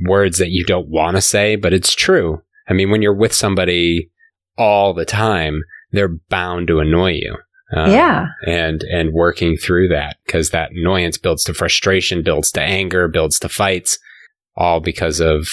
words 0.05 0.37
that 0.37 0.51
you 0.51 0.63
don't 0.65 0.87
want 0.89 1.15
to 1.17 1.21
say, 1.21 1.55
but 1.55 1.73
it's 1.73 1.95
true. 1.95 2.41
I 2.69 2.73
mean, 2.73 2.91
when 2.91 3.01
you're 3.01 3.15
with 3.15 3.33
somebody 3.33 4.11
all 4.57 4.93
the 4.93 5.05
time, 5.05 5.61
they're 5.91 6.17
bound 6.29 6.67
to 6.67 6.79
annoy 6.79 7.13
you. 7.13 7.37
Um, 7.75 7.91
Yeah. 7.91 8.27
and 8.45 8.81
and 8.83 9.11
working 9.13 9.57
through 9.57 9.89
that 9.89 10.17
because 10.25 10.51
that 10.51 10.71
annoyance 10.71 11.17
builds 11.17 11.43
to 11.45 11.53
frustration, 11.53 12.23
builds 12.23 12.51
to 12.53 12.61
anger, 12.61 13.07
builds 13.07 13.39
to 13.39 13.49
fights, 13.49 13.99
all 14.55 14.79
because 14.79 15.19
of 15.19 15.47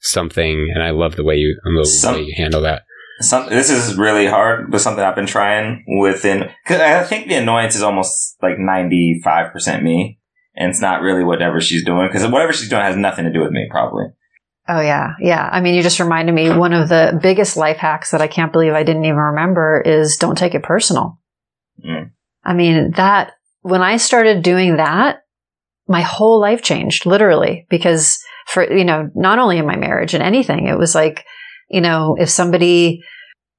something. 0.00 0.70
And 0.74 0.82
I 0.82 0.90
love 0.90 1.16
the 1.16 1.24
way 1.24 1.36
you 1.36 1.58
the 1.64 1.84
Some- 1.84 2.14
way 2.14 2.22
you 2.22 2.34
handle 2.36 2.62
that. 2.62 2.82
Some, 3.20 3.48
this 3.48 3.68
is 3.68 3.96
really 3.98 4.26
hard, 4.28 4.70
but 4.70 4.80
something 4.80 5.02
I've 5.02 5.16
been 5.16 5.26
trying 5.26 5.84
within. 6.00 6.48
Cause 6.66 6.80
I 6.80 7.02
think 7.02 7.26
the 7.28 7.34
annoyance 7.34 7.74
is 7.74 7.82
almost 7.82 8.36
like 8.40 8.58
ninety 8.58 9.20
five 9.24 9.52
percent 9.52 9.82
me, 9.82 10.20
and 10.54 10.70
it's 10.70 10.80
not 10.80 11.02
really 11.02 11.24
whatever 11.24 11.60
she's 11.60 11.84
doing 11.84 12.06
because 12.06 12.24
whatever 12.28 12.52
she's 12.52 12.68
doing 12.68 12.82
has 12.82 12.96
nothing 12.96 13.24
to 13.24 13.32
do 13.32 13.40
with 13.40 13.50
me, 13.50 13.66
probably. 13.70 14.04
Oh 14.68 14.80
yeah, 14.80 15.14
yeah. 15.20 15.48
I 15.50 15.60
mean, 15.60 15.74
you 15.74 15.82
just 15.82 15.98
reminded 15.98 16.32
me. 16.32 16.48
One 16.50 16.72
of 16.72 16.88
the 16.88 17.18
biggest 17.20 17.56
life 17.56 17.78
hacks 17.78 18.12
that 18.12 18.20
I 18.22 18.28
can't 18.28 18.52
believe 18.52 18.72
I 18.72 18.84
didn't 18.84 19.04
even 19.04 19.16
remember 19.18 19.82
is 19.84 20.16
don't 20.16 20.38
take 20.38 20.54
it 20.54 20.62
personal. 20.62 21.17
Mm. 21.84 22.10
I 22.44 22.54
mean, 22.54 22.92
that 22.92 23.32
when 23.62 23.82
I 23.82 23.96
started 23.96 24.42
doing 24.42 24.76
that, 24.76 25.20
my 25.86 26.02
whole 26.02 26.40
life 26.40 26.62
changed 26.62 27.06
literally 27.06 27.66
because 27.70 28.18
for 28.46 28.70
you 28.70 28.84
know 28.84 29.10
not 29.14 29.38
only 29.38 29.58
in 29.58 29.66
my 29.66 29.76
marriage 29.76 30.14
and 30.14 30.22
anything, 30.22 30.66
it 30.66 30.78
was 30.78 30.94
like 30.94 31.24
you 31.70 31.80
know 31.80 32.16
if 32.18 32.28
somebody 32.28 33.00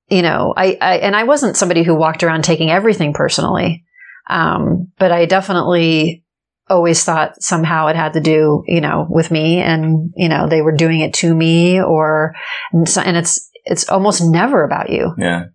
you 0.10 0.22
know 0.22 0.54
I, 0.56 0.78
I 0.80 0.98
and 0.98 1.16
I 1.16 1.24
wasn't 1.24 1.58
somebody 1.58 1.84
who 1.84 1.96
walked 1.96 2.24
around 2.24 2.44
taking 2.44 2.70
everything 2.70 3.14
personally, 3.14 3.84
um, 4.30 4.92
but 4.98 5.12
I 5.12 5.26
definitely 5.26 6.24
always 6.70 7.04
thought 7.04 7.42
somehow 7.42 7.88
it 7.88 7.96
had 7.96 8.14
to 8.14 8.22
do, 8.22 8.64
you 8.68 8.82
know, 8.82 9.08
with 9.10 9.32
me 9.32 9.58
and, 9.58 10.12
you 10.16 10.30
know, 10.30 10.48
they 10.48 10.62
were 10.62 10.76
doing 10.76 11.02
it 11.02 11.14
to 11.16 11.34
me 11.34 11.82
or, 11.82 12.36
and, 12.72 12.88
so, 12.88 13.02
and 13.02 13.18
it's, 13.18 13.50
it's 13.66 13.90
almost 13.90 14.22
never 14.24 14.64
about 14.64 14.90
you, 14.90 15.14
Yeah. 15.18 15.46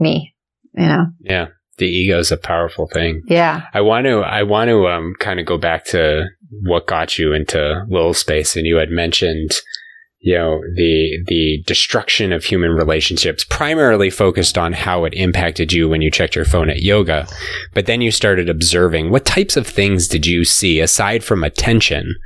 me, 0.00 0.34
you 0.74 0.86
know? 0.86 1.06
Yeah, 1.20 1.46
the 1.78 1.86
ego 1.86 2.18
is 2.18 2.30
a 2.30 2.36
powerful 2.36 2.88
thing. 2.92 3.22
Yeah. 3.26 3.62
I 3.74 3.80
want 3.80 4.06
to 4.06 4.20
I 4.20 4.42
want 4.42 4.68
to 4.68 4.86
um 4.88 5.14
kind 5.18 5.40
of 5.40 5.46
go 5.46 5.58
back 5.58 5.84
to 5.86 6.26
what 6.62 6.86
got 6.86 7.18
you 7.18 7.32
into 7.32 7.84
Little 7.88 8.14
Space, 8.14 8.56
and 8.56 8.66
you 8.66 8.76
had 8.76 8.90
mentioned. 8.90 9.50
You 10.20 10.36
know 10.36 10.60
the 10.74 11.22
the 11.28 11.62
destruction 11.64 12.32
of 12.32 12.42
human 12.42 12.72
relationships, 12.72 13.44
primarily 13.48 14.10
focused 14.10 14.58
on 14.58 14.72
how 14.72 15.04
it 15.04 15.14
impacted 15.14 15.72
you 15.72 15.88
when 15.88 16.02
you 16.02 16.10
checked 16.10 16.34
your 16.34 16.44
phone 16.44 16.68
at 16.68 16.82
yoga, 16.82 17.28
but 17.72 17.86
then 17.86 18.00
you 18.00 18.10
started 18.10 18.50
observing. 18.50 19.12
What 19.12 19.24
types 19.24 19.56
of 19.56 19.64
things 19.64 20.08
did 20.08 20.26
you 20.26 20.44
see 20.44 20.80
aside 20.80 21.22
from 21.22 21.44
attention? 21.44 22.16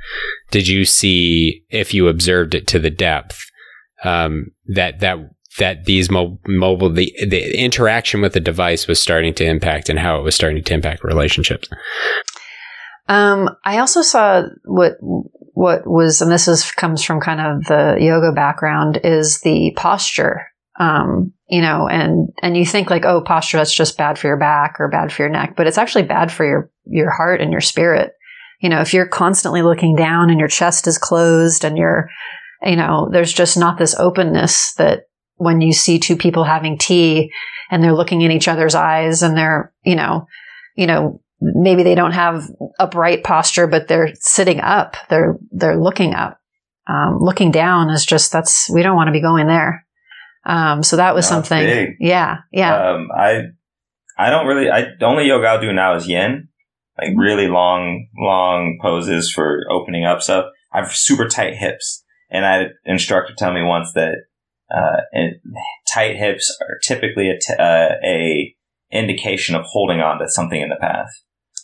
Did 0.49 0.67
you 0.67 0.85
see 0.85 1.65
if 1.69 1.93
you 1.93 2.07
observed 2.07 2.55
it 2.55 2.65
to 2.69 2.79
the 2.79 2.89
depth 2.89 3.39
um, 4.03 4.47
that 4.67 4.99
that 4.99 5.17
that 5.59 5.85
these 5.85 6.09
mo- 6.09 6.39
mobile 6.47 6.89
the 6.89 7.13
the 7.27 7.57
interaction 7.57 8.21
with 8.21 8.33
the 8.33 8.39
device 8.39 8.87
was 8.87 8.99
starting 8.99 9.33
to 9.35 9.45
impact 9.45 9.89
and 9.89 9.99
how 9.99 10.19
it 10.19 10.23
was 10.23 10.35
starting 10.35 10.63
to 10.63 10.73
impact 10.73 11.03
relationships? 11.03 11.69
Um, 13.07 13.49
I 13.65 13.79
also 13.79 14.01
saw 14.01 14.43
what 14.65 14.93
what 15.53 15.85
was, 15.85 16.21
and 16.21 16.31
this 16.31 16.47
is 16.47 16.71
comes 16.71 17.03
from 17.03 17.19
kind 17.19 17.39
of 17.39 17.65
the 17.65 17.97
yoga 17.99 18.31
background, 18.33 18.99
is 19.03 19.41
the 19.41 19.73
posture. 19.75 20.47
Um, 20.79 21.33
you 21.47 21.61
know, 21.61 21.87
and 21.87 22.29
and 22.41 22.57
you 22.57 22.65
think 22.65 22.89
like, 22.89 23.05
oh, 23.05 23.21
posture 23.21 23.57
that's 23.57 23.73
just 23.73 23.97
bad 23.97 24.17
for 24.17 24.27
your 24.27 24.39
back 24.39 24.77
or 24.79 24.89
bad 24.89 25.11
for 25.11 25.21
your 25.21 25.29
neck, 25.29 25.53
but 25.55 25.67
it's 25.67 25.77
actually 25.77 26.03
bad 26.03 26.31
for 26.31 26.45
your 26.45 26.71
your 26.85 27.11
heart 27.11 27.41
and 27.41 27.51
your 27.51 27.61
spirit. 27.61 28.13
You 28.59 28.69
know, 28.69 28.81
if 28.81 28.93
you're 28.93 29.07
constantly 29.07 29.61
looking 29.61 29.95
down 29.95 30.29
and 30.29 30.39
your 30.39 30.47
chest 30.47 30.87
is 30.87 30.97
closed 30.97 31.65
and 31.65 31.77
you're, 31.77 32.09
you 32.63 32.77
know, 32.77 33.09
there's 33.11 33.33
just 33.33 33.57
not 33.57 33.77
this 33.77 33.93
openness 33.99 34.73
that 34.75 35.03
when 35.37 35.61
you 35.61 35.73
see 35.73 35.99
two 35.99 36.15
people 36.15 36.43
having 36.43 36.77
tea 36.77 37.31
and 37.71 37.83
they're 37.83 37.93
looking 37.95 38.21
in 38.21 38.31
each 38.31 38.47
other's 38.47 38.75
eyes 38.75 39.23
and 39.23 39.35
they're, 39.37 39.73
you 39.83 39.95
know, 39.95 40.27
you 40.75 40.87
know, 40.87 41.21
maybe 41.41 41.83
they 41.83 41.95
don't 41.95 42.11
have 42.13 42.43
upright 42.79 43.23
posture, 43.23 43.67
but 43.67 43.87
they're 43.87 44.13
sitting 44.19 44.59
up. 44.59 44.95
They're 45.09 45.37
they're 45.51 45.77
looking 45.79 46.13
up. 46.13 46.39
Um, 46.87 47.17
looking 47.19 47.51
down 47.51 47.89
is 47.89 48.05
just 48.05 48.31
that's 48.31 48.69
we 48.69 48.83
don't 48.83 48.95
want 48.95 49.07
to 49.07 49.13
be 49.13 49.21
going 49.21 49.47
there. 49.47 49.85
Um, 50.45 50.83
so 50.83 50.97
that 50.97 51.15
was 51.15 51.25
No, 51.29 51.35
something. 51.35 51.63
big. 51.63 51.89
Yeah, 51.99 52.39
yeah, 52.51 52.91
Um, 52.91 53.07
I 53.17 53.43
I 54.17 54.29
don't 54.29 54.45
really. 54.45 54.69
I 54.69 54.87
the 54.99 55.05
only 55.05 55.25
yoga 55.27 55.47
I'll 55.47 55.61
do 55.61 55.71
now 55.71 55.95
is 55.95 56.07
yin, 56.07 56.49
like 56.99 57.11
really 57.17 57.47
long, 57.47 58.07
long 58.17 58.77
poses 58.81 59.31
for 59.31 59.61
opening 59.71 60.05
up 60.05 60.21
stuff. 60.21 60.45
I 60.73 60.81
have 60.81 60.93
super 60.93 61.27
tight 61.27 61.55
hips, 61.55 62.03
and 62.29 62.45
I 62.45 62.53
had 62.53 62.61
an 62.61 62.71
instructor 62.85 63.33
tell 63.37 63.53
me 63.53 63.63
once 63.63 63.93
that 63.93 64.15
uh, 64.71 65.01
and 65.11 65.35
tight 65.93 66.15
hips 66.15 66.55
are 66.61 66.77
typically 66.83 67.29
a, 67.29 67.39
t- 67.39 67.55
uh, 67.59 67.89
a 68.05 68.55
indication 68.91 69.55
of 69.55 69.65
holding 69.65 69.99
on 69.99 70.19
to 70.19 70.29
something 70.29 70.61
in 70.61 70.69
the 70.69 70.77
past. 70.79 71.23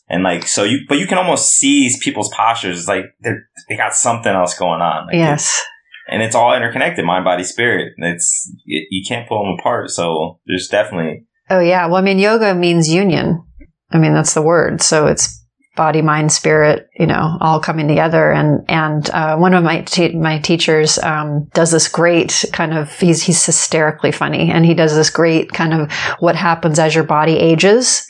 And 0.10 0.24
like 0.24 0.48
so, 0.48 0.64
you 0.64 0.80
but 0.88 0.98
you 0.98 1.06
can 1.06 1.20
almost 1.20 1.52
see 1.52 1.90
people's 2.02 2.34
postures. 2.34 2.80
It's 2.80 2.88
like 2.88 3.06
they 3.24 3.34
they 3.68 3.78
got 3.78 3.94
something 3.94 4.32
else 4.32 4.58
going 4.58 4.82
on. 4.82 5.06
Like 5.06 5.16
yes, 5.16 5.64
and 6.10 6.24
it's 6.24 6.34
all 6.34 6.56
interconnected, 6.56 7.06
mind, 7.06 7.26
body, 7.26 7.44
spirit. 7.44 7.94
It's 7.98 8.52
it, 8.66 8.88
you 8.90 9.04
can't 9.08 9.30
pull 9.30 9.44
them 9.44 9.58
apart. 9.60 9.92
So 9.92 10.40
there's 10.48 10.68
definitely 10.68 11.28
oh 11.52 11.60
yeah. 11.60 11.86
Well, 11.86 11.98
I 11.98 12.02
mean, 12.02 12.18
yoga 12.18 12.56
means 12.56 12.92
union. 12.92 13.44
I 13.92 14.00
mean, 14.00 14.14
that's 14.14 14.34
the 14.34 14.42
word. 14.42 14.82
So 14.82 15.06
it's 15.06 15.39
body, 15.80 16.02
mind, 16.02 16.30
spirit. 16.30 16.90
You 17.00 17.08
know, 17.08 17.38
all 17.40 17.62
coming 17.62 17.88
together. 17.88 18.32
And 18.34 18.66
and 18.68 19.10
uh, 19.12 19.38
one 19.38 19.54
of 19.54 19.64
my 19.64 19.82
te- 19.84 20.14
my 20.14 20.38
teachers 20.40 21.00
um, 21.00 21.46
does 21.54 21.72
this 21.72 21.88
great 21.88 22.44
kind 22.52 22.74
of. 22.74 22.92
He's 23.00 23.24
he's 23.24 23.46
hysterically 23.46 24.12
funny, 24.12 24.52
and 24.52 24.66
he 24.66 24.74
does 24.74 24.94
this 24.94 25.10
great 25.10 25.54
kind 25.54 25.74
of 25.74 25.90
what 26.20 26.36
happens 26.36 26.80
as 26.80 26.94
your 26.94 27.06
body 27.06 27.38
ages. 27.38 28.06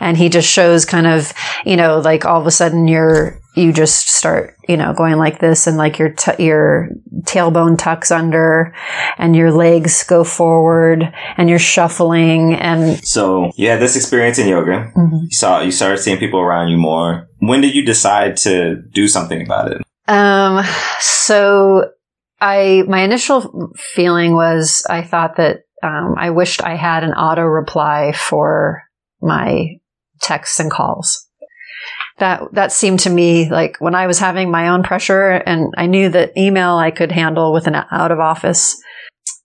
and 0.00 0.16
he 0.16 0.28
just 0.28 0.48
shows 0.48 0.84
kind 0.84 1.08
of 1.08 1.32
you 1.66 1.76
know 1.76 1.98
like 1.98 2.24
all 2.24 2.40
of 2.40 2.46
a 2.46 2.52
sudden 2.52 2.86
you're 2.86 3.40
you 3.54 3.72
just 3.72 4.08
start 4.08 4.56
you 4.68 4.76
know 4.76 4.92
going 4.92 5.16
like 5.16 5.40
this 5.40 5.66
and 5.66 5.76
like 5.76 5.98
your 5.98 6.10
t- 6.10 6.44
your 6.44 6.88
tailbone 7.22 7.78
tucks 7.78 8.10
under 8.10 8.74
and 9.18 9.36
your 9.36 9.52
legs 9.52 10.02
go 10.04 10.24
forward 10.24 11.12
and 11.36 11.48
you're 11.48 11.58
shuffling 11.58 12.54
and 12.54 13.04
so 13.06 13.50
you 13.56 13.68
had 13.68 13.80
this 13.80 13.96
experience 13.96 14.38
in 14.38 14.48
yoga. 14.48 14.92
You 14.96 15.28
saw 15.30 15.60
you 15.60 15.70
started 15.70 15.98
seeing 15.98 16.18
people 16.18 16.40
around 16.40 16.68
you 16.68 16.78
more. 16.78 17.28
When 17.38 17.60
did 17.60 17.74
you 17.74 17.84
decide 17.84 18.36
to 18.38 18.82
do 18.92 19.08
something 19.08 19.42
about 19.42 19.72
it? 19.72 19.82
um 20.08 20.64
so 21.00 21.90
i 22.40 22.82
my 22.86 23.00
initial 23.00 23.72
feeling 23.76 24.34
was 24.34 24.84
i 24.90 25.02
thought 25.02 25.36
that 25.36 25.60
um, 25.82 26.14
i 26.18 26.30
wished 26.30 26.62
i 26.62 26.74
had 26.76 27.04
an 27.04 27.12
auto 27.12 27.42
reply 27.42 28.12
for 28.12 28.82
my 29.22 29.78
texts 30.20 30.60
and 30.60 30.70
calls 30.70 31.23
that 32.18 32.42
that 32.52 32.72
seemed 32.72 33.00
to 33.00 33.10
me 33.10 33.50
like 33.50 33.76
when 33.80 33.94
I 33.94 34.06
was 34.06 34.18
having 34.18 34.50
my 34.50 34.68
own 34.68 34.82
pressure 34.82 35.30
and 35.30 35.72
I 35.76 35.86
knew 35.86 36.08
that 36.10 36.36
email 36.36 36.76
I 36.76 36.90
could 36.90 37.10
handle 37.10 37.52
with 37.52 37.66
an 37.66 37.74
out 37.74 38.12
of 38.12 38.20
office. 38.20 38.76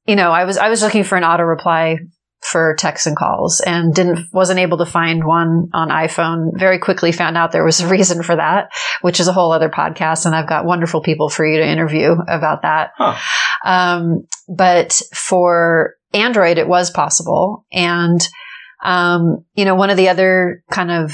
You 0.05 0.15
know, 0.15 0.31
I 0.31 0.45
was 0.45 0.57
I 0.57 0.69
was 0.69 0.81
looking 0.81 1.03
for 1.03 1.17
an 1.17 1.23
auto 1.23 1.43
reply 1.43 1.97
for 2.41 2.75
texts 2.77 3.05
and 3.05 3.17
calls 3.17 3.59
and 3.65 3.93
didn't 3.93 4.27
wasn't 4.31 4.59
able 4.59 4.77
to 4.77 4.85
find 4.85 5.25
one 5.25 5.69
on 5.73 5.89
iPhone. 5.89 6.57
Very 6.57 6.79
quickly 6.79 7.11
found 7.11 7.37
out 7.37 7.51
there 7.51 7.65
was 7.65 7.81
a 7.81 7.87
reason 7.87 8.23
for 8.23 8.35
that, 8.35 8.69
which 9.01 9.19
is 9.19 9.27
a 9.27 9.33
whole 9.33 9.51
other 9.51 9.69
podcast 9.69 10.25
and 10.25 10.35
I've 10.35 10.49
got 10.49 10.65
wonderful 10.65 11.01
people 11.01 11.29
for 11.29 11.45
you 11.45 11.57
to 11.57 11.67
interview 11.67 12.15
about 12.27 12.61
that. 12.61 12.91
Huh. 12.97 13.17
Um, 13.65 14.27
but 14.47 15.01
for 15.13 15.95
Android 16.13 16.57
it 16.57 16.67
was 16.67 16.91
possible 16.91 17.65
and 17.71 18.21
um, 18.81 19.45
you 19.55 19.65
know, 19.65 19.75
one 19.75 19.89
of 19.89 19.97
the 19.97 20.09
other 20.09 20.63
kind 20.71 20.91
of 20.91 21.11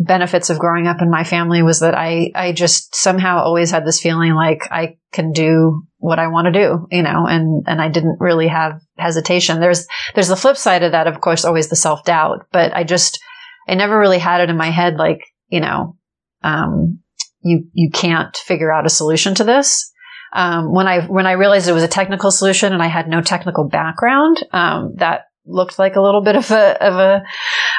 benefits 0.00 0.48
of 0.48 0.58
growing 0.58 0.86
up 0.86 1.02
in 1.02 1.10
my 1.10 1.24
family 1.24 1.62
was 1.62 1.80
that 1.80 1.94
I, 1.94 2.32
I 2.34 2.52
just 2.52 2.94
somehow 2.94 3.42
always 3.42 3.70
had 3.70 3.84
this 3.84 4.00
feeling 4.00 4.32
like 4.32 4.62
I 4.70 4.96
can 5.12 5.32
do 5.32 5.82
what 5.98 6.18
I 6.18 6.28
want 6.28 6.46
to 6.46 6.52
do, 6.52 6.86
you 6.90 7.02
know, 7.02 7.26
and, 7.26 7.64
and 7.66 7.82
I 7.82 7.88
didn't 7.88 8.16
really 8.18 8.48
have 8.48 8.80
hesitation. 8.96 9.60
There's, 9.60 9.86
there's 10.14 10.28
the 10.28 10.36
flip 10.36 10.56
side 10.56 10.82
of 10.82 10.92
that, 10.92 11.06
of 11.06 11.20
course, 11.20 11.44
always 11.44 11.68
the 11.68 11.76
self 11.76 12.02
doubt, 12.04 12.46
but 12.50 12.74
I 12.74 12.82
just, 12.82 13.20
I 13.68 13.74
never 13.74 13.98
really 13.98 14.18
had 14.18 14.40
it 14.40 14.48
in 14.48 14.56
my 14.56 14.70
head, 14.70 14.96
like, 14.96 15.20
you 15.48 15.60
know, 15.60 15.96
um, 16.42 17.00
you, 17.42 17.66
you 17.74 17.90
can't 17.90 18.34
figure 18.38 18.72
out 18.72 18.86
a 18.86 18.90
solution 18.90 19.34
to 19.34 19.44
this. 19.44 19.92
Um, 20.32 20.72
when 20.72 20.86
I, 20.86 21.04
when 21.06 21.26
I 21.26 21.32
realized 21.32 21.68
it 21.68 21.72
was 21.72 21.82
a 21.82 21.88
technical 21.88 22.30
solution 22.30 22.72
and 22.72 22.82
I 22.82 22.86
had 22.86 23.06
no 23.06 23.20
technical 23.20 23.68
background, 23.68 24.42
um, 24.52 24.94
that 24.96 25.24
looked 25.44 25.78
like 25.78 25.96
a 25.96 26.00
little 26.00 26.22
bit 26.22 26.36
of 26.36 26.50
a, 26.50 26.82
of 26.82 26.94
a 26.94 27.22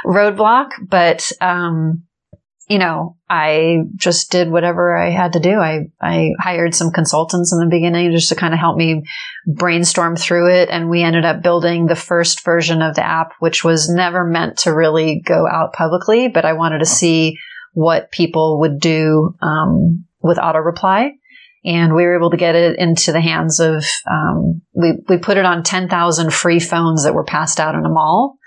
roadblock, 0.06 0.70
but, 0.88 1.32
um, 1.42 2.04
you 2.72 2.80
know, 2.80 3.18
I 3.30 3.80
just 3.98 4.32
did 4.32 4.50
whatever 4.50 4.96
I 4.96 5.10
had 5.10 5.34
to 5.34 5.42
do. 5.42 5.60
I, 5.60 5.90
I 6.02 6.30
hired 6.40 6.74
some 6.74 6.92
consultants 6.92 7.52
in 7.52 7.60
the 7.60 7.70
beginning 7.70 8.12
just 8.12 8.30
to 8.30 8.36
kind 8.36 8.54
of 8.54 8.62
help 8.62 8.78
me 8.78 9.04
brainstorm 9.46 10.16
through 10.16 10.50
it. 10.50 10.70
And 10.70 10.90
we 10.90 11.04
ended 11.04 11.26
up 11.26 11.44
building 11.44 11.86
the 11.86 11.98
first 11.98 12.46
version 12.46 12.82
of 12.82 12.96
the 12.96 13.06
app, 13.06 13.34
which 13.40 13.66
was 13.66 13.90
never 13.90 14.24
meant 14.24 14.60
to 14.60 14.74
really 14.74 15.22
go 15.26 15.46
out 15.52 15.74
publicly, 15.74 16.30
but 16.30 16.46
I 16.46 16.54
wanted 16.54 16.80
to 16.80 16.86
see 16.86 17.38
what 17.74 18.10
people 18.10 18.62
would 18.62 18.80
do 18.80 19.36
um, 19.42 20.06
with 20.22 20.40
auto 20.40 20.60
reply. 20.60 21.12
And 21.66 21.94
we 21.94 22.04
were 22.04 22.16
able 22.16 22.32
to 22.32 22.38
get 22.38 22.56
it 22.56 22.80
into 22.80 23.12
the 23.12 23.20
hands 23.20 23.60
of, 23.60 23.84
um, 24.10 24.62
we, 24.74 24.94
we 25.10 25.18
put 25.18 25.36
it 25.36 25.46
on 25.46 25.64
10,000 25.64 26.34
free 26.34 26.62
phones 26.62 27.04
that 27.04 27.16
were 27.16 27.26
passed 27.26 27.60
out 27.60 27.76
in 27.76 27.84
a 27.84 27.90
mall 27.90 28.38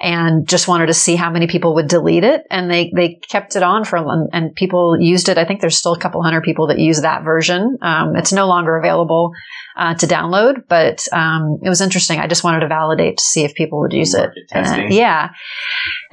and 0.00 0.46
just 0.46 0.68
wanted 0.68 0.86
to 0.86 0.94
see 0.94 1.16
how 1.16 1.30
many 1.30 1.48
people 1.48 1.74
would 1.74 1.88
delete 1.88 2.22
it. 2.22 2.44
And 2.50 2.70
they, 2.70 2.92
they 2.94 3.18
kept 3.28 3.56
it 3.56 3.62
on 3.62 3.84
for, 3.84 3.98
and 4.32 4.54
people 4.54 4.96
used 5.00 5.28
it. 5.28 5.38
I 5.38 5.44
think 5.44 5.60
there's 5.60 5.76
still 5.76 5.92
a 5.92 5.98
couple 5.98 6.22
hundred 6.22 6.44
people 6.44 6.68
that 6.68 6.78
use 6.78 7.00
that 7.00 7.24
version. 7.24 7.78
Um, 7.82 8.14
it's 8.14 8.32
no 8.32 8.46
longer 8.46 8.76
available 8.76 9.32
uh, 9.76 9.94
to 9.94 10.06
download, 10.06 10.64
but 10.68 11.04
um, 11.12 11.58
it 11.62 11.68
was 11.68 11.80
interesting. 11.80 12.20
I 12.20 12.28
just 12.28 12.44
wanted 12.44 12.60
to 12.60 12.68
validate 12.68 13.18
to 13.18 13.24
see 13.24 13.44
if 13.44 13.54
people 13.54 13.80
would 13.80 13.92
use 13.92 14.14
Market 14.14 14.36
it. 14.36 14.44
Yeah. 14.92 15.30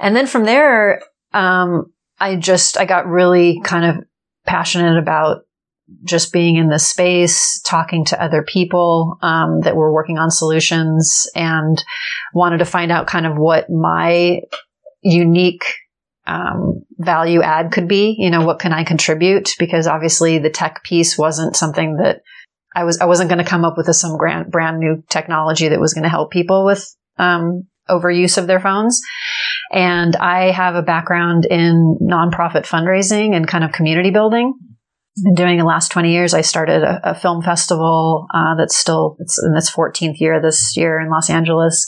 And 0.00 0.16
then 0.16 0.26
from 0.26 0.44
there, 0.44 1.00
um, 1.32 1.92
I 2.18 2.36
just, 2.36 2.78
I 2.78 2.86
got 2.86 3.06
really 3.06 3.60
kind 3.62 3.84
of 3.84 4.04
passionate 4.46 4.98
about 4.98 5.45
just 6.02 6.32
being 6.32 6.56
in 6.56 6.68
this 6.68 6.86
space, 6.86 7.60
talking 7.60 8.04
to 8.06 8.22
other 8.22 8.42
people 8.42 9.18
um, 9.22 9.60
that 9.60 9.76
were 9.76 9.92
working 9.92 10.18
on 10.18 10.30
solutions, 10.30 11.28
and 11.34 11.82
wanted 12.34 12.58
to 12.58 12.64
find 12.64 12.90
out 12.90 13.06
kind 13.06 13.26
of 13.26 13.36
what 13.36 13.70
my 13.70 14.40
unique 15.02 15.64
um, 16.26 16.82
value 16.98 17.42
add 17.42 17.70
could 17.70 17.88
be. 17.88 18.16
You 18.18 18.30
know, 18.30 18.44
what 18.44 18.58
can 18.58 18.72
I 18.72 18.84
contribute? 18.84 19.54
Because 19.58 19.86
obviously, 19.86 20.38
the 20.38 20.50
tech 20.50 20.82
piece 20.82 21.16
wasn't 21.16 21.56
something 21.56 21.96
that 21.96 22.22
I 22.74 22.84
was. 22.84 22.98
I 22.98 23.06
wasn't 23.06 23.30
going 23.30 23.42
to 23.42 23.48
come 23.48 23.64
up 23.64 23.74
with 23.76 23.88
a, 23.88 23.94
some 23.94 24.16
brand 24.16 24.50
brand 24.50 24.78
new 24.78 25.04
technology 25.08 25.68
that 25.68 25.80
was 25.80 25.94
going 25.94 26.04
to 26.04 26.10
help 26.10 26.32
people 26.32 26.64
with 26.64 26.84
um, 27.16 27.68
overuse 27.88 28.38
of 28.38 28.48
their 28.48 28.60
phones. 28.60 29.00
And 29.72 30.14
I 30.16 30.50
have 30.50 30.74
a 30.74 30.82
background 30.82 31.46
in 31.48 31.98
nonprofit 32.02 32.66
fundraising 32.66 33.34
and 33.34 33.48
kind 33.48 33.64
of 33.64 33.72
community 33.72 34.10
building 34.10 34.54
been 35.22 35.34
doing 35.34 35.58
the 35.58 35.64
last 35.64 35.90
20 35.90 36.12
years. 36.12 36.34
I 36.34 36.42
started 36.42 36.82
a, 36.82 37.10
a 37.10 37.14
film 37.14 37.42
festival 37.42 38.26
uh, 38.34 38.54
that's 38.56 38.76
still 38.76 39.16
it's 39.20 39.42
in 39.42 39.56
its 39.56 39.70
14th 39.70 40.20
year 40.20 40.40
this 40.40 40.74
year 40.76 41.00
in 41.00 41.10
Los 41.10 41.30
Angeles. 41.30 41.86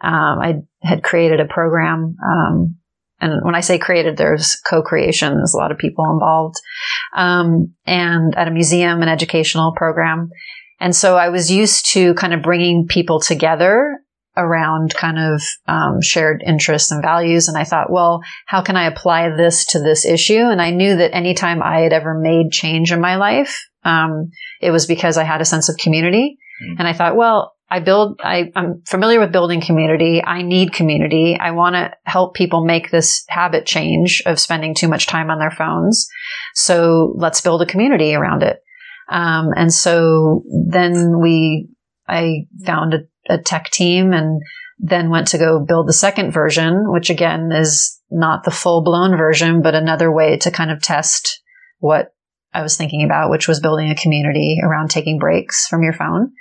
Um, 0.00 0.38
I 0.40 0.54
had 0.82 1.02
created 1.02 1.40
a 1.40 1.44
program, 1.44 2.16
um, 2.24 2.76
and 3.20 3.44
when 3.44 3.56
I 3.56 3.60
say 3.60 3.78
created, 3.78 4.16
there's 4.16 4.56
co-creation. 4.68 5.34
There's 5.34 5.54
a 5.54 5.58
lot 5.58 5.72
of 5.72 5.78
people 5.78 6.04
involved, 6.12 6.54
um, 7.16 7.74
and 7.84 8.36
at 8.36 8.46
a 8.46 8.52
museum, 8.52 9.02
an 9.02 9.08
educational 9.08 9.72
program. 9.76 10.30
And 10.80 10.94
so 10.94 11.16
I 11.16 11.30
was 11.30 11.50
used 11.50 11.86
to 11.94 12.14
kind 12.14 12.32
of 12.32 12.42
bringing 12.42 12.86
people 12.86 13.18
together 13.18 13.98
around 14.38 14.94
kind 14.94 15.18
of 15.18 15.42
um, 15.66 16.00
shared 16.00 16.42
interests 16.46 16.90
and 16.90 17.02
values. 17.02 17.48
And 17.48 17.58
I 17.58 17.64
thought, 17.64 17.92
well, 17.92 18.20
how 18.46 18.62
can 18.62 18.76
I 18.76 18.86
apply 18.86 19.30
this 19.36 19.66
to 19.66 19.80
this 19.80 20.06
issue? 20.06 20.38
And 20.38 20.62
I 20.62 20.70
knew 20.70 20.96
that 20.96 21.14
anytime 21.14 21.62
I 21.62 21.80
had 21.80 21.92
ever 21.92 22.18
made 22.18 22.52
change 22.52 22.92
in 22.92 23.00
my 23.00 23.16
life, 23.16 23.60
um, 23.84 24.30
it 24.60 24.70
was 24.70 24.86
because 24.86 25.18
I 25.18 25.24
had 25.24 25.40
a 25.40 25.46
sense 25.46 25.68
of 25.68 25.76
community. 25.76 26.38
Mm-hmm. 26.62 26.78
And 26.78 26.88
I 26.88 26.92
thought, 26.92 27.16
well, 27.16 27.54
I 27.70 27.80
build, 27.80 28.20
I, 28.24 28.50
I'm 28.56 28.82
familiar 28.86 29.20
with 29.20 29.32
building 29.32 29.60
community. 29.60 30.24
I 30.24 30.42
need 30.42 30.72
community. 30.72 31.36
I 31.38 31.50
want 31.50 31.74
to 31.74 31.92
help 32.04 32.34
people 32.34 32.64
make 32.64 32.90
this 32.90 33.24
habit 33.28 33.66
change 33.66 34.22
of 34.24 34.40
spending 34.40 34.74
too 34.74 34.88
much 34.88 35.06
time 35.06 35.30
on 35.30 35.38
their 35.38 35.50
phones. 35.50 36.08
So 36.54 37.14
let's 37.16 37.42
build 37.42 37.60
a 37.60 37.66
community 37.66 38.14
around 38.14 38.42
it. 38.42 38.60
Um, 39.10 39.50
and 39.54 39.72
so 39.72 40.42
then 40.68 41.20
we, 41.20 41.68
I 42.06 42.46
found 42.64 42.94
a 42.94 43.00
a 43.28 43.38
tech 43.38 43.70
team 43.70 44.12
and 44.12 44.40
then 44.78 45.10
went 45.10 45.28
to 45.28 45.38
go 45.38 45.64
build 45.66 45.88
the 45.88 45.92
second 45.92 46.30
version, 46.30 46.92
which 46.92 47.10
again 47.10 47.50
is 47.52 48.00
not 48.10 48.44
the 48.44 48.50
full 48.50 48.82
blown 48.82 49.16
version, 49.16 49.60
but 49.62 49.74
another 49.74 50.12
way 50.12 50.36
to 50.38 50.50
kind 50.50 50.70
of 50.70 50.80
test 50.80 51.42
what 51.78 52.12
I 52.54 52.62
was 52.62 52.76
thinking 52.76 53.04
about, 53.04 53.30
which 53.30 53.48
was 53.48 53.60
building 53.60 53.90
a 53.90 53.94
community 53.94 54.58
around 54.62 54.90
taking 54.90 55.18
breaks 55.18 55.66
from 55.66 55.82
your 55.82 55.92
phone. 55.92 56.32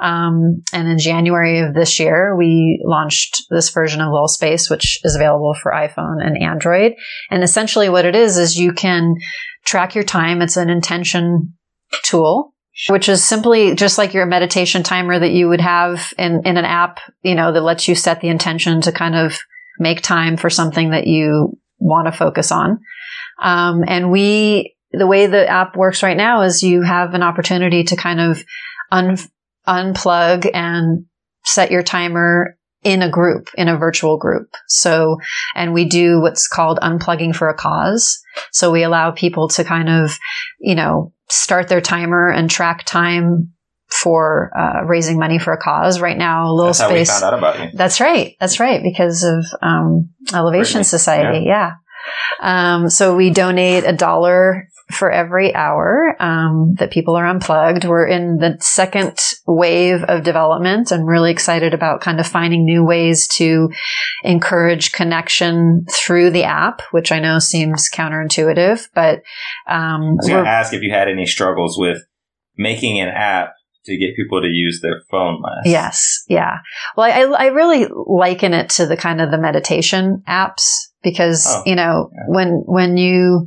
Um, 0.00 0.62
and 0.72 0.88
in 0.88 0.98
January 0.98 1.60
of 1.60 1.74
this 1.74 2.00
year, 2.00 2.34
we 2.34 2.82
launched 2.84 3.42
this 3.50 3.68
version 3.68 4.00
of 4.00 4.10
Lil 4.10 4.28
Space, 4.28 4.70
which 4.70 5.00
is 5.04 5.14
available 5.14 5.54
for 5.62 5.72
iPhone 5.72 6.24
and 6.24 6.42
Android. 6.42 6.92
And 7.30 7.42
essentially 7.42 7.90
what 7.90 8.06
it 8.06 8.16
is, 8.16 8.38
is 8.38 8.56
you 8.56 8.72
can 8.72 9.14
track 9.64 9.94
your 9.94 10.04
time. 10.04 10.40
It's 10.40 10.56
an 10.56 10.70
intention 10.70 11.54
tool 12.02 12.54
which 12.88 13.08
is 13.08 13.24
simply 13.24 13.74
just 13.74 13.98
like 13.98 14.14
your 14.14 14.26
meditation 14.26 14.82
timer 14.82 15.18
that 15.18 15.32
you 15.32 15.48
would 15.48 15.60
have 15.60 16.12
in, 16.18 16.42
in 16.44 16.56
an 16.56 16.64
app, 16.64 17.00
you 17.22 17.34
know, 17.34 17.52
that 17.52 17.62
lets 17.62 17.88
you 17.88 17.94
set 17.94 18.20
the 18.20 18.28
intention 18.28 18.80
to 18.82 18.92
kind 18.92 19.14
of 19.14 19.38
make 19.78 20.00
time 20.00 20.36
for 20.36 20.50
something 20.50 20.90
that 20.90 21.06
you 21.06 21.58
want 21.78 22.06
to 22.06 22.12
focus 22.12 22.52
on. 22.52 22.80
Um, 23.42 23.82
and 23.86 24.10
we, 24.10 24.76
the 24.92 25.06
way 25.06 25.26
the 25.26 25.46
app 25.48 25.76
works 25.76 26.02
right 26.02 26.16
now 26.16 26.42
is 26.42 26.62
you 26.62 26.82
have 26.82 27.14
an 27.14 27.22
opportunity 27.22 27.84
to 27.84 27.96
kind 27.96 28.20
of 28.20 28.44
un, 28.90 29.16
unplug 29.66 30.50
and 30.52 31.06
set 31.44 31.70
your 31.70 31.82
timer 31.82 32.56
in 32.82 33.02
a 33.02 33.10
group, 33.10 33.48
in 33.56 33.68
a 33.68 33.76
virtual 33.76 34.16
group. 34.16 34.48
So, 34.66 35.18
and 35.54 35.74
we 35.74 35.84
do 35.84 36.20
what's 36.20 36.48
called 36.48 36.78
unplugging 36.82 37.34
for 37.36 37.48
a 37.48 37.54
cause. 37.54 38.18
So 38.52 38.70
we 38.70 38.82
allow 38.82 39.10
people 39.10 39.48
to 39.50 39.64
kind 39.64 39.88
of, 39.88 40.16
you 40.58 40.74
know, 40.74 41.12
start 41.30 41.68
their 41.68 41.80
timer 41.80 42.28
and 42.28 42.50
track 42.50 42.84
time 42.84 43.52
for 43.90 44.52
uh, 44.56 44.84
raising 44.86 45.18
money 45.18 45.38
for 45.38 45.52
a 45.52 45.58
cause. 45.58 46.00
Right 46.00 46.16
now, 46.16 46.50
a 46.50 46.52
Little 46.52 46.72
That's 46.72 46.78
Space. 46.78 47.10
How 47.10 47.16
we 47.16 47.20
found 47.20 47.34
out 47.34 47.38
about 47.38 47.60
you. 47.60 47.76
That's 47.76 48.00
right. 48.00 48.36
That's 48.38 48.60
right. 48.60 48.82
Because 48.82 49.24
of 49.24 49.44
um, 49.62 50.10
Elevation 50.32 50.78
Brittany. 50.78 50.84
Society. 50.84 51.44
Yeah. 51.46 51.72
yeah. 52.42 52.74
Um, 52.74 52.88
so 52.88 53.16
we 53.16 53.30
donate 53.30 53.84
a 53.84 53.92
dollar 53.92 54.68
for 54.90 55.10
every 55.10 55.54
hour 55.54 56.16
um, 56.20 56.74
that 56.78 56.90
people 56.90 57.16
are 57.16 57.26
unplugged. 57.26 57.84
We're 57.84 58.06
in 58.06 58.38
the 58.38 58.56
second 58.60 59.18
wave 59.46 60.02
of 60.04 60.22
development. 60.22 60.92
I'm 60.92 61.04
really 61.04 61.30
excited 61.30 61.74
about 61.74 62.00
kind 62.00 62.20
of 62.20 62.26
finding 62.26 62.64
new 62.64 62.84
ways 62.84 63.28
to 63.36 63.70
encourage 64.24 64.92
connection 64.92 65.86
through 65.90 66.30
the 66.30 66.44
app, 66.44 66.82
which 66.90 67.12
I 67.12 67.20
know 67.20 67.38
seems 67.38 67.88
counterintuitive, 67.88 68.88
but 68.94 69.22
um, 69.66 70.02
I 70.02 70.14
was 70.16 70.28
going 70.28 70.44
to 70.44 70.50
ask 70.50 70.72
if 70.72 70.82
you 70.82 70.92
had 70.92 71.08
any 71.08 71.26
struggles 71.26 71.78
with 71.78 72.04
making 72.56 73.00
an 73.00 73.08
app 73.08 73.54
to 73.86 73.96
get 73.96 74.16
people 74.16 74.42
to 74.42 74.48
use 74.48 74.80
their 74.82 75.00
phone 75.10 75.40
less. 75.42 75.72
Yes, 75.72 76.24
yeah. 76.28 76.58
Well, 76.96 77.10
I, 77.10 77.44
I 77.44 77.46
really 77.46 77.86
liken 77.90 78.52
it 78.52 78.70
to 78.70 78.86
the 78.86 78.96
kind 78.96 79.20
of 79.20 79.30
the 79.30 79.38
meditation 79.38 80.22
apps 80.28 80.90
because 81.02 81.46
oh, 81.48 81.62
you 81.64 81.74
know 81.74 82.10
yeah. 82.12 82.24
when 82.28 82.62
when 82.66 82.96
you 82.96 83.46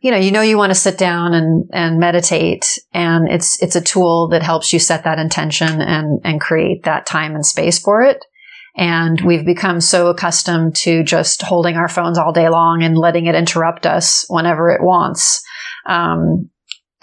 you 0.00 0.10
know, 0.10 0.16
you 0.16 0.30
know, 0.30 0.42
you 0.42 0.56
want 0.56 0.70
to 0.70 0.78
sit 0.78 0.98
down 0.98 1.34
and, 1.34 1.68
and 1.72 1.98
meditate 1.98 2.66
and 2.92 3.28
it's, 3.30 3.60
it's 3.62 3.76
a 3.76 3.80
tool 3.80 4.28
that 4.28 4.42
helps 4.42 4.72
you 4.72 4.78
set 4.78 5.04
that 5.04 5.18
intention 5.18 5.80
and, 5.80 6.20
and 6.24 6.40
create 6.40 6.84
that 6.84 7.06
time 7.06 7.34
and 7.34 7.44
space 7.44 7.78
for 7.78 8.02
it. 8.02 8.24
And 8.76 9.20
we've 9.22 9.44
become 9.44 9.80
so 9.80 10.06
accustomed 10.06 10.76
to 10.76 11.02
just 11.02 11.42
holding 11.42 11.76
our 11.76 11.88
phones 11.88 12.16
all 12.16 12.32
day 12.32 12.48
long 12.48 12.84
and 12.84 12.96
letting 12.96 13.26
it 13.26 13.34
interrupt 13.34 13.86
us 13.86 14.24
whenever 14.28 14.70
it 14.70 14.82
wants. 14.82 15.42
Um, 15.84 16.50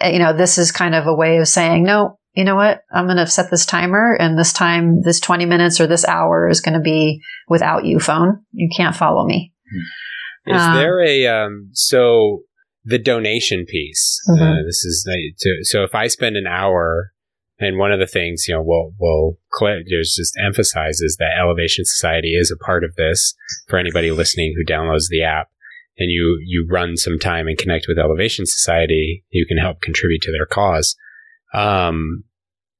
you 0.01 0.19
know, 0.19 0.31
this 0.31 0.57
is 0.57 0.71
kind 0.71 0.95
of 0.95 1.05
a 1.05 1.15
way 1.15 1.37
of 1.37 1.49
saying, 1.49 1.83
no, 1.83 2.17
you 2.33 2.45
know 2.45 2.55
what? 2.55 2.81
I'm 2.93 3.07
going 3.07 3.17
to 3.17 3.27
set 3.27 3.51
this 3.51 3.65
timer 3.65 4.15
and 4.17 4.37
this 4.37 4.53
time, 4.53 5.01
this 5.01 5.19
20 5.19 5.45
minutes 5.45 5.81
or 5.81 5.87
this 5.87 6.05
hour 6.05 6.47
is 6.47 6.61
going 6.61 6.75
to 6.75 6.81
be 6.81 7.21
without 7.49 7.83
you 7.83 7.99
phone. 7.99 8.45
You 8.51 8.69
can't 8.75 8.95
follow 8.95 9.25
me. 9.25 9.53
Is 10.45 10.61
um, 10.61 10.75
there 10.75 11.01
a, 11.01 11.27
um, 11.27 11.69
so 11.73 12.43
the 12.85 12.99
donation 12.99 13.65
piece. 13.65 14.21
Mm-hmm. 14.29 14.43
Uh, 14.43 14.63
this 14.65 14.85
is 14.85 15.09
so 15.63 15.83
if 15.83 15.95
I 15.95 16.07
spend 16.07 16.37
an 16.37 16.47
hour, 16.47 17.11
and 17.57 17.77
one 17.77 17.91
of 17.91 17.99
the 17.99 18.07
things 18.07 18.45
you 18.47 18.53
know, 18.53 18.63
we'll 18.63 18.93
we'll 18.99 19.37
just 19.89 20.15
just 20.15 20.37
emphasizes 20.45 21.17
that 21.19 21.37
Elevation 21.39 21.85
Society 21.85 22.33
is 22.33 22.51
a 22.51 22.63
part 22.63 22.83
of 22.83 22.95
this 22.95 23.33
for 23.67 23.79
anybody 23.79 24.11
listening 24.11 24.53
who 24.55 24.71
downloads 24.71 25.09
the 25.09 25.23
app. 25.23 25.49
and 25.97 26.11
you 26.11 26.39
you 26.45 26.67
run 26.69 26.97
some 26.97 27.17
time 27.19 27.47
and 27.47 27.57
connect 27.57 27.85
with 27.87 27.97
Elevation 27.97 28.45
Society, 28.45 29.23
you 29.29 29.45
can 29.45 29.57
help 29.57 29.81
contribute 29.81 30.21
to 30.23 30.31
their 30.31 30.45
cause. 30.45 30.95
Um, 31.53 32.23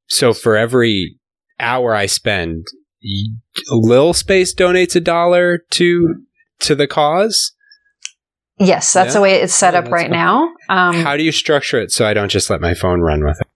so 0.07 0.33
for 0.33 0.57
every 0.57 1.17
hour 1.59 1.95
I 1.95 2.05
spend, 2.05 2.65
Lil 3.71 4.13
Space 4.13 4.53
donates 4.53 4.95
a 4.95 4.99
dollar 4.99 5.59
to 5.71 6.25
to 6.59 6.75
the 6.75 6.87
cause. 6.87 7.53
Yes, 8.57 8.93
that's 8.93 9.09
Yeah? 9.09 9.13
the 9.13 9.21
way 9.21 9.33
it's 9.41 9.53
set 9.53 9.73
Yeah, 9.73 9.79
up 9.81 9.91
right 9.91 10.09
fine. 10.09 10.11
now. 10.11 10.49
Um, 10.69 10.95
How 11.03 11.17
do 11.17 11.23
you 11.23 11.31
structure 11.31 11.79
it 11.79 11.91
so 11.91 12.05
I 12.05 12.13
don't 12.13 12.31
just 12.31 12.49
let 12.49 12.61
my 12.61 12.73
phone 12.73 13.01
run 13.01 13.23
with 13.25 13.39
it? 13.41 13.47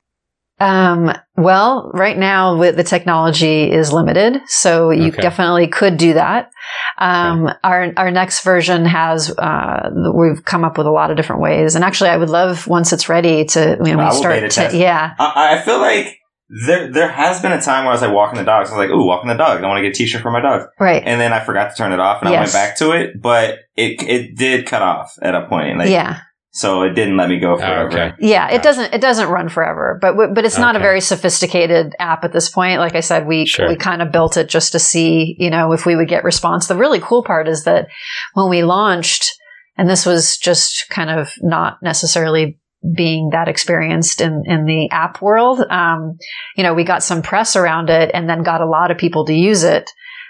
Um, 0.61 1.13
well, 1.37 1.89
right 1.93 2.17
now 2.17 2.57
with 2.57 2.75
the 2.75 2.83
technology 2.83 3.71
is 3.71 3.93
limited, 3.93 4.41
so 4.47 4.89
you 4.91 5.07
Okay. 5.07 5.21
definitely 5.21 5.67
could 5.67 5.95
do 5.95 6.15
that. 6.15 6.51
Um, 6.97 7.49
our, 7.63 7.93
our 7.95 8.11
next 8.11 8.43
version 8.43 8.83
has, 8.85 9.31
uh, 9.37 9.89
we've 10.13 10.43
come 10.43 10.65
up 10.65 10.77
with 10.77 10.85
a 10.85 10.91
lot 10.91 11.11
of 11.11 11.17
different 11.17 11.41
ways. 11.41 11.75
And 11.75 11.85
actually 11.85 12.09
I 12.09 12.17
would 12.17 12.29
love 12.29 12.67
once 12.67 12.91
it's 12.91 13.07
ready 13.07 13.45
to, 13.45 13.77
when 13.79 13.97
I 14.01 14.09
we 14.09 14.15
start 14.17 14.51
to, 14.51 14.77
yeah, 14.77 15.13
I, 15.17 15.55
I 15.55 15.61
feel 15.61 15.79
like 15.79 16.18
there 16.65 16.91
there 16.91 17.09
has 17.09 17.41
been 17.41 17.51
a 17.51 17.61
time 17.61 17.85
where 17.85 17.91
I 17.91 17.93
was 17.93 18.01
like 18.01 18.13
walking 18.13 18.39
the 18.39 18.45
dogs. 18.45 18.69
I 18.69 18.77
was 18.77 18.79
like, 18.79 18.89
"Ooh, 18.89 19.05
walking 19.05 19.29
the 19.29 19.35
dogs! 19.35 19.63
I 19.63 19.67
want 19.67 19.77
to 19.77 19.83
get 19.83 19.91
a 19.95 19.97
T-shirt 19.97 20.21
for 20.21 20.31
my 20.31 20.41
dogs." 20.41 20.65
right. 20.79 21.03
And 21.05 21.21
then 21.21 21.31
I 21.31 21.43
forgot 21.43 21.69
to 21.69 21.75
turn 21.75 21.91
it 21.93 21.99
off, 21.99 22.21
and 22.21 22.29
I 22.29 22.39
went 22.39 22.51
back 22.51 22.77
to 22.77 22.91
it. 22.91 23.21
But 23.21 23.59
it 23.75 24.01
it 24.03 24.35
did 24.35 24.65
cut 24.65 24.81
off 24.81 25.13
at 25.21 25.35
a 25.35 25.47
point, 25.47 25.77
like, 25.77 25.89
yeah. 25.89 26.21
So 26.51 26.81
it 26.81 26.95
didn't 26.95 27.15
let 27.15 27.29
me 27.29 27.39
go 27.39 27.53
oh, 27.53 27.57
forever. 27.57 27.87
okay. 27.87 28.13
Yeah, 28.19 28.47
it 28.47 28.57
Gotcha. 28.57 28.63
doesn't 28.63 28.93
it 28.95 29.01
doesn't 29.01 29.29
run 29.29 29.49
forever, 29.49 29.99
but 30.01 30.15
but 30.33 30.45
it's 30.45 30.57
not 30.57 30.75
a 30.75 30.79
very 30.79 30.99
sophisticated 30.99 31.93
app 31.99 32.23
at 32.23 32.33
this 32.33 32.49
point. 32.49 32.79
Like 32.79 32.95
I 32.95 33.01
said, 33.01 33.27
we 33.27 33.45
Sure. 33.45 33.67
we 33.67 33.75
kind 33.75 34.01
of 34.01 34.11
built 34.11 34.35
it 34.35 34.49
just 34.49 34.71
to 34.71 34.79
see, 34.79 35.35
you 35.37 35.51
know, 35.51 35.71
if 35.73 35.85
we 35.85 35.95
would 35.95 36.07
get 36.09 36.23
response. 36.23 36.65
The 36.65 36.75
really 36.75 36.99
cool 36.99 37.23
part 37.23 37.47
is 37.47 37.65
that 37.65 37.87
when 38.33 38.49
we 38.49 38.63
launched, 38.63 39.31
and 39.77 39.87
this 39.87 40.05
was 40.05 40.37
just 40.37 40.89
kind 40.89 41.11
of 41.11 41.31
not 41.41 41.77
necessarily 41.83 42.58
being 42.95 43.29
that 43.31 43.47
experienced 43.47 44.21
in 44.21 44.43
in 44.45 44.65
the 44.65 44.89
app 44.91 45.21
world, 45.21 45.59
um, 45.69 46.17
you 46.55 46.63
know, 46.63 46.73
we 46.73 46.83
got 46.83 47.03
some 47.03 47.21
press 47.21 47.55
around 47.55 47.89
it, 47.89 48.11
and 48.13 48.29
then 48.29 48.43
got 48.43 48.61
a 48.61 48.65
lot 48.69 48.91
of 48.91 48.97
people 48.97 49.25
to 49.25 49.33
use 49.33 49.63
it, 49.63 49.89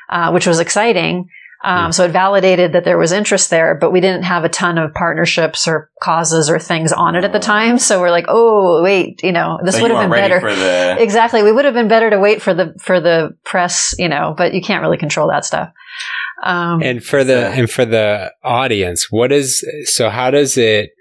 uh, 0.09 0.31
which 0.31 0.47
was 0.47 0.59
exciting. 0.59 1.29
Um. 1.61 1.91
So 1.91 2.05
it 2.05 2.11
validated 2.11 2.71
that 2.71 2.85
there 2.85 2.97
was 2.97 3.11
interest 3.11 3.49
there, 3.49 3.75
but 3.75 3.91
we 3.91 3.99
didn't 3.99 4.23
have 4.23 4.45
a 4.45 4.49
ton 4.49 4.77
of 4.77 4.93
partnerships 4.93 5.67
or 5.67 5.91
causes 6.01 6.49
or 6.49 6.57
things 6.57 6.93
on 6.93 7.15
it 7.15 7.25
at 7.25 7.33
the 7.33 7.39
time. 7.39 7.77
So 7.79 7.99
we're 7.99 8.11
like, 8.11 8.27
oh, 8.29 8.81
wait, 8.81 9.21
you 9.23 9.33
know, 9.33 9.59
this 9.65 9.75
So 9.75 9.81
would 9.81 9.91
have 9.91 9.99
been 9.99 10.09
ready 10.09 10.29
better. 10.29 10.39
for 10.39 10.55
the. 10.55 10.95
Exactly. 11.03 11.43
We 11.43 11.51
would 11.51 11.65
have 11.65 11.73
been 11.73 11.89
better 11.89 12.09
to 12.11 12.17
wait 12.17 12.41
for 12.41 12.53
the 12.53 12.75
for 12.79 13.01
the 13.01 13.35
press, 13.43 13.93
you 13.99 14.07
know, 14.07 14.33
but 14.37 14.53
you 14.53 14.61
can't 14.61 14.81
really 14.81 14.97
control 14.97 15.27
that 15.27 15.43
stuff. 15.43 15.69
Um, 16.45 16.81
And 16.81 17.03
for 17.03 17.25
the 17.25 17.33
Yeah. 17.33 17.51
and 17.59 17.69
for 17.69 17.83
the 17.83 18.31
audience, 18.41 19.11
what 19.11 19.33
is 19.33 19.61
so? 19.83 20.09
How 20.09 20.31
does 20.31 20.57
it 20.57 20.91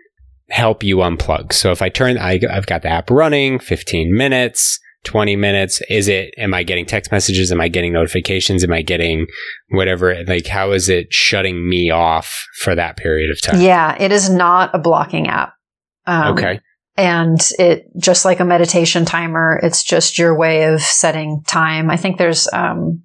help 0.51 0.83
you 0.83 0.97
unplug? 0.99 1.53
So 1.53 1.71
if 1.73 1.83
I 1.83 1.89
turn, 1.89 2.19
I, 2.19 2.41
I've 2.51 2.67
got 2.67 2.83
the 2.83 2.89
app 2.89 3.11
running, 3.11 3.59
fifteen 3.59 4.15
minutes, 4.17 4.79
twenty 5.05 5.37
minutes. 5.37 5.81
Is 5.89 6.09
it? 6.09 6.35
Am 6.39 6.55
I 6.55 6.63
getting 6.63 6.87
text 6.87 7.13
messages? 7.13 7.53
Am 7.53 7.61
I 7.61 7.69
getting 7.69 7.93
notifications? 7.93 8.65
Am 8.65 8.73
I 8.73 8.83
getting 8.83 9.27
whatever? 9.71 10.25
Like, 10.25 10.47
how 10.47 10.73
is 10.73 10.89
it 10.89 11.09
shutting 11.13 11.69
me 11.69 11.91
off 11.91 12.47
for 12.63 12.75
that 12.75 12.97
period 12.97 13.31
of 13.31 13.41
time? 13.43 13.61
yeah, 13.61 13.97
it 14.01 14.13
is 14.13 14.31
not 14.31 14.75
a 14.75 14.79
blocking 14.79 15.29
app. 15.29 15.53
Um, 16.07 16.33
Okay. 16.33 16.61
and 16.97 17.39
it 17.59 17.85
just 18.01 18.25
like 18.25 18.41
a 18.41 18.45
meditation 18.45 19.05
timer 19.05 19.61
it's 19.63 19.85
just 19.85 20.19
your 20.19 20.37
way 20.37 20.65
of 20.65 20.81
setting 20.81 21.43
time 21.47 21.91
i 21.91 21.97
think 21.97 22.17
there's 22.19 22.49
um 22.55 23.03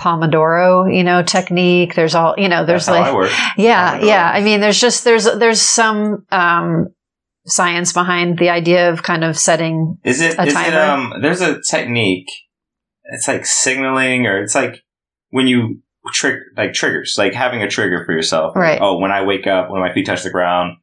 pomodoro 0.00 0.92
you 0.94 1.04
know 1.04 1.22
technique 1.22 1.94
there's 1.94 2.14
all 2.14 2.34
you 2.38 2.48
know 2.48 2.64
there's 2.64 2.86
that's 2.86 3.12
like 3.12 3.30
yeah 3.58 3.98
Pomodoro. 3.98 4.06
yeah 4.06 4.30
i 4.32 4.40
mean 4.40 4.60
there's 4.60 4.80
just 4.80 5.04
there's 5.04 5.24
there's 5.24 5.60
some 5.60 6.24
um 6.32 6.88
science 7.46 7.92
behind 7.92 8.38
the 8.38 8.48
idea 8.48 8.90
of 8.90 9.02
kind 9.02 9.24
of 9.24 9.36
setting 9.38 9.98
Is 10.04 10.20
it? 10.20 10.38
a 10.38 10.44
Is 10.44 10.54
it? 10.54 10.74
Um. 10.74 11.14
There's 11.22 11.40
a 11.40 11.60
technique. 11.62 12.28
It's 13.12 13.26
like 13.26 13.44
signaling, 13.46 14.26
or 14.26 14.40
it's 14.42 14.54
like 14.54 14.84
when 15.30 15.46
you 15.48 15.80
trigger, 16.12 16.42
like 16.56 16.74
triggers, 16.74 17.16
like 17.18 17.32
having 17.32 17.62
a 17.62 17.68
trigger 17.68 18.04
for 18.04 18.12
yourself. 18.12 18.54
Like, 18.54 18.62
Right. 18.62 18.78
oh, 18.80 18.98
when 18.98 19.10
I 19.10 19.22
wake 19.24 19.46
up, 19.46 19.70
when 19.70 19.80
my 19.80 19.92
feet 19.92 20.06
touch 20.06 20.22
the 20.22 20.30
ground, 20.30 20.76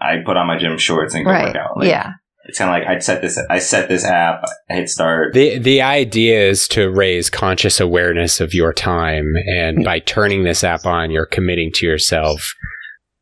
I 0.00 0.16
put 0.24 0.36
on 0.36 0.46
my 0.46 0.58
gym 0.58 0.78
shorts 0.78 1.14
and 1.14 1.24
go 1.24 1.30
right 1.32 1.46
work 1.46 1.56
out. 1.56 1.76
Like, 1.78 1.88
yeah 1.88 2.12
It's 2.48 2.58
kind 2.58 2.70
of 2.70 2.74
like 2.88 2.96
I 2.96 3.00
set 3.00 3.22
this. 3.22 3.38
I 3.50 3.58
set 3.58 3.88
this 3.88 4.04
app. 4.04 4.42
I 4.70 4.74
hit 4.74 4.88
start. 4.88 5.34
The 5.34 5.58
the 5.58 5.82
idea 5.82 6.48
is 6.48 6.68
to 6.68 6.90
raise 6.90 7.28
conscious 7.30 7.80
awareness 7.80 8.40
of 8.40 8.54
your 8.54 8.72
time, 8.72 9.32
and 9.48 9.84
by 9.84 9.98
turning 10.00 10.44
this 10.44 10.62
app 10.64 10.86
on, 10.86 11.10
you're 11.10 11.26
committing 11.26 11.70
to 11.74 11.86
yourself. 11.86 12.54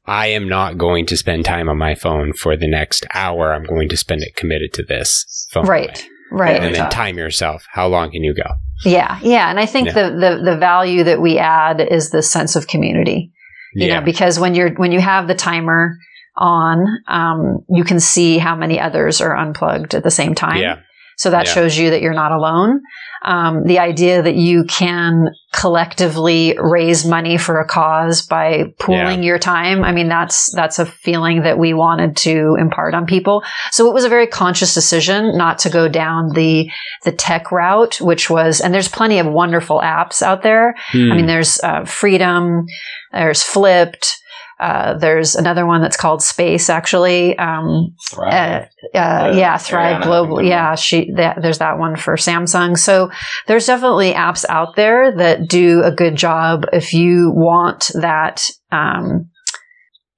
I 0.06 0.26
am 0.26 0.48
not 0.48 0.76
going 0.76 1.06
to 1.06 1.16
spend 1.16 1.46
time 1.46 1.68
on 1.70 1.78
my 1.78 1.94
phone 1.94 2.34
for 2.34 2.56
the 2.56 2.68
next 2.68 3.06
hour. 3.14 3.54
I'm 3.54 3.64
going 3.64 3.88
to 3.88 3.96
spend 3.96 4.22
it 4.22 4.36
committed 4.36 4.72
to 4.74 4.82
this 4.82 5.46
phone. 5.50 5.66
right 5.66 6.06
right 6.30 6.56
And 6.56 6.64
then 6.64 6.70
Anytime. 6.74 6.90
time 6.90 7.16
yourself. 7.18 7.64
How 7.72 7.86
long 7.88 8.10
can 8.10 8.22
you 8.22 8.34
go? 8.34 8.50
yeah 8.84 9.18
yeah 9.22 9.48
and 9.50 9.60
i 9.60 9.66
think 9.66 9.86
Yeah. 9.86 9.92
the, 10.10 10.10
the 10.10 10.50
the 10.50 10.56
value 10.58 11.04
that 11.04 11.20
we 11.22 11.38
add 11.38 11.80
is 11.80 12.10
the 12.10 12.22
sense 12.24 12.56
of 12.56 12.66
community 12.66 13.32
you 13.72 13.86
yeah. 13.86 14.00
know 14.00 14.04
because 14.04 14.38
when 14.40 14.56
you're 14.56 14.74
when 14.74 14.90
you 14.90 15.00
have 15.00 15.28
the 15.28 15.34
timer 15.34 15.96
on 16.36 16.84
um, 17.06 17.58
you 17.68 17.84
can 17.84 18.00
see 18.00 18.38
how 18.38 18.56
many 18.56 18.80
others 18.80 19.20
are 19.20 19.36
unplugged 19.36 19.94
at 19.94 20.02
the 20.02 20.10
same 20.10 20.34
time 20.34 20.60
yeah. 20.60 20.80
so 21.16 21.30
that 21.30 21.46
Yeah. 21.46 21.52
shows 21.52 21.78
you 21.78 21.90
that 21.90 22.02
you're 22.02 22.14
not 22.14 22.32
alone 22.32 22.80
um, 23.26 23.64
the 23.64 23.78
idea 23.78 24.20
that 24.20 24.34
you 24.34 24.64
can 24.64 25.28
collectively 25.54 26.56
raise 26.58 27.06
money 27.06 27.38
for 27.38 27.58
a 27.58 27.66
cause 27.66 28.20
by 28.22 28.64
pooling 28.78 29.22
your 29.22 29.38
time 29.38 29.82
i 29.84 29.92
mean 29.92 30.08
that's 30.08 30.52
that's 30.54 30.78
a 30.78 30.84
feeling 30.86 31.42
that 31.42 31.58
we 31.58 31.72
wanted 31.72 32.16
to 32.16 32.56
impart 32.60 32.94
on 32.94 33.06
people 33.06 33.42
so 33.70 33.88
it 33.88 33.94
was 33.94 34.04
a 34.04 34.08
very 34.08 34.26
conscious 34.26 34.74
decision 34.74 35.36
not 35.38 35.58
to 35.58 35.70
go 35.70 35.88
down 35.88 36.30
the 36.34 36.68
the 37.04 37.12
tech 37.12 37.50
route 37.50 38.00
which 38.00 38.28
was 38.28 38.60
and 38.60 38.74
there's 38.74 38.88
plenty 38.88 39.18
of 39.18 39.26
wonderful 39.26 39.80
apps 39.80 40.20
out 40.22 40.42
there 40.42 40.74
Hmm. 40.92 41.12
I 41.12 41.16
mean, 41.16 41.26
there's 41.26 41.60
uh, 41.62 41.84
Freedom, 41.84 42.66
there's 43.12 43.42
Flipd, 43.42 44.16
uh, 44.64 44.96
there's 44.98 45.34
another 45.34 45.66
one 45.66 45.82
that's 45.82 45.96
called 45.96 46.22
Space, 46.22 46.70
actually. 46.70 47.36
Um, 47.38 47.94
Thrive. 48.10 48.32
uh, 48.32 48.66
Yeah, 48.94 49.32
yeah, 49.32 49.58
Thrive 49.58 50.00
Arianna, 50.00 50.04
Global. 50.04 50.42
Yeah, 50.42 50.74
she. 50.74 51.12
That, 51.16 51.42
there's 51.42 51.58
that 51.58 51.78
one 51.78 51.96
for 51.96 52.16
Samsung. 52.16 52.78
So 52.78 53.10
there's 53.46 53.66
definitely 53.66 54.12
apps 54.14 54.44
out 54.48 54.74
there 54.76 55.14
that 55.16 55.48
do 55.48 55.82
a 55.84 55.90
good 55.92 56.16
job 56.16 56.64
if 56.72 56.94
you 56.94 57.30
want 57.34 57.90
that, 57.94 58.48
um, 58.72 59.28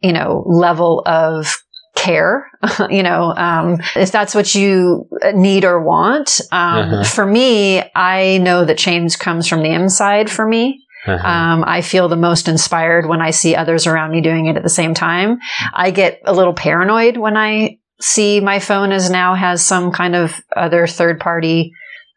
you 0.01 0.13
know, 0.13 0.45
level 0.47 1.03
of 1.07 1.57
care. 1.97 2.47
you 2.91 3.03
know, 3.03 3.35
um, 3.37 3.79
if 3.97 4.13
that's 4.13 4.35
what 4.35 4.55
you 4.55 5.09
need 5.35 5.65
or 5.65 5.83
want. 5.83 6.41
Um, 6.53 6.79
Uh-huh. 6.79 7.05
For 7.05 7.27
me, 7.27 7.83
I 7.97 8.39
know 8.39 8.65
that 8.65 8.79
change 8.79 9.19
comes 9.19 9.49
from 9.49 9.63
the 9.63 9.71
inside. 9.71 10.31
For 10.31 10.47
me, 10.47 10.86
Uh-huh. 11.07 11.29
um, 11.29 11.65
I 11.67 11.81
feel 11.83 12.09
the 12.09 12.17
most 12.17 12.49
inspired 12.49 13.07
when 13.07 13.21
I 13.21 13.31
see 13.31 13.55
others 13.55 13.87
around 13.87 14.11
me 14.11 14.21
doing 14.21 14.47
it 14.47 14.57
at 14.57 14.63
the 14.63 14.69
same 14.69 14.95
time. 14.95 15.39
I 15.73 15.91
get 15.91 16.21
a 16.25 16.33
little 16.35 16.55
paranoid 16.55 17.17
when 17.17 17.37
I 17.37 17.79
see 18.01 18.41
my 18.41 18.59
phone 18.59 18.93
is 18.93 19.09
now 19.11 19.35
has 19.35 19.65
some 19.65 19.93
kind 19.93 20.15
of 20.15 20.35
other 20.55 20.87
third 20.87 21.19
party, 21.21 21.73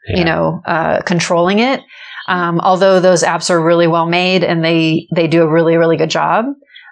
Yeah. 0.08 0.18
you 0.18 0.26
know, 0.26 0.62
uh, 0.66 1.02
controlling 1.04 1.60
it. 1.60 1.82
Um, 2.28 2.60
although 2.60 3.00
those 3.00 3.24
apps 3.24 3.50
are 3.50 3.62
really 3.62 3.88
well 3.88 4.06
made 4.06 4.44
and 4.44 4.64
they 4.64 5.08
they 5.16 5.28
do 5.28 5.42
a 5.44 5.52
really 5.52 5.78
really 5.78 5.98
good 5.98 6.10
job. 6.12 6.46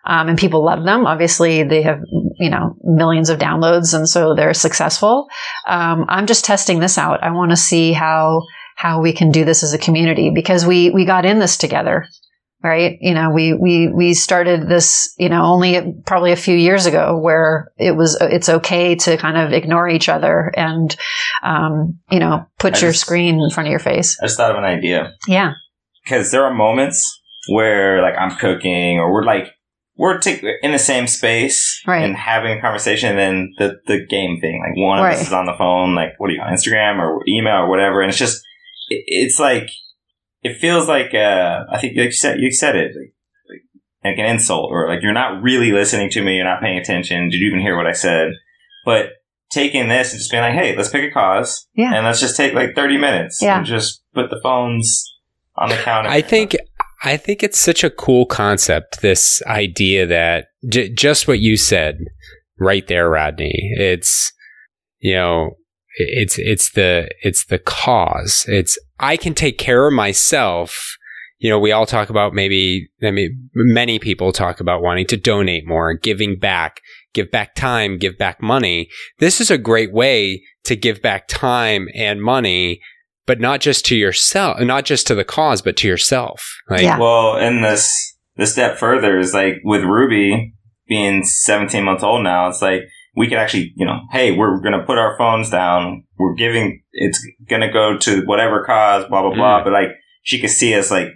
Um, 0.05 0.29
and 0.29 0.37
people 0.37 0.63
love 0.63 0.85
them. 0.85 1.05
Obviously, 1.05 1.63
they 1.63 1.81
have 1.81 1.99
you 2.39 2.49
know 2.49 2.75
millions 2.83 3.29
of 3.29 3.39
downloads, 3.39 3.93
and 3.93 4.07
so 4.07 4.33
they're 4.35 4.53
successful. 4.53 5.27
Um, 5.67 6.05
I'm 6.07 6.27
just 6.27 6.45
testing 6.45 6.79
this 6.79 6.97
out. 6.97 7.21
I 7.23 7.31
want 7.31 7.51
to 7.51 7.57
see 7.57 7.91
how 7.91 8.43
how 8.77 9.01
we 9.01 9.11
can 9.11 9.31
do 9.31 9.43
this 9.43 9.63
as 9.63 9.73
a 9.73 9.77
community 9.79 10.29
because 10.29 10.63
we 10.65 10.91
we 10.91 11.03
got 11.03 11.25
in 11.25 11.39
this 11.39 11.57
together 11.57 12.05
right 12.63 12.97
you 13.01 13.13
know 13.13 13.31
we 13.31 13.53
we 13.53 13.87
we 13.87 14.13
started 14.13 14.67
this 14.69 15.13
you 15.17 15.29
know 15.29 15.43
only 15.43 15.95
probably 16.05 16.31
a 16.31 16.35
few 16.35 16.55
years 16.55 16.85
ago 16.85 17.17
where 17.17 17.71
it 17.77 17.91
was 17.95 18.15
it's 18.21 18.49
okay 18.49 18.93
to 18.95 19.17
kind 19.17 19.35
of 19.37 19.51
ignore 19.51 19.89
each 19.89 20.09
other 20.09 20.51
and 20.55 20.95
um, 21.43 21.97
you 22.11 22.19
know 22.19 22.45
put 22.59 22.75
I 22.75 22.79
your 22.79 22.91
just- 22.91 23.01
screen 23.01 23.39
in 23.39 23.49
front 23.49 23.67
of 23.67 23.71
your 23.71 23.79
face 23.79 24.17
I 24.21 24.25
just 24.27 24.37
thought 24.37 24.51
of 24.51 24.57
an 24.57 24.63
idea 24.63 25.13
yeah 25.27 25.53
because 26.03 26.29
there 26.31 26.43
are 26.45 26.53
moments 26.53 27.03
where 27.49 28.01
like 28.03 28.15
I'm 28.17 28.37
cooking 28.37 28.99
or 28.99 29.11
we're 29.11 29.23
like 29.23 29.53
we're 29.99 30.19
t- 30.19 30.39
in 30.61 30.71
the 30.73 30.77
same 30.79 31.07
space 31.07 31.81
Right. 31.87 32.03
and 32.03 32.15
having 32.15 32.55
a 32.55 32.61
conversation, 32.61 33.09
and 33.09 33.17
then 33.17 33.53
the 33.57 33.79
the 33.87 34.05
game 34.05 34.39
thing, 34.39 34.61
like 34.63 34.77
one 34.77 34.99
of 34.99 35.03
Right. 35.05 35.15
us 35.15 35.25
is 35.27 35.33
on 35.33 35.47
the 35.47 35.55
phone, 35.57 35.95
like 35.95 36.09
what 36.19 36.29
are 36.29 36.33
you 36.33 36.39
on 36.41 36.53
Instagram 36.53 36.99
or 36.99 37.23
email 37.27 37.55
or 37.63 37.69
whatever, 37.69 38.01
and 38.01 38.09
it's 38.09 38.19
just 38.19 38.43
it, 38.89 39.03
it's 39.07 39.39
like 39.39 39.69
it 40.43 40.57
feels 40.57 40.87
like 40.87 41.13
uh, 41.13 41.63
I 41.71 41.79
think 41.79 41.95
you 41.95 42.11
said 42.11 42.39
you 42.39 42.51
said 42.51 42.75
it 42.75 42.91
like, 42.95 43.13
like 43.49 43.61
like 44.15 44.19
an 44.19 44.25
insult 44.33 44.69
or 44.71 44.87
like 44.87 45.01
you're 45.01 45.13
not 45.13 45.41
really 45.41 45.71
listening 45.71 46.09
to 46.11 46.21
me, 46.23 46.35
you're 46.35 46.45
not 46.45 46.61
paying 46.61 46.77
attention. 46.77 47.29
Did 47.29 47.37
you 47.39 47.47
even 47.47 47.59
hear 47.61 47.75
what 47.75 47.87
I 47.87 47.93
said? 47.93 48.29
But 48.85 49.09
taking 49.49 49.87
this 49.89 50.11
and 50.11 50.19
just 50.19 50.31
being 50.31 50.43
like, 50.43 50.53
hey, 50.53 50.75
let's 50.75 50.89
pick 50.89 51.09
a 51.09 51.13
cause, 51.13 51.67
Yeah. 51.75 51.93
and 51.95 52.05
let's 52.05 52.19
just 52.19 52.35
take 52.37 52.53
like 52.53 52.75
thirty 52.75 52.97
minutes, 52.97 53.41
Yeah. 53.41 53.57
and 53.57 53.65
just 53.65 54.03
put 54.13 54.29
the 54.29 54.39
phones 54.43 55.03
on 55.55 55.69
the 55.69 55.75
counter. 55.75 56.09
I 56.09 56.21
think 56.21 56.55
I 57.03 57.17
think 57.17 57.43
it's 57.43 57.59
such 57.59 57.83
a 57.83 57.89
cool 57.89 58.25
concept. 58.25 59.01
This 59.01 59.41
idea 59.45 60.05
that 60.07 60.47
j- 60.69 60.89
just 60.89 61.27
what 61.27 61.39
you 61.39 61.57
said 61.57 61.97
right 62.59 62.87
there, 62.87 63.09
Rodney. 63.09 63.71
It's 63.77 64.31
you 64.99 65.13
know, 65.15 65.51
it's 65.97 66.37
it's 66.37 66.71
the 66.71 67.09
it's 67.21 67.45
the 67.45 67.59
cause. 67.59 68.45
It's 68.47 68.77
I 68.99 69.17
can 69.17 69.33
take 69.33 69.57
care 69.57 69.87
of 69.87 69.93
myself. 69.93 70.97
You 71.39 71.49
know, 71.51 71.59
we 71.59 71.71
all 71.71 71.85
talk 71.85 72.09
about 72.09 72.33
maybe 72.33 72.89
I 73.03 73.11
mean 73.11 73.49
many 73.53 73.99
people 73.99 74.31
talk 74.31 74.59
about 74.59 74.81
wanting 74.81 75.07
to 75.07 75.17
donate 75.17 75.67
more, 75.67 75.93
giving 75.93 76.39
back, 76.39 76.81
give 77.13 77.29
back 77.31 77.55
time, 77.55 77.97
give 77.97 78.17
back 78.17 78.41
money. 78.41 78.89
This 79.19 79.39
is 79.41 79.51
a 79.51 79.57
great 79.57 79.93
way 79.93 80.43
to 80.65 80.75
give 80.75 81.01
back 81.01 81.27
time 81.27 81.87
and 81.93 82.21
money 82.21 82.81
but 83.27 83.41
not 83.41 83.59
just 83.59 83.85
to 83.85 83.95
yourself, 83.95 84.57
not 84.61 84.85
just 84.85 85.05
to 85.05 85.13
the 85.13 85.25
cause, 85.25 85.61
but 85.61 85.75
to 85.75 85.87
yourself. 85.87 86.57
Like, 86.69 86.81
yeah. 86.81 86.97
well, 86.97 87.35
and 87.35 87.61
this 87.63 88.15
the 88.37 88.47
step 88.47 88.77
further 88.77 89.19
is 89.19 89.33
like 89.33 89.55
with 89.63 89.83
Ruby 89.83 90.53
being 90.87 91.23
17 91.23 91.83
months 91.83 92.03
old 92.03 92.23
now, 92.23 92.47
it's 92.47 92.61
like 92.61 92.83
we 93.17 93.27
could 93.27 93.39
actually, 93.39 93.73
you 93.75 93.85
know, 93.85 94.01
hey, 94.11 94.31
we're 94.31 94.59
going 94.59 94.79
to 94.79 94.85
put 94.85 94.99
our 94.99 95.17
phones 95.17 95.49
down. 95.49 96.03
We're 96.19 96.35
giving, 96.35 96.83
it's 96.91 97.25
going 97.49 97.63
to 97.63 97.71
go 97.71 97.97
to 97.97 98.21
whatever 98.25 98.63
cause, 98.63 99.05
blah, 99.09 99.23
blah, 99.23 99.33
blah. 99.33 99.61
Mm. 99.61 99.63
But 99.63 99.73
like, 99.73 99.89
she 100.21 100.39
could 100.39 100.51
see 100.51 100.75
us 100.75 100.91
like 100.91 101.07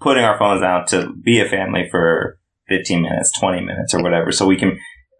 putting 0.00 0.24
our 0.24 0.38
phones 0.38 0.62
down 0.62 0.86
to 0.86 1.12
be 1.22 1.38
a 1.38 1.46
family 1.46 1.86
for 1.90 2.38
15 2.68 3.02
minutes, 3.02 3.38
20 3.38 3.60
minutes 3.60 3.92
or 3.92 4.02
whatever. 4.02 4.32
So 4.32 4.46
we 4.46 4.56
can, 4.56 4.78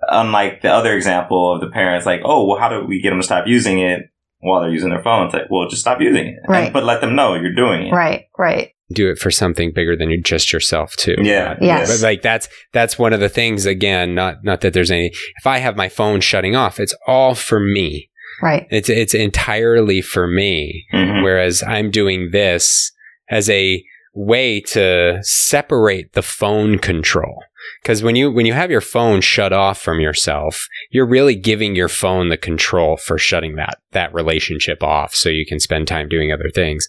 unlike 0.09 0.63
the 0.63 0.73
other 0.73 0.97
example 0.97 1.55
of 1.55 1.61
the 1.61 1.69
parents, 1.69 2.07
like, 2.07 2.23
oh, 2.25 2.47
well, 2.47 2.59
how 2.59 2.71
do 2.71 2.87
we 2.87 3.03
get 3.03 3.11
them 3.11 3.21
to 3.21 3.25
stop 3.25 3.47
using 3.47 3.79
it? 3.79 4.11
while 4.43 4.63
they're 4.63 4.71
using 4.71 4.89
their 4.89 5.03
phone. 5.03 5.27
It's 5.27 5.35
like, 5.35 5.51
well, 5.51 5.69
just 5.69 5.83
stop 5.83 6.01
using 6.01 6.29
it. 6.29 6.37
Right. 6.49 6.65
And, 6.65 6.73
but 6.73 6.85
let 6.85 7.01
them 7.01 7.15
know 7.15 7.35
you're 7.35 7.55
doing 7.55 7.89
it. 7.89 7.93
Right. 7.93 8.25
Right. 8.39 8.71
Do 8.93 9.11
it 9.11 9.19
for 9.19 9.31
something 9.31 9.73
bigger 9.73 9.97
than 9.97 10.11
you, 10.11 10.21
just 10.21 10.53
yourself 10.53 10.95
too. 10.97 11.17
Yeah. 11.23 11.57
Yes. 11.61 11.91
But 12.01 12.05
like 12.07 12.23
that's 12.23 12.49
that's 12.73 12.99
one 12.99 13.13
of 13.13 13.21
the 13.21 13.29
things. 13.29 13.67
Again, 13.67 14.15
not 14.15 14.43
not 14.45 14.61
that 14.63 14.73
there's 14.73 14.91
any. 14.91 15.13
If 15.39 15.47
I 15.47 15.59
have 15.59 15.77
my 15.77 15.89
phone 15.89 16.21
shutting 16.21 16.57
off, 16.57 16.81
it's 16.81 16.95
all 17.07 17.35
for 17.35 17.61
me. 17.61 18.09
Right. 18.43 18.67
It's 18.71 18.89
it's 18.89 19.15
entirely 19.15 20.03
for 20.03 20.27
me. 20.27 20.87
Mhm. 20.93 21.23
Whereas 21.23 21.63
I'm 21.67 21.91
doing 21.91 22.31
this 22.33 22.93
as 23.31 23.49
a 23.49 23.83
way 24.13 24.61
to 24.61 25.19
separate 25.23 26.13
the 26.15 26.23
phone 26.23 26.79
control. 26.79 27.43
Because 27.83 28.03
when 28.03 28.17
you 28.17 28.31
when 28.33 28.47
you 28.47 28.53
have 28.53 28.71
your 28.71 28.81
phone 28.81 29.21
shut 29.21 29.53
off 29.53 29.81
from 29.81 30.01
yourself, 30.01 30.67
you're 30.91 31.07
really 31.07 31.35
giving 31.37 31.77
your 31.77 31.89
phone 31.89 32.29
the 32.29 32.37
control 32.37 32.97
for 32.97 33.19
shutting 33.19 33.57
that 33.57 33.79
that 33.93 34.13
relationship 34.13 34.83
off, 34.83 35.15
so 35.15 35.29
you 35.29 35.47
can 35.47 35.61
spend 35.61 35.87
time 35.87 36.09
doing 36.09 36.33
other 36.33 36.51
things. 36.53 36.89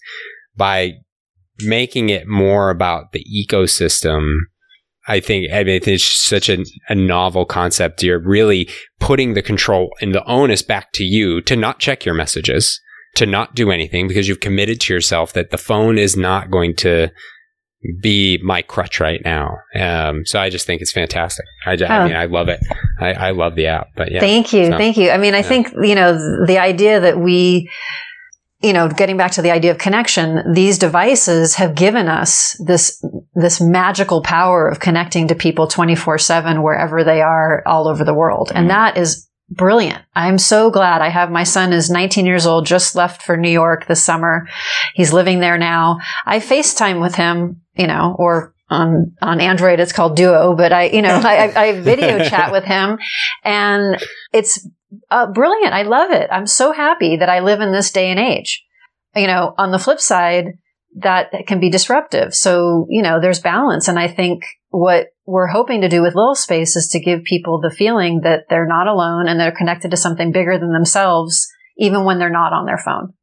By 0.56 0.94
making 1.64 2.10
it 2.10 2.28
more 2.28 2.70
about 2.70 3.12
the 3.12 3.26
ecosystem, 3.26 4.36
I 5.08 5.20
think 5.20 5.52
I 5.52 5.64
mean 5.64 5.82
it's 5.84 6.04
such 6.06 6.50
a, 6.50 6.64
a 6.90 6.96
novel 6.96 7.46
concept. 7.46 8.04
You're 8.04 8.20
really 8.20 8.70
putting 9.00 9.34
the 9.34 9.42
control 9.42 9.90
and 10.02 10.14
the 10.14 10.24
onus 10.26 10.62
back 10.62 10.92
to 10.94 11.04
you 11.04 11.42
to 11.42 11.56
not 11.56 11.80
check 11.80 12.06
your 12.06 12.14
messages, 12.16 12.80
to 13.16 13.26
not 13.26 13.56
do 13.56 13.72
anything 13.72 14.08
because 14.08 14.28
you've 14.28 14.40
committed 14.42 14.80
to 14.82 14.94
yourself 14.94 15.34
that 15.34 15.50
the 15.52 15.58
phone 15.58 15.98
is 15.98 16.16
not 16.16 16.52
going 16.52 16.76
to 16.78 17.10
be 18.00 18.40
my 18.44 18.62
crutch 18.62 19.00
right 19.00 19.22
now. 19.26 19.58
Um, 19.76 20.24
so 20.24 20.40
I 20.40 20.52
just 20.52 20.68
think 20.68 20.84
it's 20.84 20.92
fantastic. 20.92 21.46
I, 21.66 21.72
I 21.72 21.76
Oh. 22.02 22.08
mean, 22.08 22.16
I 22.16 22.26
love 22.26 22.48
it. 22.48 22.60
I, 23.00 23.14
I 23.14 23.32
love 23.32 23.56
the 23.56 23.66
app, 23.66 23.88
but 23.96 24.12
yeah. 24.12 24.20
Thank 24.20 24.54
you. 24.54 24.68
So- 24.70 24.78
Thank 24.78 24.98
you. 24.98 25.10
I 25.10 25.18
mean, 25.18 25.34
I 25.34 25.38
yeah. 25.38 25.42
think, 25.50 25.70
you 25.82 25.96
know, 25.96 26.14
the 26.46 26.60
idea 26.60 27.00
that 27.00 27.18
we, 27.18 27.68
you 28.62 28.74
know, 28.74 28.88
getting 28.88 29.18
back 29.18 29.32
to 29.32 29.42
the 29.42 29.52
idea 29.52 29.72
of 29.72 29.78
connection, 29.78 30.54
these 30.54 30.78
devices 30.78 31.56
have 31.56 31.76
given 31.76 32.08
us 32.08 32.56
this, 32.66 33.04
this 33.34 33.60
magical 33.60 34.22
power 34.22 34.68
of 34.68 34.80
connecting 34.80 35.28
to 35.30 35.36
people 35.36 35.68
24 35.68 36.18
seven 36.18 36.62
wherever 36.62 37.04
they 37.04 37.22
are 37.22 37.64
all 37.66 37.88
over 37.88 38.04
the 38.04 38.14
world. 38.14 38.50
Mhm. 38.50 38.56
And 38.56 38.70
that 38.70 38.98
is 38.98 39.28
brilliant. 39.50 40.02
I'm 40.16 40.38
so 40.38 40.70
glad 40.70 41.02
I 41.02 41.10
have 41.10 41.30
my 41.30 41.44
son 41.44 41.74
is 41.74 41.90
19 41.90 42.26
years 42.26 42.46
old, 42.46 42.66
just 42.66 42.96
left 42.96 43.22
for 43.22 43.36
New 43.36 43.50
York 43.50 43.88
this 43.88 44.04
summer. 44.04 44.48
He's 44.96 45.12
living 45.14 45.40
there 45.40 45.58
now. 45.58 45.98
I 46.26 46.40
FaceTime 46.40 47.02
with 47.02 47.16
him, 47.16 47.62
you 47.76 47.88
know, 47.88 48.16
or 48.18 48.54
on, 48.70 49.14
on 49.22 49.42
Android, 49.42 49.82
it's 49.82 49.92
called 49.92 50.16
Duo, 50.16 50.56
but 50.56 50.72
I, 50.72 50.86
you 50.86 51.02
know, 51.02 51.16
I, 51.24 51.48
I, 51.48 51.64
I 51.66 51.82
video 51.82 52.24
chat 52.24 52.52
with 52.52 52.64
him 52.64 52.98
and 53.44 54.02
it's 54.32 54.66
uh, 55.10 55.28
brilliant. 55.32 55.74
I 55.74 55.84
love 55.84 56.12
it. 56.12 56.30
I'm 56.32 56.48
so 56.48 56.72
happy 56.72 57.18
that 57.18 57.30
I 57.30 57.40
live 57.40 57.62
in 57.62 57.72
this 57.72 57.92
day 57.92 58.10
and 58.10 58.20
age. 58.20 58.64
You 59.16 59.28
know, 59.28 59.54
on 59.58 59.72
the 59.72 59.80
flip 59.80 60.00
side, 60.00 60.46
that 60.98 61.32
can 61.48 61.60
be 61.60 61.70
disruptive. 61.70 62.34
So, 62.34 62.86
you 62.90 63.02
know, 63.02 63.20
there's 63.22 63.40
balance. 63.40 63.88
And 63.88 63.98
I 63.98 64.08
think 64.08 64.44
what 64.70 65.08
we're 65.26 65.48
hoping 65.48 65.82
to 65.82 65.90
do 65.90 66.02
with 66.02 66.16
Little 66.16 66.36
Space 66.36 66.76
is 66.76 66.90
to 66.90 67.00
give 67.00 67.24
people 67.24 67.60
the 67.62 67.74
feeling 67.74 68.22
that 68.24 68.46
they're 68.50 68.68
not 68.68 68.88
alone 68.88 69.28
and 69.28 69.40
they're 69.40 69.56
connected 69.56 69.92
to 69.92 69.98
something 69.98 70.32
bigger 70.32 70.58
than 70.58 70.74
themselves, 70.74 71.48
even 71.78 72.04
when 72.04 72.20
they're 72.20 72.30
not 72.30 72.54
on 72.54 72.66
their 72.66 72.78
phone. 72.78 73.14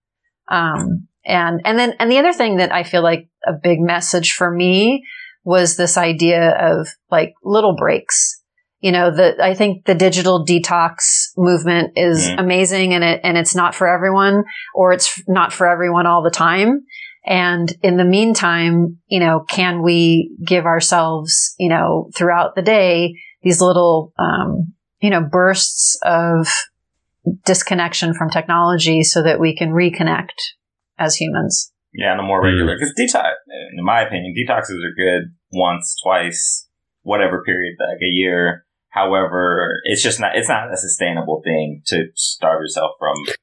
Um, 0.51 1.09
and, 1.25 1.61
and 1.64 1.79
then, 1.79 1.95
and 1.99 2.11
the 2.11 2.19
other 2.19 2.33
thing 2.33 2.57
that 2.57 2.73
I 2.73 2.85
feel 2.85 3.03
like 3.03 3.29
a 3.47 3.53
big 3.53 3.81
message 3.81 4.33
for 4.33 4.51
me 4.51 5.05
was 5.45 5.77
this 5.77 5.99
idea 5.99 6.51
of 6.51 6.89
like 7.11 7.35
little 7.45 7.77
breaks. 7.77 8.43
You 8.81 8.93
know, 8.93 9.11
the, 9.11 9.37
I 9.43 9.55
think 9.55 9.87
the 9.87 9.95
digital 9.95 10.45
detox 10.45 11.31
movement 11.37 11.93
is 11.97 12.29
Mhm. 12.29 12.39
amazing 12.39 12.95
and 12.95 13.03
it, 13.03 13.20
and 13.24 13.37
it's 13.37 13.55
not 13.55 13.74
for 13.74 13.89
everyone 13.89 14.45
or 14.74 14.93
it's 14.93 15.20
not 15.26 15.53
for 15.53 15.66
everyone 15.66 16.07
all 16.07 16.22
the 16.22 16.31
time. 16.31 16.83
And 17.26 17.72
in 17.83 17.97
the 17.97 18.05
meantime, 18.05 18.99
you 19.09 19.20
know, 19.20 19.41
can 19.49 19.83
we 19.83 20.31
give 20.47 20.64
ourselves, 20.64 21.55
you 21.59 21.68
know, 21.68 22.09
throughout 22.16 22.55
the 22.55 22.62
day, 22.62 23.14
these 23.43 23.61
little, 23.61 24.12
um, 24.18 24.72
you 25.01 25.11
know, 25.11 25.22
bursts 25.22 25.99
of 26.05 26.49
disconnection 27.45 28.14
from 28.14 28.31
technology 28.31 29.03
so 29.03 29.22
that 29.22 29.41
we 29.41 29.55
can 29.57 29.70
reconnect 29.70 30.39
as 30.99 31.16
humans. 31.16 31.72
Yeah, 31.93 32.12
on 32.12 32.20
a 32.20 32.22
more 32.22 32.43
regular. 32.43 32.76
Because 32.76 32.95
detox, 32.99 33.33
in 33.76 33.85
my 33.85 34.03
opinion, 34.03 34.35
detoxes 34.37 34.76
are 34.76 34.95
good 34.97 35.35
once, 35.53 35.97
twice, 36.03 36.68
whatever 37.03 37.43
period, 37.45 37.76
like 37.81 37.99
a 38.03 38.12
year. 38.12 38.64
However, 38.91 39.74
it's 39.84 40.03
just 40.03 40.18
not. 40.20 40.32
It's 40.34 40.49
not 40.49 40.72
a 40.72 40.76
sustainable 40.76 41.43
thing 41.45 41.82
to 41.86 42.05
starve 42.14 42.62
yourself 42.62 42.93
from 42.99 43.34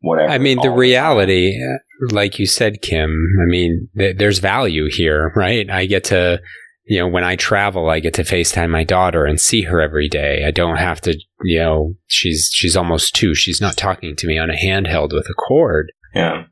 whatever. 0.00 0.32
I 0.32 0.38
mean, 0.38 0.58
the 0.60 0.70
reality, 0.70 1.58
uh, 1.62 2.14
like 2.14 2.38
you 2.38 2.46
said, 2.46 2.82
Kim, 2.82 3.10
I 3.42 3.46
mean, 3.48 3.88
th- 3.96 4.16
there's 4.16 4.38
value 4.38 4.88
here, 4.90 5.32
right? 5.36 5.68
I 5.70 5.86
get 5.86 6.04
to, 6.04 6.40
you 6.84 6.98
know, 6.98 7.08
when 7.08 7.24
I 7.24 7.36
travel, 7.36 7.88
I 7.88 8.00
get 8.00 8.14
to 8.14 8.22
FaceTime 8.22 8.70
my 8.70 8.84
daughter 8.84 9.24
and 9.24 9.40
see 9.40 9.62
her 9.62 9.80
every 9.80 10.08
day. 10.08 10.44
I 10.46 10.50
don't 10.50 10.76
have 10.76 11.00
to, 11.02 11.18
you 11.42 11.58
know, 11.60 11.94
she's, 12.06 12.50
she's 12.52 12.76
almost 12.76 13.14
two. 13.14 13.34
She's 13.34 13.60
not 13.60 13.76
talking 13.76 14.16
to 14.16 14.26
me 14.26 14.38
on 14.38 14.50
a 14.50 14.54
handheld 14.54 15.12
with 15.12 15.26
a 15.30 15.34
cord, 15.34 15.92
Yeah, 16.14 16.44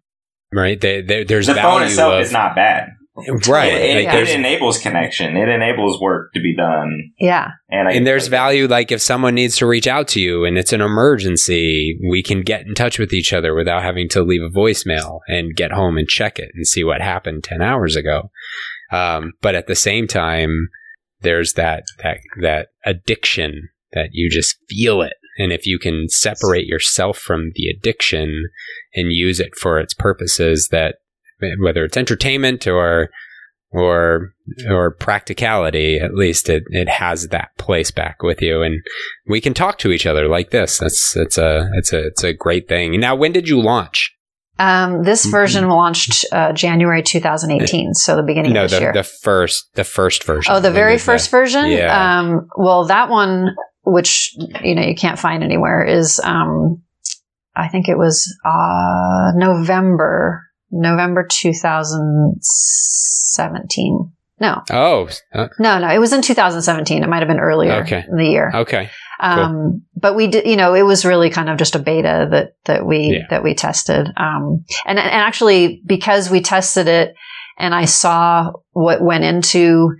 right? 0.53 0.81
There, 0.81 1.03
there, 1.03 1.25
there's 1.25 1.47
the 1.47 1.55
value 1.55 1.81
phone 1.81 1.89
itself 1.89 2.15
of, 2.15 2.21
is 2.21 2.33
not 2.33 2.55
bad. 2.55 2.91
Right. 3.49 3.73
It, 3.73 4.07
like 4.07 4.15
it, 4.15 4.29
enables 4.31 4.79
connection. 4.79 5.37
It 5.37 5.49
enables 5.49 6.01
work 6.01 6.33
to 6.35 6.41
be 6.41 6.55
done. 6.57 7.13
Yeah. 7.19 7.51
And, 7.69 7.89
I, 7.89 7.93
and 7.93 8.07
there's 8.07 8.29
value 8.29 8.67
like 8.67 8.93
if 8.93 9.01
someone 9.01 9.35
needs 9.35 9.57
to 9.59 9.67
reach 9.67 9.87
out 9.87 10.09
to 10.09 10.21
you 10.21 10.45
and 10.45 10.57
it's 10.57 10.73
an 10.73 10.81
emergency 10.81 11.99
we 12.11 12.23
can 12.23 12.43
get 12.43 12.67
in 12.67 12.75
touch 12.75 12.99
with 12.99 13.13
each 13.13 13.33
other 13.33 13.55
without 13.55 13.83
having 13.83 14.09
to 14.11 14.23
leave 14.23 14.43
a 14.43 14.49
voicemail 14.55 15.21
and 15.29 15.57
get 15.57 15.73
home 15.73 15.97
and 15.97 16.09
check 16.09 16.39
it 16.39 16.51
and 16.55 16.67
see 16.67 16.85
what 16.85 17.01
happened 17.01 17.45
10 17.45 17.61
hours 17.61 17.97
ago 17.97 18.31
um, 18.91 19.33
but 19.43 19.55
at 19.55 19.67
the 19.67 19.75
same 19.75 20.07
time 20.07 20.69
there's 21.21 21.55
that 21.55 21.85
that 22.03 22.19
that 22.41 22.69
addiction 22.85 23.69
that 23.93 24.11
you 24.13 24.31
just 24.31 24.57
feel 24.69 25.03
it 25.03 25.15
and 25.39 25.53
if 25.53 25.67
you 25.67 25.79
can 25.79 26.09
separate 26.09 26.67
yourself 26.67 27.19
from 27.19 27.53
the 27.55 27.69
addiction 27.69 28.49
and 28.95 29.13
use 29.13 29.41
it 29.41 29.55
for 29.61 29.79
its 29.79 29.95
purposes 29.95 30.69
that 30.71 30.97
whether 31.61 31.85
it's 31.85 31.97
entertainment 31.97 32.67
or 32.67 33.09
or 33.71 34.33
or 34.69 34.91
practicality, 34.93 35.99
at 35.99 36.15
least 36.15 36.49
it, 36.49 36.63
it 36.69 36.89
has 36.89 37.29
that 37.29 37.51
place 37.59 37.91
back 37.91 38.23
with 38.23 38.41
you, 38.41 38.63
and 38.63 38.81
we 39.29 39.41
can 39.41 39.53
talk 39.55 39.79
to 39.79 39.91
each 39.93 40.07
other 40.07 40.27
like 40.29 40.51
this. 40.51 40.79
That's 40.79 41.15
it's 41.17 41.37
a 41.39 41.69
it's 41.75 41.93
a 41.93 42.07
it's 42.07 42.25
a 42.25 42.33
great 42.33 42.69
thing. 42.69 42.99
Now, 42.99 43.15
when 43.15 43.33
did 43.33 43.49
you 43.49 43.61
launch? 43.61 44.15
Um, 44.61 45.05
this 45.05 45.25
Mhm. 45.27 45.31
version 45.31 45.69
launched 45.69 46.25
uh, 46.33 46.53
January 46.53 47.03
2018, 47.03 47.95
so 47.95 48.17
the 48.17 48.25
beginning 48.25 48.55
no, 48.55 48.65
of 48.65 48.71
this 48.71 48.79
the 48.79 48.85
year. 48.87 48.93
the 48.93 49.05
first 49.05 49.69
the 49.75 49.85
first 49.85 50.25
version. 50.25 50.53
oh, 50.53 50.61
the 50.61 50.73
very 50.73 50.99
first 50.99 51.31
version. 51.31 51.67
Yeah. 51.67 52.19
Um, 52.21 52.49
well, 52.57 52.87
that 52.87 53.09
one, 53.09 53.55
which 53.85 54.35
you 54.65 54.75
know 54.75 54.83
you 54.83 54.97
can't 54.97 55.19
find 55.19 55.45
anywhere, 55.45 55.85
is 55.85 56.21
um, 56.25 56.83
I 57.55 57.69
think 57.69 57.89
it 57.89 57.97
was 57.99 58.27
uh, 58.45 59.33
November 59.37 60.43
November 60.71 61.27
2017. 61.29 64.13
No, 64.41 64.63
Oh, 64.71 65.09
uh, 65.35 65.49
no, 65.59 65.81
no. 65.81 65.89
It 65.89 65.99
was 65.99 66.13
in 66.13 66.23
2017. 66.23 67.03
It 67.03 67.09
might 67.09 67.19
have 67.19 67.27
been 67.29 67.41
earlier 67.41 67.73
Okay. 67.83 68.05
in 68.09 68.17
the 68.17 68.25
year. 68.27 68.53
okay. 68.55 68.89
Um, 69.21 69.83
but 69.97 70.15
we 70.15 70.29
did, 70.29 70.47
you 70.47 70.55
know, 70.55 70.75
it 70.75 70.85
was 70.85 71.05
really 71.05 71.29
kind 71.29 71.51
of 71.51 71.59
just 71.59 71.75
a 71.75 71.81
beta 71.81 72.29
that, 72.31 72.53
that 72.67 72.87
we, 72.87 73.15
Yeah. 73.15 73.27
that 73.31 73.43
we 73.43 73.53
tested. 73.55 74.07
Um, 74.17 74.65
and, 74.87 74.97
and 74.97 75.11
actually 75.11 75.83
because 75.85 76.31
we 76.31 76.41
tested 76.41 76.87
it 76.87 77.15
and 77.59 77.75
I 77.75 77.87
saw 77.87 78.53
what 78.71 79.03
went 79.03 79.25
into 79.25 79.91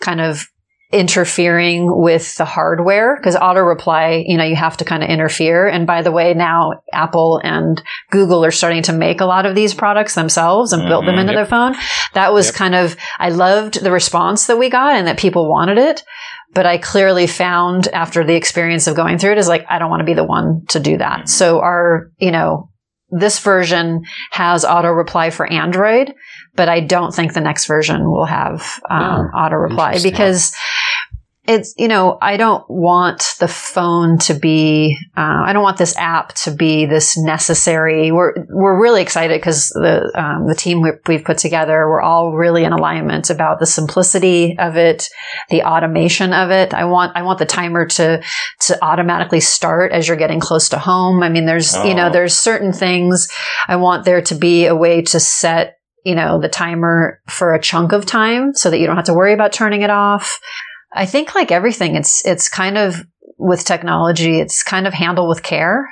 kind 0.00 0.20
of 0.20 0.46
interfering 0.90 1.86
with 1.88 2.34
the 2.36 2.46
hardware 2.46 3.16
because 3.16 3.36
auto 3.36 3.60
reply, 3.60 4.24
you 4.26 4.38
know, 4.38 4.44
you 4.44 4.56
have 4.56 4.78
to 4.78 4.84
kind 4.86 5.02
of 5.02 5.10
interfere. 5.10 5.66
And 5.66 5.86
by 5.86 6.00
the 6.00 6.10
way, 6.10 6.32
now 6.32 6.82
Apple 6.92 7.40
and 7.44 7.82
Google 8.10 8.42
are 8.44 8.50
starting 8.50 8.82
to 8.84 8.94
make 8.94 9.20
a 9.20 9.26
lot 9.26 9.44
of 9.44 9.54
these 9.54 9.74
products 9.74 10.14
themselves 10.14 10.72
and 10.72 10.88
build 10.88 11.04
them 11.04 11.16
mm-hmm. 11.16 11.20
into 11.20 11.32
Yep. 11.34 11.38
their 11.38 11.46
phone. 11.46 11.76
That 12.14 12.32
was 12.32 12.46
Yep. 12.46 12.54
kind 12.54 12.74
of, 12.74 12.96
I 13.18 13.28
loved 13.28 13.82
the 13.82 13.90
response 13.90 14.46
that 14.46 14.56
we 14.56 14.70
got 14.70 14.96
and 14.96 15.06
that 15.06 15.18
people 15.18 15.50
wanted 15.50 15.76
it. 15.76 16.02
But 16.54 16.64
I 16.64 16.78
clearly 16.78 17.26
found 17.26 17.88
after 17.88 18.24
the 18.24 18.34
experience 18.34 18.86
of 18.86 18.96
going 18.96 19.18
through 19.18 19.32
it 19.32 19.38
is 19.38 19.48
like, 19.48 19.66
I 19.68 19.78
don't 19.78 19.90
want 19.90 20.00
to 20.00 20.06
be 20.06 20.14
the 20.14 20.24
one 20.24 20.64
to 20.70 20.80
do 20.80 20.96
that. 20.96 21.18
Mm-hmm. 21.18 21.26
So 21.26 21.60
our, 21.60 22.10
you 22.16 22.30
know, 22.30 22.70
this 23.10 23.38
version 23.38 24.04
has 24.30 24.64
auto 24.64 24.88
reply 24.88 25.30
for 25.30 25.50
Android, 25.50 26.14
but 26.54 26.68
I 26.68 26.80
don't 26.80 27.14
think 27.14 27.32
the 27.32 27.40
next 27.40 27.66
version 27.66 28.10
will 28.10 28.26
have 28.26 28.80
um, 28.90 29.26
auto 29.34 29.56
reply 29.56 29.98
because 30.02 30.54
it's 31.48 31.72
you 31.78 31.88
know 31.88 32.18
I 32.20 32.36
don't 32.36 32.62
want 32.68 33.34
the 33.40 33.48
phone 33.48 34.18
to 34.18 34.34
be 34.34 34.98
uh, 35.16 35.42
I 35.46 35.52
don't 35.54 35.62
want 35.62 35.78
this 35.78 35.96
app 35.96 36.34
to 36.44 36.50
be 36.50 36.84
this 36.84 37.16
necessary. 37.16 38.12
We're 38.12 38.34
we're 38.50 38.80
really 38.80 39.00
excited 39.00 39.40
because 39.40 39.68
the 39.68 40.12
um, 40.14 40.46
the 40.46 40.54
team 40.54 40.82
we, 40.82 40.90
we've 41.06 41.24
put 41.24 41.38
together 41.38 41.88
we're 41.88 42.02
all 42.02 42.32
really 42.34 42.64
in 42.64 42.72
alignment 42.72 43.30
about 43.30 43.58
the 43.60 43.66
simplicity 43.66 44.56
of 44.58 44.76
it, 44.76 45.08
the 45.48 45.62
automation 45.62 46.34
of 46.34 46.50
it. 46.50 46.74
I 46.74 46.84
want 46.84 47.16
I 47.16 47.22
want 47.22 47.38
the 47.38 47.46
timer 47.46 47.86
to 47.86 48.22
to 48.66 48.84
automatically 48.84 49.40
start 49.40 49.92
as 49.92 50.06
you're 50.06 50.18
getting 50.18 50.40
close 50.40 50.68
to 50.68 50.78
home. 50.78 51.22
I 51.22 51.30
mean, 51.30 51.46
there's 51.46 51.74
you 51.84 51.94
know 51.94 52.08
Oh. 52.08 52.12
there's 52.12 52.36
certain 52.36 52.72
things 52.72 53.28
I 53.66 53.76
want 53.76 54.04
there 54.04 54.20
to 54.22 54.34
be 54.34 54.66
a 54.66 54.76
way 54.76 55.00
to 55.02 55.18
set 55.18 55.78
you 56.04 56.14
know 56.14 56.40
the 56.40 56.48
timer 56.48 57.20
for 57.26 57.54
a 57.54 57.60
chunk 57.60 57.92
of 57.92 58.06
time 58.06 58.54
so 58.54 58.70
that 58.70 58.78
you 58.78 58.86
don't 58.86 58.96
have 58.96 59.06
to 59.06 59.14
worry 59.14 59.32
about 59.32 59.52
turning 59.52 59.82
it 59.82 59.90
off. 59.90 60.38
I 60.98 61.06
think 61.06 61.34
like 61.34 61.50
everything, 61.52 61.96
it's 61.96 62.24
it's 62.26 62.48
kind 62.48 62.76
of 62.76 62.96
with 63.38 63.64
technology, 63.64 64.40
it's 64.40 64.62
kind 64.64 64.86
of 64.86 64.92
handled 64.92 65.28
with 65.28 65.42
care, 65.42 65.88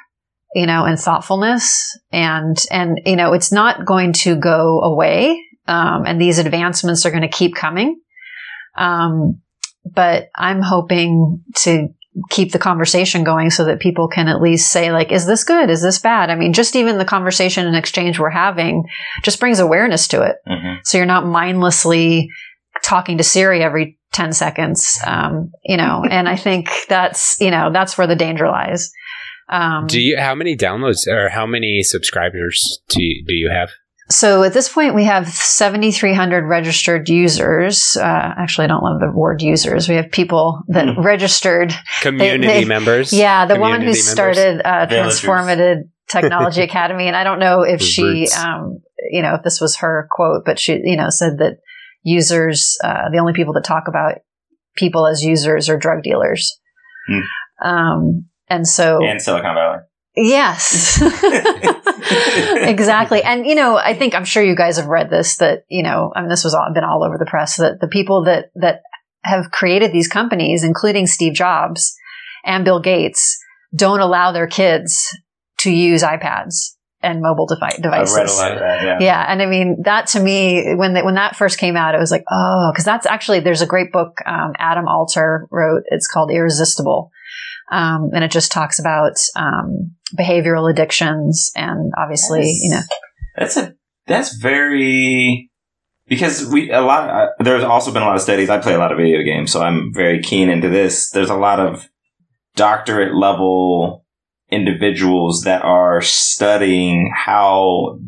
you 0.54 0.66
know, 0.66 0.84
and 0.84 0.98
thoughtfulness, 0.98 1.96
and 2.12 2.56
and 2.70 3.00
you 3.06 3.16
know, 3.16 3.32
it's 3.32 3.52
not 3.52 3.84
going 3.86 4.12
to 4.24 4.36
go 4.36 4.80
away, 4.82 5.40
um, 5.68 6.04
and 6.06 6.20
these 6.20 6.38
advancements 6.38 7.06
are 7.06 7.10
going 7.10 7.22
to 7.22 7.28
keep 7.28 7.54
coming. 7.54 8.00
Um, 8.76 9.40
but 9.84 10.30
I'm 10.36 10.60
hoping 10.62 11.42
to 11.62 11.88
keep 12.30 12.50
the 12.52 12.58
conversation 12.58 13.24
going 13.24 13.50
so 13.50 13.64
that 13.66 13.78
people 13.78 14.08
can 14.08 14.26
at 14.26 14.40
least 14.40 14.72
say 14.72 14.90
like 14.90 15.12
is 15.12 15.26
this 15.26 15.44
good 15.44 15.68
is 15.68 15.82
this 15.82 15.98
bad 15.98 16.30
i 16.30 16.34
mean 16.34 16.54
just 16.54 16.74
even 16.74 16.96
the 16.96 17.04
conversation 17.04 17.66
and 17.66 17.76
exchange 17.76 18.18
we're 18.18 18.30
having 18.30 18.82
just 19.22 19.38
brings 19.38 19.58
awareness 19.60 20.08
to 20.08 20.22
it 20.22 20.36
Mhm. 20.48 20.78
so 20.82 20.96
you're 20.96 21.06
not 21.06 21.26
mindlessly 21.26 22.30
talking 22.86 23.18
to 23.18 23.24
Siri 23.24 23.62
every 23.62 23.98
10 24.12 24.32
seconds. 24.32 24.98
Um, 25.06 25.50
you 25.64 25.76
know, 25.76 26.04
and 26.10 26.28
I 26.28 26.36
think 26.36 26.68
that's, 26.88 27.40
you 27.40 27.50
know, 27.50 27.70
that's 27.72 27.98
where 27.98 28.06
the 28.06 28.16
danger 28.16 28.48
lies. 28.48 28.90
Um, 29.48 29.86
Do 29.86 30.00
you? 30.00 30.16
How 30.18 30.34
many 30.34 30.56
downloads 30.56 31.06
or 31.06 31.28
how 31.28 31.46
many 31.46 31.82
subscribers 31.82 32.80
do 32.88 33.02
you, 33.02 33.24
do 33.26 33.34
you 33.34 33.50
have? 33.50 33.70
so 34.08 34.44
at 34.44 34.52
this 34.52 34.68
point, 34.68 34.94
we 34.94 35.02
have 35.04 35.26
7,300 35.28 36.44
registered 36.46 37.08
users. 37.08 37.96
Uh, 37.96 38.04
actually, 38.38 38.64
I 38.64 38.68
don't 38.68 38.82
love 38.84 39.00
the 39.00 39.10
word 39.12 39.42
users. 39.42 39.88
We 39.88 39.96
have 39.96 40.10
people 40.12 40.62
that 40.68 40.88
Hmm. 40.94 41.00
registered. 41.02 41.74
Community 42.02 42.46
they- 42.46 42.64
members. 42.64 43.12
Yeah, 43.12 43.46
the 43.46 43.56
woman 43.58 43.80
who 43.80 43.86
members? 43.86 44.06
started 44.08 44.62
uh, 44.64 44.86
Transformative 44.86 45.82
Technology 46.08 46.62
Academy, 46.70 47.08
and 47.08 47.16
I 47.16 47.24
don't 47.24 47.40
know 47.40 47.62
if 47.62 47.80
The 47.80 47.84
she, 47.84 48.28
um, 48.38 48.80
you 49.10 49.22
know, 49.22 49.34
if 49.34 49.42
this 49.42 49.60
was 49.60 49.76
her 49.78 50.06
quote, 50.10 50.44
but 50.44 50.58
she, 50.60 50.80
you 50.84 50.96
know, 50.96 51.10
said 51.10 51.38
that 51.38 51.58
users, 52.06 52.78
uh, 52.84 53.10
the 53.10 53.18
only 53.18 53.32
people 53.32 53.52
that 53.54 53.64
talk 53.64 53.88
about 53.88 54.18
people 54.76 55.06
as 55.06 55.22
users 55.22 55.68
are 55.68 55.76
drug 55.76 56.02
dealers. 56.04 56.56
Hmm. 57.08 57.68
Um, 57.68 58.26
and 58.48 58.66
so, 58.66 59.04
And 59.04 59.20
Silicon 59.20 59.54
Valley. 59.54 59.78
yes, 60.14 61.02
exactly. 62.62 63.22
And 63.24 63.44
you 63.44 63.56
know, 63.56 63.76
I 63.76 63.92
think 63.94 64.14
I'm 64.14 64.24
sure 64.24 64.42
you 64.42 64.54
guys 64.54 64.76
have 64.76 64.86
read 64.86 65.10
this. 65.10 65.38
That 65.38 65.64
you 65.68 65.82
know, 65.82 66.12
I 66.14 66.20
mean, 66.20 66.30
this 66.30 66.44
was 66.44 66.54
all, 66.54 66.70
been 66.72 66.84
all 66.84 67.02
over 67.02 67.18
the 67.18 67.26
press. 67.26 67.56
That 67.56 67.80
the 67.80 67.88
people 67.88 68.24
that 68.24 68.50
that 68.54 68.82
have 69.24 69.50
created 69.50 69.92
these 69.92 70.06
companies, 70.06 70.62
including 70.62 71.08
Steve 71.08 71.34
Jobs 71.34 71.96
and 72.44 72.64
Bill 72.64 72.80
Gates, 72.80 73.36
don't 73.74 74.00
allow 74.00 74.30
their 74.30 74.46
kids 74.46 74.96
to 75.58 75.72
use 75.72 76.04
iPads 76.04 76.75
and 77.06 77.22
mobile 77.22 77.46
devi- 77.46 77.80
devices. 77.80 78.16
read 78.16 78.28
a 78.28 78.32
lot 78.32 78.52
of 78.52 78.58
that. 78.58 78.82
Yeah. 78.82 78.98
Yeah, 79.00 79.26
and 79.28 79.40
I 79.40 79.46
mean 79.46 79.82
that 79.84 80.08
to 80.08 80.20
me 80.20 80.74
when 80.74 80.94
that 80.94 81.04
when 81.04 81.14
that 81.14 81.36
first 81.36 81.58
came 81.58 81.76
out, 81.76 81.94
it 81.94 81.98
was 81.98 82.10
like, 82.10 82.24
oh, 82.30 82.70
because 82.72 82.84
that's 82.84 83.06
actually 83.06 83.40
there's 83.40 83.62
a 83.62 83.66
great 83.66 83.92
book 83.92 84.18
um, 84.26 84.52
Adam 84.58 84.88
Alter 84.88 85.46
wrote. 85.50 85.84
It's 85.86 86.08
called 86.08 86.30
Irresistible, 86.30 87.10
um, 87.70 88.10
and 88.12 88.24
it 88.24 88.30
just 88.30 88.50
talks 88.50 88.78
about 88.78 89.12
um, 89.36 89.94
behavioral 90.18 90.70
addictions 90.70 91.50
and 91.54 91.92
obviously, 91.96 92.44
you 92.60 92.70
know, 92.70 92.82
That's 93.36 93.56
a 93.56 93.74
that's 94.06 94.36
very 94.36 95.50
because 96.08 96.46
we 96.46 96.70
a 96.70 96.80
lot. 96.80 97.08
Uh, 97.08 97.28
there's 97.38 97.64
also 97.64 97.92
been 97.92 98.02
a 98.02 98.06
lot 98.06 98.16
of 98.16 98.22
studies. 98.22 98.50
I 98.50 98.58
play 98.58 98.74
a 98.74 98.78
lot 98.78 98.92
of 98.92 98.98
video 98.98 99.22
games, 99.22 99.52
so 99.52 99.62
I'm 99.62 99.92
very 99.94 100.22
keen 100.22 100.48
into 100.48 100.68
this. 100.68 101.10
There's 101.10 101.30
a 101.30 101.36
lot 101.36 101.60
of 101.60 101.88
doctorate 102.54 103.14
level 103.14 104.05
individuals 104.50 105.42
that 105.44 105.62
are 105.62 106.00
studying 106.02 107.12
how 107.14 107.98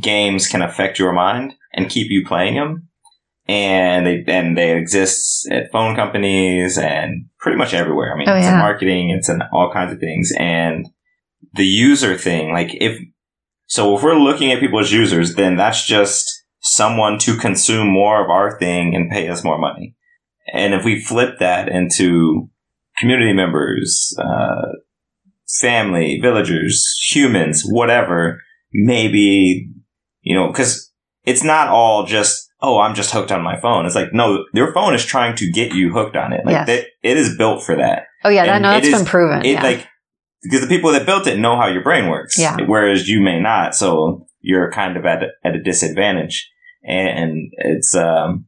games 0.00 0.46
can 0.46 0.62
affect 0.62 0.98
your 0.98 1.12
mind 1.12 1.54
and 1.72 1.90
keep 1.90 2.10
you 2.10 2.24
playing 2.26 2.54
them. 2.54 2.88
And 3.48 4.06
they 4.06 4.24
and 4.26 4.58
they 4.58 4.76
exist 4.76 5.48
at 5.52 5.70
phone 5.70 5.94
companies 5.94 6.76
and 6.78 7.26
pretty 7.38 7.56
much 7.56 7.74
everywhere. 7.74 8.12
I 8.12 8.18
mean, 8.18 8.28
Oh, 8.28 8.34
it's 8.36 8.46
in 8.46 8.58
marketing, 8.58 9.10
it's 9.10 9.28
in 9.28 9.40
all 9.52 9.72
kinds 9.72 9.92
of 9.92 10.00
things. 10.00 10.32
And 10.36 10.88
the 11.54 11.64
user 11.64 12.16
thing, 12.18 12.52
like 12.52 12.70
if 12.74 12.98
so 13.66 13.96
if 13.96 14.02
we're 14.02 14.18
looking 14.18 14.50
at 14.50 14.58
people 14.60 14.80
as 14.80 14.92
users, 14.92 15.36
then 15.36 15.56
that's 15.56 15.86
just 15.86 16.44
someone 16.60 17.18
to 17.20 17.36
consume 17.36 17.88
more 17.88 18.22
of 18.22 18.30
our 18.30 18.58
thing 18.58 18.94
and 18.96 19.10
pay 19.10 19.28
us 19.28 19.44
more 19.44 19.58
money. 19.58 19.94
And 20.52 20.74
if 20.74 20.84
we 20.84 21.00
flip 21.00 21.38
that 21.38 21.68
into 21.68 22.50
community 22.98 23.32
members, 23.32 24.12
uh, 24.18 24.72
family, 25.60 26.18
villagers, 26.20 26.84
humans, 27.10 27.62
whatever, 27.66 28.40
maybe, 28.72 29.68
you 30.22 30.34
know, 30.34 30.52
cause 30.52 30.92
it's 31.24 31.42
not 31.44 31.68
all 31.68 32.04
just, 32.06 32.48
oh, 32.62 32.78
I'm 32.78 32.94
just 32.94 33.12
hooked 33.12 33.32
on 33.32 33.42
my 33.42 33.58
phone. 33.60 33.84
It's 33.86 33.94
like, 33.94 34.12
no, 34.12 34.44
your 34.54 34.72
phone 34.72 34.94
is 34.94 35.04
trying 35.04 35.36
to 35.36 35.50
get 35.50 35.72
you 35.74 35.92
hooked 35.92 36.16
on 36.16 36.32
it. 36.32 36.42
Like 36.44 36.52
Yes. 36.52 36.66
that, 36.66 36.86
it 37.02 37.16
is 37.16 37.36
built 37.36 37.62
for 37.64 37.76
that 37.76 38.04
oh 38.24 38.28
yeah, 38.28 38.44
that, 38.46 38.54
And 38.56 38.62
no, 38.62 38.70
it 38.70 38.74
that's 38.82 38.88
is- 38.88 38.94
been 38.94 39.06
proven. 39.06 39.44
it 39.44 39.52
yeah. 39.52 39.62
like 39.62 39.86
because 40.42 40.60
the 40.60 40.66
people 40.68 40.92
that 40.92 41.06
built 41.06 41.26
it 41.26 41.38
know 41.38 41.56
how 41.56 41.66
your 41.66 41.82
brain 41.82 42.08
works 42.08 42.38
Yeah. 42.38 42.56
whereas 42.66 43.08
you 43.08 43.20
may 43.20 43.40
not 43.40 43.74
so 43.74 44.26
you're 44.40 44.70
kind 44.70 44.96
of 44.96 45.04
at 45.06 45.22
a, 45.22 45.28
at 45.44 45.54
a 45.56 45.62
disadvantage 45.62 46.50
and 46.84 47.50
it's 47.58 47.94
um 47.94 48.46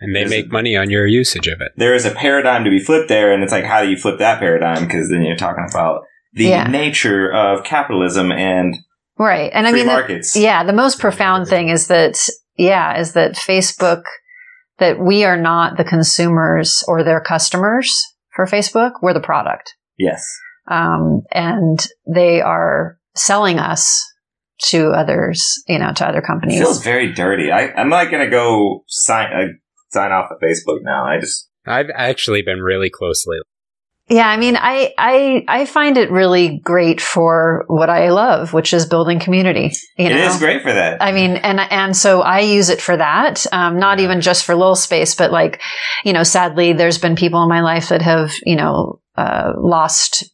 and 0.00 0.14
they 0.14 0.22
Is 0.24 0.30
make 0.30 0.46
it- 0.46 0.52
money 0.52 0.76
on 0.76 0.90
your 0.90 1.06
usage 1.06 1.46
of 1.46 1.60
it. 1.60 1.72
there 1.76 1.94
is 1.94 2.04
a 2.04 2.10
paradigm 2.10 2.64
to 2.64 2.70
be 2.70 2.78
flipped 2.80 3.08
there 3.08 3.32
and 3.32 3.42
it's 3.42 3.52
like 3.52 3.64
how 3.64 3.82
do 3.82 3.88
you 3.90 3.96
flip 3.96 4.18
that 4.18 4.38
paradigm 4.40 4.84
because 4.84 5.08
then 5.10 5.22
you're 5.22 5.36
talking 5.36 5.66
about 5.70 6.02
the 6.34 6.44
Yeah. 6.46 6.64
nature 6.66 7.32
of 7.32 7.64
capitalism 7.64 8.30
and 8.32 8.74
right, 9.18 9.50
and 9.54 9.66
I 9.66 9.70
free 9.70 9.80
mean, 9.80 9.86
the- 9.86 9.92
markets 9.92 10.36
Yeah, 10.36 10.64
the 10.64 10.72
most 10.72 10.98
profound 11.00 11.46
thing 11.48 11.68
is 11.68 11.86
that, 11.88 12.16
yeah, 12.56 12.98
is 12.98 13.12
that 13.12 13.34
Facebook, 13.36 14.02
that 14.78 14.98
we 14.98 15.24
are 15.24 15.36
not 15.36 15.76
the 15.76 15.84
consumers 15.84 16.82
or 16.88 17.02
their 17.04 17.20
customers 17.20 17.90
for 18.34 18.46
Facebook. 18.46 18.92
We're 19.02 19.14
the 19.14 19.20
product. 19.20 19.74
yes 19.98 20.22
Um, 20.68 21.22
and 21.30 21.78
they 22.12 22.40
are 22.40 22.98
selling 23.14 23.58
us 23.58 24.02
to 24.70 24.90
others, 24.90 25.44
you 25.68 25.78
know, 25.78 25.92
to 25.92 26.06
other 26.08 26.20
companies. 26.22 26.56
it 26.56 26.58
companies. 26.58 26.60
feels 26.60 26.82
very 26.84 27.12
dirty 27.12 27.50
I, 27.52 27.72
i'm 27.76 27.88
not 27.88 28.10
gonna 28.10 28.30
go 28.30 28.82
sign 28.88 29.28
uh, 29.32 29.46
sign 29.90 30.10
off 30.12 30.30
of 30.30 30.38
facebook 30.40 30.78
now 30.82 31.04
i 31.04 31.20
just 31.20 31.48
I've 31.66 31.90
actually 31.94 32.42
been 32.42 32.60
really 32.60 32.90
close 32.90 33.24
lately. 33.26 33.44
Yeah, 34.10 34.28
I 34.28 34.36
mean, 34.36 34.54
I, 34.56 34.92
I, 34.98 35.44
I 35.48 35.64
find 35.64 35.96
it 35.96 36.10
really 36.10 36.58
great 36.62 37.00
for 37.00 37.64
what 37.68 37.88
I 37.88 38.10
love, 38.10 38.52
which 38.52 38.74
is 38.74 38.84
building 38.84 39.18
community. 39.18 39.72
You 39.96 40.10
know? 40.10 40.16
is 40.16 40.38
great 40.38 40.60
for 40.60 40.72
that 40.72 41.00
I 41.00 41.12
mean, 41.12 41.36
and 41.36 41.58
and 41.58 41.96
so 41.96 42.20
I 42.20 42.40
use 42.40 42.68
it 42.68 42.82
for 42.82 42.96
that. 42.96 43.46
Um, 43.50 43.78
not 43.78 44.00
even 44.00 44.20
just 44.20 44.44
for 44.44 44.54
little 44.54 44.76
space, 44.76 45.14
but 45.14 45.32
like, 45.32 45.62
you 46.04 46.12
know, 46.12 46.22
sadly, 46.22 46.74
there's 46.74 46.98
been 46.98 47.16
people 47.16 47.42
in 47.42 47.48
my 47.48 47.62
life 47.62 47.88
that 47.88 48.02
have, 48.02 48.32
you 48.44 48.56
know, 48.56 49.00
uh, 49.16 49.52
lost 49.56 50.24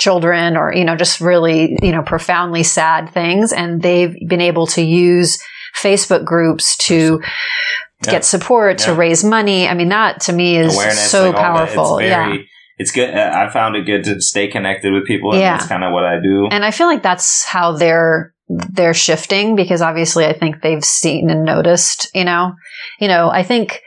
children 0.00 0.56
or 0.56 0.74
you 0.74 0.84
know, 0.84 0.96
just 0.96 1.20
really, 1.20 1.78
you 1.82 1.92
know, 1.92 2.02
profoundly 2.02 2.64
sad 2.64 3.10
things, 3.10 3.52
and 3.52 3.80
they've 3.80 4.16
been 4.28 4.40
able 4.40 4.66
to 4.66 4.82
use 4.82 5.38
Facebook 5.76 6.24
groups 6.24 6.76
to 6.78 7.20
Yeah. 8.04 8.10
get 8.10 8.24
support 8.24 8.78
to 8.78 8.92
raise 8.94 9.22
money. 9.22 9.68
I 9.68 9.74
mean, 9.74 9.90
that 9.90 10.22
to 10.22 10.32
me 10.32 10.56
is 10.56 10.74
awareness, 10.74 11.10
so 11.10 11.30
like 11.30 11.36
powerful. 11.36 11.98
It's 11.98 12.08
yeah. 12.08 12.34
It's 12.78 12.90
good. 12.92 13.14
uh, 13.14 13.30
I 13.34 13.50
found 13.52 13.76
it 13.76 13.86
good 13.86 14.04
to 14.04 14.20
stay 14.20 14.48
connected 14.48 14.92
with 14.92 15.04
people. 15.06 15.32
And 15.32 15.40
Yeah. 15.40 15.56
that's 15.56 15.68
kind 15.68 15.84
of 15.84 15.92
what 15.92 16.04
I 16.04 16.20
do. 16.20 16.48
And 16.50 16.64
I 16.64 16.70
feel 16.70 16.86
like 16.86 17.02
that's 17.02 17.44
how 17.44 17.72
they're 17.72 18.32
they're 18.72 18.92
shifting 18.92 19.56
because 19.56 19.80
obviously 19.80 20.26
I 20.26 20.34
think 20.34 20.60
they've 20.60 20.84
seen 20.84 21.30
and 21.30 21.42
noticed, 21.44 22.10
you 22.14 22.24
know, 22.24 22.52
you 23.00 23.08
know, 23.08 23.30
I 23.30 23.42
think, 23.44 23.80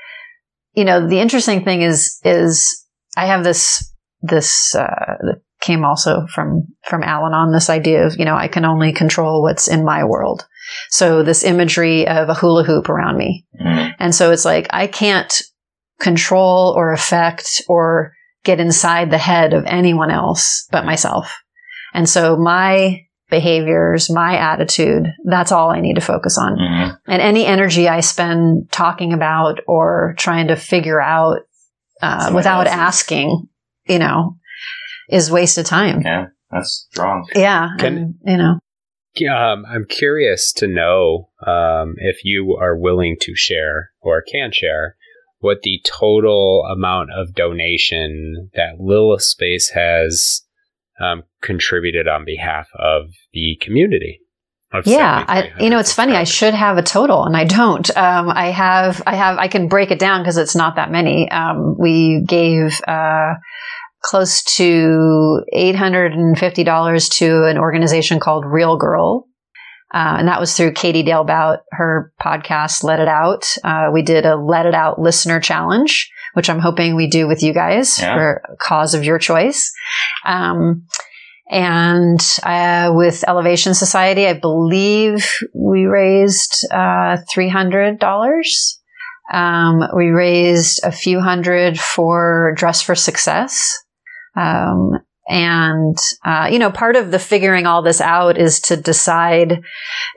you 0.74 0.84
know, 0.86 1.08
the 1.08 1.20
interesting 1.20 1.64
thing 1.64 1.84
is, 1.84 2.20
is 2.24 2.84
I 3.16 3.28
have 3.28 3.44
this, 3.44 3.94
this, 4.22 4.74
uh, 4.74 5.36
came 5.62 5.84
also 5.86 6.26
from, 6.34 6.64
from 6.88 7.04
Al 7.04 7.26
Anon, 7.28 7.52
this 7.52 7.70
idea 7.70 8.08
of, 8.08 8.18
you 8.18 8.26
know, 8.26 8.36
I 8.36 8.48
can 8.48 8.66
only 8.66 8.92
control 8.92 9.44
what's 9.44 9.68
in 9.68 9.86
my 9.86 10.04
world. 10.04 10.48
So 10.90 11.22
this 11.22 11.44
imagery 11.44 12.08
of 12.08 12.30
a 12.30 12.34
hula 12.34 12.64
hoop 12.64 12.90
around 12.90 13.18
me. 13.18 13.46
Mhm. 13.64 13.94
And 14.00 14.16
so 14.16 14.32
it's 14.32 14.46
like, 14.46 14.66
I 14.72 14.88
can't 14.88 15.32
control 16.00 16.74
or 16.76 16.92
affect 16.92 17.62
or 17.68 18.14
get 18.46 18.60
inside 18.60 19.12
the 19.12 19.18
head 19.18 19.54
of 19.54 19.66
anyone 19.66 20.12
else 20.12 20.68
but 20.72 20.86
myself. 20.86 21.36
And 21.94 22.08
so 22.08 22.38
my 22.38 23.02
behaviors, 23.30 24.10
my 24.10 24.38
attitude, 24.38 25.08
that's 25.26 25.52
all 25.52 25.72
I 25.72 25.82
need 25.82 25.96
to 25.96 26.02
focus 26.02 26.38
on. 26.38 26.58
Mhm. 26.58 26.98
And 27.08 27.22
any 27.22 27.46
energy 27.46 27.90
I 27.90 28.00
spend 28.02 28.72
talking 28.72 29.14
about 29.14 29.60
or 29.68 30.14
trying 30.18 30.48
to 30.48 30.56
figure 30.56 31.02
out 31.02 31.40
uh, 32.02 32.32
without 32.34 32.68
else's. 32.68 32.80
asking, 32.80 33.48
you 33.88 34.00
know, 34.00 34.36
is 35.10 35.32
wasted 35.32 35.66
time. 35.66 36.02
Yeah, 36.02 36.26
that's 36.52 36.88
strong. 36.92 37.26
Yeah. 37.34 37.70
Can- 37.80 37.98
and, 37.98 38.16
you 38.26 38.38
know, 38.38 38.60
Um, 39.34 39.66
I'm 39.66 39.86
curious 39.86 40.52
to 40.54 40.68
know 40.68 41.30
um, 41.48 41.96
if 41.98 42.26
you 42.26 42.58
are 42.62 42.78
willing 42.78 43.16
to 43.22 43.34
share 43.36 43.92
or 44.02 44.22
can 44.22 44.52
share 44.52 44.98
what 45.46 45.62
the 45.62 45.80
total 45.86 46.64
amount 46.76 47.12
of 47.16 47.36
donation 47.36 48.50
that 48.56 48.80
Lilith 48.80 49.22
Space 49.22 49.70
has 49.70 50.42
um, 51.00 51.24
contributed 51.42 52.08
on 52.08 52.26
behalf 52.26 52.68
of 52.78 53.12
the 53.32 53.58
community. 53.62 54.20
of 54.74 54.88
yeah, 54.88 55.24
I, 55.28 55.52
you 55.60 55.70
know, 55.70 55.78
it's 55.78 55.94
funny. 55.94 56.14
I 56.14 56.24
should 56.24 56.56
have 56.56 56.78
a 56.78 56.82
total, 56.82 57.24
and 57.26 57.38
I 57.38 57.46
don't. 57.46 57.88
Um, 57.96 58.30
I 58.30 58.48
have, 58.48 59.04
I 59.06 59.16
have, 59.16 59.38
I 59.38 59.48
can 59.48 59.68
break 59.68 59.92
it 59.92 60.00
down 60.00 60.22
because 60.22 60.38
it's 60.38 60.56
not 60.56 60.78
that 60.78 60.92
many. 60.92 61.30
Um, 61.30 61.76
we 61.80 62.24
gave 62.28 62.82
uh, 62.88 63.36
close 64.02 64.44
to 64.56 65.44
eight 65.54 65.76
hundred 65.76 66.14
and 66.14 66.38
fifty 66.38 66.64
dollars 66.64 67.08
to 67.10 67.46
an 67.46 67.60
organization 67.60 68.20
called 68.20 68.46
Real 68.48 68.78
Girl, 68.78 69.28
uh, 69.96 70.18
and 70.20 70.28
that 70.28 70.40
was 70.42 70.56
through 70.56 70.74
Katie 70.74 71.04
Dalebout. 71.04 71.60
Her 71.72 72.12
podcast, 72.22 72.84
Let 72.84 73.00
It 73.00 73.08
Out. 73.08 73.46
Uh, 73.64 73.90
we 73.94 74.02
did 74.02 74.26
a 74.26 74.36
Let 74.36 74.66
It 74.66 74.76
Out 74.76 75.00
listener 75.00 75.40
challenge, 75.40 76.12
which 76.34 76.50
I'm 76.50 76.60
hoping 76.60 76.96
we 76.96 77.08
do 77.08 77.28
with 77.28 77.42
you 77.42 77.54
guys 77.54 77.98
Yeah. 78.00 78.14
for 78.16 78.42
a 78.52 78.56
cause 78.58 78.94
of 78.94 79.06
your 79.06 79.18
choice. 79.20 79.72
Um, 80.26 80.86
and 81.50 82.20
uh, 82.44 82.92
with 82.94 83.24
Elevation 83.28 83.74
Society, 83.74 84.28
I 84.28 84.34
believe 84.34 85.26
we 85.54 85.86
raised 85.86 86.68
uh, 86.72 87.18
three 87.34 87.50
hundred 87.50 88.00
dollars. 88.00 88.82
Um, 89.32 89.82
we 89.96 90.08
raised 90.08 90.82
a 90.84 90.92
few 90.92 91.20
hundred 91.22 91.80
for 91.80 92.54
Dress 92.58 92.82
for 92.82 92.96
Success. 92.96 93.72
Um, 94.36 94.92
and, 95.28 95.98
uh, 96.24 96.48
you 96.52 96.60
know, 96.60 96.72
part 96.72 96.96
of 96.96 97.10
the 97.10 97.18
figuring 97.20 97.66
all 97.66 97.82
this 97.82 98.00
out 98.00 98.38
is 98.38 98.60
to 98.62 98.78
decide, 98.78 99.62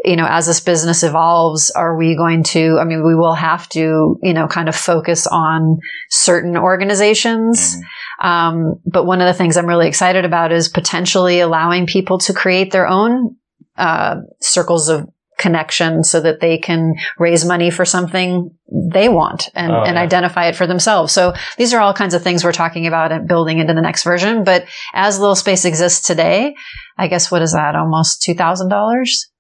you 0.04 0.16
know, 0.16 0.26
as 0.28 0.46
this 0.46 0.60
business 0.60 1.02
evolves, 1.02 1.70
are 1.70 1.96
we 1.96 2.14
going 2.14 2.42
to, 2.44 2.78
I 2.78 2.84
mean, 2.84 3.06
we 3.06 3.14
will 3.14 3.34
have 3.34 3.68
to, 3.70 4.18
you 4.22 4.34
know, 4.34 4.46
kind 4.46 4.68
of 4.68 4.76
focus 4.76 5.26
on 5.26 5.78
certain 6.10 6.56
organizations. 6.56 7.76
Mhm. 7.76 8.26
Um, 8.26 8.80
but 8.84 9.06
one 9.06 9.20
of 9.20 9.26
the 9.26 9.34
things 9.34 9.56
I'm 9.56 9.66
really 9.66 9.88
excited 9.88 10.24
about 10.24 10.52
is 10.52 10.68
potentially 10.68 11.40
allowing 11.40 11.86
people 11.86 12.18
to 12.18 12.34
create 12.34 12.70
their 12.70 12.86
own 12.86 13.36
uh, 13.76 14.16
circles 14.40 14.88
of 14.88 15.08
connection 15.38 16.02
so 16.04 16.20
that 16.20 16.40
they 16.40 16.58
can 16.58 16.94
raise 17.18 17.44
money 17.44 17.70
for 17.70 17.84
something 17.84 18.50
they 18.92 19.08
want 19.08 19.48
and, 19.54 19.72
Oh, 19.72 19.82
and 19.82 19.94
yeah. 19.94 20.02
identify 20.02 20.48
it 20.48 20.56
for 20.56 20.66
themselves. 20.66 21.12
So 21.12 21.32
these 21.56 21.72
are 21.72 21.80
all 21.80 21.94
kinds 21.94 22.14
of 22.14 22.22
things 22.22 22.44
we're 22.44 22.52
talking 22.52 22.86
about 22.86 23.12
and 23.12 23.26
building 23.28 23.58
into 23.58 23.74
the 23.74 23.80
next 23.80 24.02
version. 24.04 24.44
But 24.44 24.66
as 24.94 25.18
Little 25.18 25.36
Space 25.36 25.64
exists 25.64 26.06
today, 26.06 26.54
I 26.98 27.08
guess 27.08 27.30
what 27.30 27.42
is 27.42 27.52
that? 27.52 27.74
Almost 27.76 28.22
two 28.22 28.34
thousand 28.34 28.68
dollars. 28.68 29.30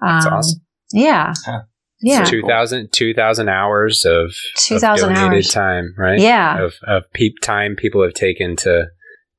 That's 0.00 0.26
um, 0.26 0.34
awesome. 0.34 0.60
Yeah. 0.92 1.32
Huh. 1.44 1.60
Yeah. 2.00 2.24
So 2.24 2.30
2,000 2.32 2.92
2,000 2.92 3.48
hours 3.48 4.04
of, 4.04 4.26
of 4.26 4.34
2,000 4.58 5.08
donated 5.14 5.32
hours. 5.32 5.48
time, 5.48 5.94
right? 5.96 6.20
Yeah. 6.20 6.62
Of, 6.62 6.74
of 6.86 7.04
peep 7.14 7.40
time 7.40 7.74
people 7.74 8.02
have 8.02 8.12
taken 8.12 8.54
to 8.56 8.88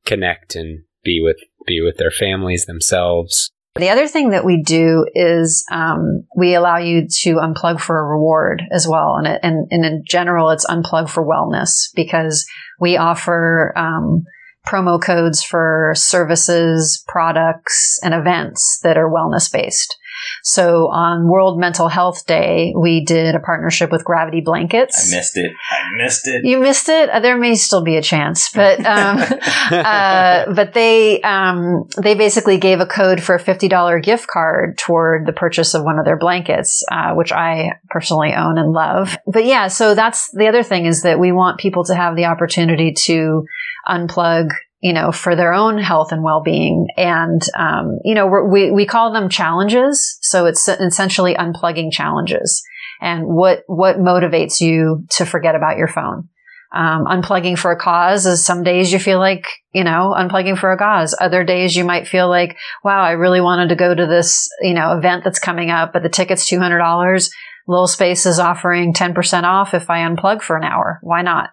connect 0.05 0.55
and 0.55 0.84
be 1.03 1.22
with 1.24 1.38
be 1.68 1.82
with 1.82 1.97
their 1.97 2.11
families 2.11 2.65
themselves. 2.65 3.51
The 3.78 3.89
other 3.89 4.07
thing 4.07 4.30
that 4.30 4.45
we 4.45 4.61
do 4.63 5.05
is 5.13 5.65
um, 5.71 6.23
we 6.36 6.55
allow 6.55 6.78
you 6.78 7.07
to 7.21 7.36
unplug 7.36 7.80
for 7.80 7.99
a 7.99 8.03
reward 8.03 8.63
as 8.71 8.88
well, 8.88 9.15
and, 9.15 9.28
and, 9.28 9.67
and 9.69 9.86
in 9.86 10.03
general, 10.07 10.49
it's 10.49 10.65
unplug 10.65 11.09
for 11.09 11.25
wellness 11.25 11.89
because 11.95 12.45
we 12.80 12.97
offer 12.97 13.73
um, 13.75 14.23
promo 14.67 15.01
codes 15.01 15.43
for 15.43 15.93
services, 15.95 17.03
products, 17.07 17.99
and 18.03 18.13
events 18.13 18.80
that 18.84 18.97
are 18.97 19.09
wellness 19.09 19.51
based. 19.51 19.95
So 20.43 20.89
on 20.91 21.28
World 21.28 21.59
Mental 21.59 21.88
Health 21.88 22.25
Day, 22.25 22.73
we 22.80 23.03
did 23.03 23.36
a 23.36 23.39
partnership 23.39 23.91
with 23.91 24.03
Gravity 24.03 24.41
Blankets. 24.41 25.11
I 25.13 25.17
missed 25.17 25.38
it. 25.38 25.51
I 25.71 26.03
missed 26.03 26.28
it. 26.28 26.45
You 26.45 26.59
missed 26.59 26.89
it. 26.89 27.09
Uh, 27.09 27.19
There 27.19 27.38
may 27.38 27.55
still 27.55 27.84
be 27.84 27.97
a 27.97 28.01
chance, 28.01 28.49
but 28.51 28.80
um, 28.86 29.17
uh, 29.71 30.53
but 30.53 30.73
they 30.73 31.21
um, 31.21 31.88
they 32.01 32.15
basically 32.15 32.57
gave 32.57 32.80
a 32.80 32.86
code 32.86 33.21
for 33.21 33.36
a 33.36 33.39
fifty 33.39 33.67
dollar 33.67 33.99
gift 33.99 34.28
card 34.28 34.78
toward 34.78 35.25
the 35.25 35.34
purchase 35.34 35.73
of 35.73 35.84
one 35.84 35.99
of 35.99 36.05
their 36.05 36.17
blankets, 36.17 36.84
uh, 36.91 37.13
which 37.13 37.32
I 37.32 37.71
personally 37.89 38.34
own 38.34 38.57
and 38.57 38.71
love. 38.71 39.17
But 39.28 39.45
yeah, 39.45 39.67
so 39.67 39.95
that's 39.95 40.32
the 40.32 40.47
other 40.47 40.63
thing 40.63 40.86
is 40.86 41.03
that 41.03 41.19
we 41.19 41.32
want 41.32 41.59
people 41.59 41.84
to 41.86 41.95
have 41.95 42.15
the 42.15 42.25
opportunity 42.25 42.93
to 43.05 43.45
unplug. 43.88 44.49
You 44.80 44.93
know, 44.93 45.11
for 45.11 45.36
their 45.36 45.53
own 45.53 45.80
health 45.80 46.11
and 46.11 46.23
well-being, 46.23 46.88
and 46.97 47.41
um, 47.57 47.97
you 48.03 48.13
know, 48.13 48.28
we 48.28 48.69
we 48.69 48.86
call 48.86 49.11
them 49.11 49.30
challenges. 49.30 50.19
So 50.21 50.45
it's 50.45 50.67
essentially 50.67 51.34
unplugging 51.34 51.91
challenges. 51.91 52.61
And 53.01 53.25
what 53.25 53.63
what 53.67 53.97
motivates 53.97 54.61
you 54.61 55.05
to 55.11 55.25
forget 55.25 55.55
about 55.55 55.78
your 55.78 55.88
phone? 55.88 56.30
Um, 56.73 57.05
unplugging 57.05 57.57
for 57.57 57.71
a 57.71 57.80
cause 57.80 58.25
is 58.25 58.45
some 58.45 58.61
days 58.61 58.91
you 58.91 58.99
feel 58.99 59.19
like 59.19 59.45
you 59.73 59.86
know 59.86 60.13
unplugging 60.17 60.57
for 60.57 60.71
a 60.71 60.78
cause. 60.78 61.15
Other 61.19 61.45
days 61.45 61.75
you 61.75 61.86
might 61.86 62.09
feel 62.09 62.28
like 62.28 62.57
wow 62.84 63.03
i 63.03 63.11
really 63.11 63.39
wanted 63.39 63.69
to 63.69 63.75
go 63.75 63.95
to 63.95 64.05
this 64.05 64.49
you 64.61 64.73
know 64.73 64.97
event 64.97 65.23
that's 65.23 65.39
coming 65.39 65.69
up 65.69 65.93
but 65.93 66.03
the 66.03 66.09
ticket's 66.09 66.49
$200 66.49 67.30
little 67.67 67.88
space 67.88 68.25
is 68.25 68.39
offering 68.39 68.93
10% 68.93 69.43
off 69.43 69.73
if 69.73 69.89
i 69.89 69.99
unplug 69.99 70.41
for 70.41 70.57
an 70.57 70.63
hour. 70.65 70.99
Why 71.01 71.21
not 71.21 71.51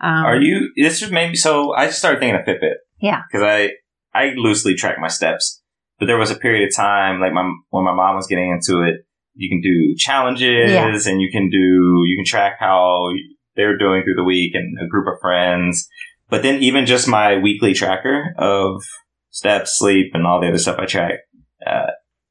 um, 0.00 0.24
Are 0.24 0.36
you? 0.40 0.70
This 0.76 1.02
is 1.02 1.10
maybe 1.10 1.36
so. 1.36 1.74
I 1.74 1.86
just 1.86 1.98
started 1.98 2.20
thinking 2.20 2.38
of 2.38 2.46
Fitbit. 2.46 2.74
Yeah. 3.00 3.22
because 3.30 3.44
I 3.44 3.70
I 4.14 4.32
loosely 4.36 4.74
track 4.74 4.96
my 4.98 5.08
steps, 5.08 5.62
but 5.98 6.06
there 6.06 6.18
was 6.18 6.30
a 6.30 6.36
period 6.36 6.66
of 6.68 6.74
time 6.74 7.20
like 7.20 7.32
my 7.32 7.48
when 7.70 7.84
my 7.84 7.94
mom 7.94 8.16
was 8.16 8.26
getting 8.26 8.50
into 8.50 8.82
it. 8.82 9.04
You 9.34 9.48
can 9.48 9.60
do 9.60 9.94
challenges, 9.96 10.72
Yeah. 10.72 10.86
and 11.12 11.20
you 11.20 11.30
can 11.30 11.48
do 11.48 11.56
you 12.06 12.16
can 12.16 12.24
track 12.24 12.56
how 12.58 13.10
they're 13.54 13.78
doing 13.78 14.02
through 14.02 14.16
the 14.16 14.24
week 14.24 14.52
and 14.54 14.76
a 14.84 14.88
group 14.88 15.06
of 15.06 15.20
friends. 15.20 15.88
But 16.28 16.42
then 16.42 16.62
even 16.62 16.86
just 16.86 17.08
my 17.08 17.36
weekly 17.38 17.72
tracker 17.72 18.34
of 18.38 18.82
steps, 19.30 19.78
sleep, 19.78 20.10
and 20.14 20.26
all 20.26 20.40
the 20.40 20.48
other 20.48 20.58
stuff 20.58 20.78
I 20.78 20.86
track, 20.86 21.14
uh, 21.66 21.86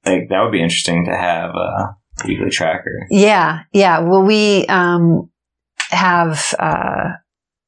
like 0.05 0.30
that 0.30 0.41
would 0.41 0.51
be 0.51 0.61
interesting 0.61 1.05
to 1.05 1.15
have 1.15 1.51
a 1.51 1.95
weekly 2.28 2.49
tracker. 2.49 3.07
Yeah, 3.09 3.61
yeah. 3.74 3.99
Well, 3.99 4.24
we 4.24 4.65
um, 4.68 5.30
have 5.89 6.53
uh, 6.59 7.11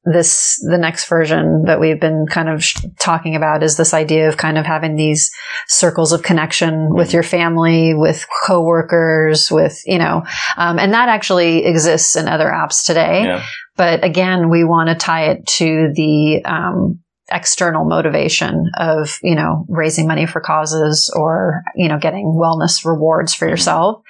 this. 0.04 0.56
The 0.68 0.78
next 0.78 1.08
version 1.08 1.64
that 1.66 1.80
we've 1.80 2.00
been 2.00 2.26
kind 2.28 2.48
of 2.48 2.62
sh- 2.64 2.84
talking 2.98 3.36
about 3.36 3.62
is 3.62 3.76
this 3.76 3.94
idea 3.94 4.28
of 4.28 4.36
kind 4.36 4.58
of 4.58 4.66
having 4.66 4.96
these 4.96 5.30
circles 5.68 6.12
of 6.12 6.22
connection 6.22 6.94
with 6.94 7.12
your 7.12 7.22
family, 7.22 7.94
with 7.94 8.26
coworkers, 8.46 9.50
with 9.50 9.80
you 9.86 9.98
know, 9.98 10.22
um, 10.56 10.78
and 10.78 10.92
that 10.92 11.08
actually 11.08 11.64
exists 11.64 12.16
in 12.16 12.28
other 12.28 12.46
apps 12.46 12.84
today. 12.84 13.24
Yeah. 13.24 13.44
But 13.76 14.04
again, 14.04 14.50
we 14.50 14.64
want 14.64 14.88
to 14.88 14.94
tie 14.94 15.30
it 15.30 15.46
to 15.58 15.90
the 15.94 16.42
um, 16.44 17.00
external 17.30 17.84
motivation 17.84 18.70
of, 18.76 19.18
you 19.22 19.34
know, 19.34 19.64
raising 19.68 20.06
money 20.06 20.26
for 20.26 20.40
causes 20.40 21.10
or, 21.16 21.62
you 21.76 21.88
know, 21.88 21.98
getting 21.98 22.26
wellness 22.26 22.84
rewards 22.84 23.34
for 23.34 23.48
yourself. 23.48 24.02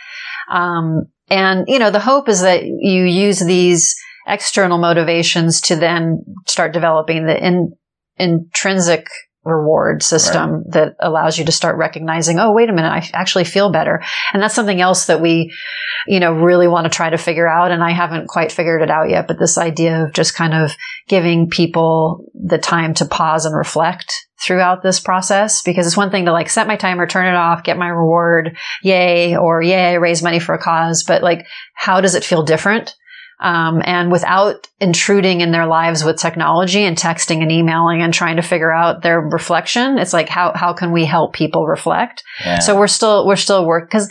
Um, 0.51 1.05
and, 1.29 1.67
you 1.69 1.79
know, 1.79 1.91
the 1.91 2.01
hope 2.01 2.29
is 2.29 2.41
that 2.41 2.65
you 2.65 3.05
use 3.05 3.39
these 3.39 3.95
external 4.27 4.79
motivations 4.79 5.61
to 5.63 5.77
then 5.77 6.25
start 6.47 6.73
developing 6.73 7.27
the 7.27 7.45
in, 7.45 7.73
intrinsic 8.17 9.07
reward 9.43 10.03
system 10.03 10.65
that 10.69 10.95
allows 11.01 11.39
you 11.39 11.47
to 11.47 11.53
start 11.53 11.79
recognizing, 11.79 12.39
oh, 12.39 12.53
wait 12.53 12.69
a 12.69 12.75
minute, 12.75 12.91
I 12.91 13.09
actually 13.15 13.45
feel 13.45 13.73
better. 13.73 14.03
And 14.35 14.43
that's 14.43 14.55
something 14.55 14.83
else 14.83 15.07
that 15.07 15.23
we, 15.23 15.51
you 16.07 16.21
know, 16.21 16.33
really 16.35 16.69
want 16.69 16.85
to 16.85 16.95
try 16.95 17.09
to 17.09 17.17
figure 17.17 17.49
out. 17.49 17.71
And 17.71 17.83
I 17.83 17.93
haven't 17.93 18.29
quite 18.29 18.53
figured 18.53 18.83
it 18.83 18.91
out 18.91 19.09
yet, 19.09 19.27
but 19.27 19.39
this 19.39 19.57
idea 19.57 20.05
of 20.05 20.13
just 20.13 20.35
kind 20.35 20.53
of 20.53 20.77
giving 21.09 21.49
people 21.49 22.27
the 22.35 22.59
time 22.59 22.93
to 22.95 23.07
pause 23.07 23.47
and 23.47 23.57
reflect 23.57 24.13
throughout 24.43 24.83
this 24.83 25.01
process 25.01 25.63
because 25.63 25.87
it's 25.87 25.97
one 25.97 26.11
thing 26.11 26.27
to 26.27 26.33
like 26.33 26.51
set 26.51 26.67
my 26.67 26.77
timer, 26.77 27.07
turn 27.07 27.27
it 27.27 27.37
off, 27.37 27.65
get 27.65 27.79
my 27.79 27.89
reward, 27.89 28.57
yay, 28.83 29.37
or 29.37 29.63
yay, 29.63 29.97
raise 29.97 30.23
money 30.23 30.39
for 30.39 30.55
a 30.55 30.63
cause. 30.63 31.03
But 31.07 31.23
like, 31.23 31.47
how 31.75 32.03
does 32.03 32.15
it 32.15 32.25
feel 32.25 32.43
different? 32.43 32.95
Um, 33.41 33.81
and 33.85 34.13
without 34.13 34.69
intruding 34.81 35.41
in 35.41 35.51
their 35.51 35.67
lives 35.67 36.05
with 36.05 36.19
technology 36.19 36.83
and 36.83 36.97
texting 36.97 37.41
and 37.41 37.51
emailing 37.51 38.03
and 38.03 38.13
trying 38.13 38.37
to 38.37 38.43
figure 38.43 38.73
out 38.73 39.03
their 39.03 39.21
reflection, 39.21 39.99
it's 39.99 40.13
like 40.13 40.29
how 40.29 40.53
how 40.55 40.75
can 40.75 40.93
we 40.93 41.07
help 41.07 41.33
people 41.33 41.67
reflect? 41.67 42.23
Yeah. 42.45 42.59
So 42.59 42.79
we're 42.79 42.87
still 42.87 43.27
we're 43.27 43.37
still 43.37 43.67
work 43.67 43.89
because 43.89 44.11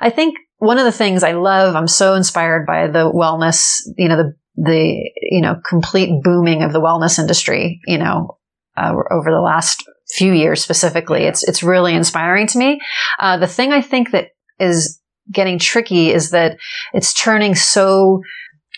I 0.00 0.10
think 0.10 0.36
one 0.58 0.78
of 0.78 0.84
the 0.84 0.92
things 0.92 1.22
I 1.22 1.32
love, 1.32 1.74
I'm 1.74 1.88
so 1.88 2.14
inspired 2.14 2.66
by 2.66 2.86
the 2.86 3.10
wellness, 3.10 3.80
you 3.96 4.08
know, 4.08 4.16
the 4.16 4.34
the 4.56 5.10
you 5.16 5.40
know 5.40 5.60
complete 5.68 6.10
booming 6.22 6.62
of 6.62 6.72
the 6.72 6.80
wellness 6.80 7.18
industry, 7.18 7.80
you 7.86 7.98
know, 7.98 8.38
uh, 8.76 8.92
over 9.10 9.30
the 9.30 9.40
last 9.40 9.84
few 10.08 10.32
years 10.32 10.62
specifically. 10.62 11.24
It's 11.24 11.42
it's 11.46 11.62
really 11.62 11.94
inspiring 11.94 12.46
to 12.48 12.58
me. 12.58 12.80
Uh, 13.18 13.38
the 13.38 13.46
thing 13.46 13.72
I 13.72 13.82
think 13.82 14.12
that 14.12 14.28
is 14.58 15.00
getting 15.32 15.58
tricky 15.58 16.10
is 16.10 16.30
that 16.30 16.58
it's 16.92 17.12
turning 17.12 17.54
so 17.54 18.22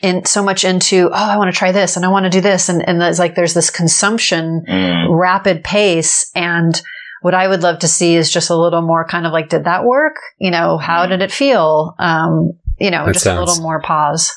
in 0.03 0.25
so 0.25 0.43
much 0.43 0.65
into 0.65 1.09
oh 1.11 1.15
I 1.15 1.37
want 1.37 1.53
to 1.53 1.59
try 1.59 1.73
this 1.73 1.97
and 1.97 2.05
I 2.05 2.09
want 2.09 2.25
to 2.25 2.31
do 2.31 2.41
this 2.41 2.69
and 2.69 2.87
and 2.89 3.03
it's 3.03 3.19
like 3.19 3.35
there's 3.35 3.55
this 3.55 3.71
consumption 3.71 4.65
Mm. 4.69 5.19
rapid 5.19 5.63
pace 5.65 6.31
and 6.35 6.81
what 7.23 7.35
I 7.35 7.49
would 7.49 7.63
love 7.63 7.81
to 7.81 7.89
see 7.89 8.15
is 8.17 8.31
just 8.31 8.49
a 8.51 8.57
little 8.57 8.81
more 8.83 9.05
kind 9.07 9.27
of 9.27 9.33
like 9.33 9.49
did 9.51 9.65
that 9.65 9.85
work 9.85 10.17
you 10.39 10.51
know 10.51 10.79
how 10.79 11.07
did 11.07 11.21
it 11.23 11.31
feel 11.33 11.95
um 11.99 12.53
you 12.79 12.91
know 12.91 13.05
That 13.07 13.13
just 13.15 13.27
a 13.27 13.39
little 13.39 13.61
more 13.63 13.81
pause 13.83 14.33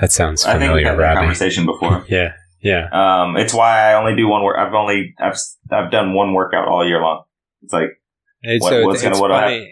That 0.00 0.12
sounds 0.12 0.44
I 0.44 0.58
think 0.58 0.72
we've 0.74 0.84
familiar, 0.84 0.86
had 0.86 0.98
that 0.98 1.14
conversation 1.20 1.64
before. 1.66 2.04
Yeah, 2.08 2.32
yeah. 2.60 2.88
Um, 2.92 3.36
it's 3.36 3.54
why 3.54 3.90
I 3.90 3.94
only 3.94 4.14
do 4.16 4.28
one 4.28 4.42
work. 4.44 4.56
I've 4.58 4.74
only 4.74 5.14
I've 5.18 5.36
I've 5.72 5.90
done 5.90 6.12
one 6.14 6.34
workout 6.34 6.68
all 6.68 6.86
year 6.86 7.00
long. 7.00 7.24
It's 7.62 7.72
like 7.72 7.90
It's, 8.42 8.62
What- 8.62 8.70
so 8.70 8.84
what's 8.86 8.94
it's, 8.96 9.02
gonna- 9.02 9.14
it's 9.14 9.20
what'll 9.20 9.38
funny. 9.40 9.68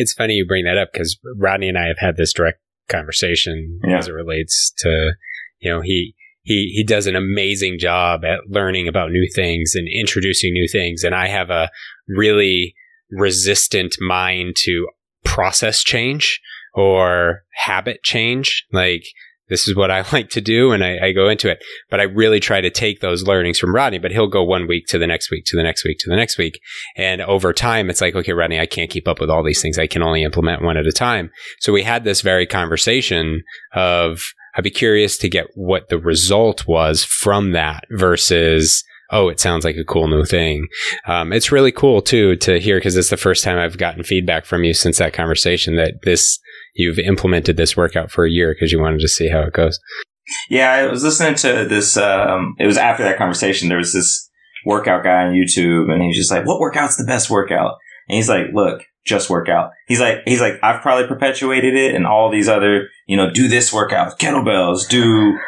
It's 0.00 0.12
funny 0.12 0.34
you 0.34 0.46
bring 0.46 0.64
that 0.64 0.76
up 0.76 0.88
because 0.92 1.18
Rodney 1.38 1.68
and 1.68 1.78
I 1.78 1.86
have 1.86 1.98
had 1.98 2.16
this 2.16 2.32
direct 2.34 2.58
conversation 2.90 3.80
Yeah. 3.86 3.98
as 3.98 4.08
it 4.08 4.12
relates 4.12 4.72
to, 4.78 5.12
you 5.60 5.70
know, 5.70 5.80
he 5.80 6.14
he 6.42 6.72
he 6.74 6.84
does 6.84 7.06
an 7.06 7.16
amazing 7.16 7.78
job 7.78 8.24
at 8.24 8.40
learning 8.48 8.88
about 8.88 9.10
new 9.10 9.28
things 9.34 9.72
and 9.74 9.86
introducing 9.88 10.52
new 10.52 10.68
things, 10.68 11.04
and 11.04 11.14
I 11.14 11.28
have 11.28 11.50
a 11.50 11.70
really 12.08 12.74
resistant 13.10 13.94
mind 14.00 14.56
to 14.64 14.88
process 15.24 15.82
change 15.82 16.40
or 16.74 17.44
habit 17.64 18.02
change, 18.02 18.66
like. 18.72 19.02
This 19.50 19.68
is 19.68 19.76
what 19.76 19.90
I 19.90 20.04
like 20.12 20.30
to 20.30 20.40
do, 20.40 20.72
and 20.72 20.82
I, 20.82 21.08
I 21.08 21.12
go 21.12 21.28
into 21.28 21.50
it. 21.50 21.62
But 21.90 22.00
I 22.00 22.04
really 22.04 22.40
try 22.40 22.60
to 22.60 22.70
take 22.70 23.00
those 23.00 23.24
learnings 23.24 23.58
from 23.58 23.74
Rodney. 23.74 23.98
But 23.98 24.12
he'll 24.12 24.28
go 24.28 24.42
one 24.42 24.66
week 24.66 24.86
to 24.88 24.98
the 24.98 25.06
next 25.06 25.30
week 25.30 25.44
to 25.46 25.56
the 25.56 25.62
next 25.62 25.84
week 25.84 25.98
to 26.00 26.08
the 26.08 26.16
next 26.16 26.38
week, 26.38 26.60
and 26.96 27.20
over 27.20 27.52
time, 27.52 27.90
it's 27.90 28.00
like, 28.00 28.14
okay, 28.14 28.32
Rodney, 28.32 28.58
I 28.58 28.66
can't 28.66 28.90
keep 28.90 29.06
up 29.06 29.20
with 29.20 29.30
all 29.30 29.44
these 29.44 29.60
things. 29.60 29.78
I 29.78 29.86
can 29.86 30.02
only 30.02 30.22
implement 30.22 30.62
one 30.62 30.76
at 30.76 30.86
a 30.86 30.92
time. 30.92 31.30
So 31.58 31.72
we 31.72 31.82
had 31.82 32.04
this 32.04 32.20
very 32.20 32.46
conversation 32.46 33.42
of, 33.74 34.22
I'd 34.54 34.64
be 34.64 34.70
curious 34.70 35.18
to 35.18 35.28
get 35.28 35.46
what 35.54 35.88
the 35.88 35.98
result 35.98 36.66
was 36.66 37.04
from 37.04 37.52
that 37.52 37.84
versus, 37.90 38.84
oh, 39.10 39.28
it 39.28 39.40
sounds 39.40 39.64
like 39.64 39.76
a 39.76 39.84
cool 39.84 40.08
new 40.08 40.24
thing. 40.24 40.66
Um, 41.06 41.32
it's 41.32 41.52
really 41.52 41.72
cool 41.72 42.02
too 42.02 42.36
to 42.36 42.60
hear 42.60 42.78
because 42.78 42.96
it's 42.96 43.10
the 43.10 43.16
first 43.16 43.44
time 43.44 43.58
I've 43.58 43.78
gotten 43.78 44.02
feedback 44.04 44.44
from 44.44 44.64
you 44.64 44.74
since 44.74 44.98
that 44.98 45.12
conversation 45.12 45.76
that 45.76 46.02
this, 46.02 46.38
you've 46.74 46.98
implemented 46.98 47.56
this 47.56 47.76
workout 47.76 48.10
for 48.10 48.24
a 48.24 48.30
year 48.30 48.54
because 48.54 48.72
you 48.72 48.80
wanted 48.80 49.00
to 49.00 49.08
see 49.08 49.28
how 49.28 49.40
it 49.40 49.52
goes. 49.52 49.78
Yeah, 50.48 50.72
I 50.72 50.86
was 50.86 51.02
listening 51.02 51.34
to 51.36 51.64
this. 51.68 51.96
Um, 51.96 52.54
it 52.58 52.66
was 52.66 52.76
after 52.76 53.02
that 53.02 53.18
conversation. 53.18 53.68
There 53.68 53.78
was 53.78 53.92
this 53.92 54.28
workout 54.64 55.02
guy 55.02 55.26
on 55.26 55.32
YouTube, 55.32 55.92
and 55.92 56.02
he's 56.02 56.16
just 56.16 56.30
like, 56.30 56.46
"What 56.46 56.60
workout's 56.60 56.96
the 56.96 57.04
best 57.04 57.30
workout?" 57.30 57.76
And 58.08 58.16
he's 58.16 58.28
like, 58.28 58.46
"Look, 58.52 58.82
just 59.04 59.30
workout." 59.30 59.70
He's 59.86 60.00
like, 60.00 60.18
"He's 60.26 60.40
like, 60.40 60.54
I've 60.62 60.82
probably 60.82 61.06
perpetuated 61.08 61.74
it, 61.74 61.94
and 61.94 62.06
all 62.06 62.30
these 62.30 62.48
other, 62.48 62.88
you 63.06 63.16
know, 63.16 63.30
do 63.30 63.48
this 63.48 63.72
workout, 63.72 64.18
kettlebells, 64.18 64.88
do 64.88 65.38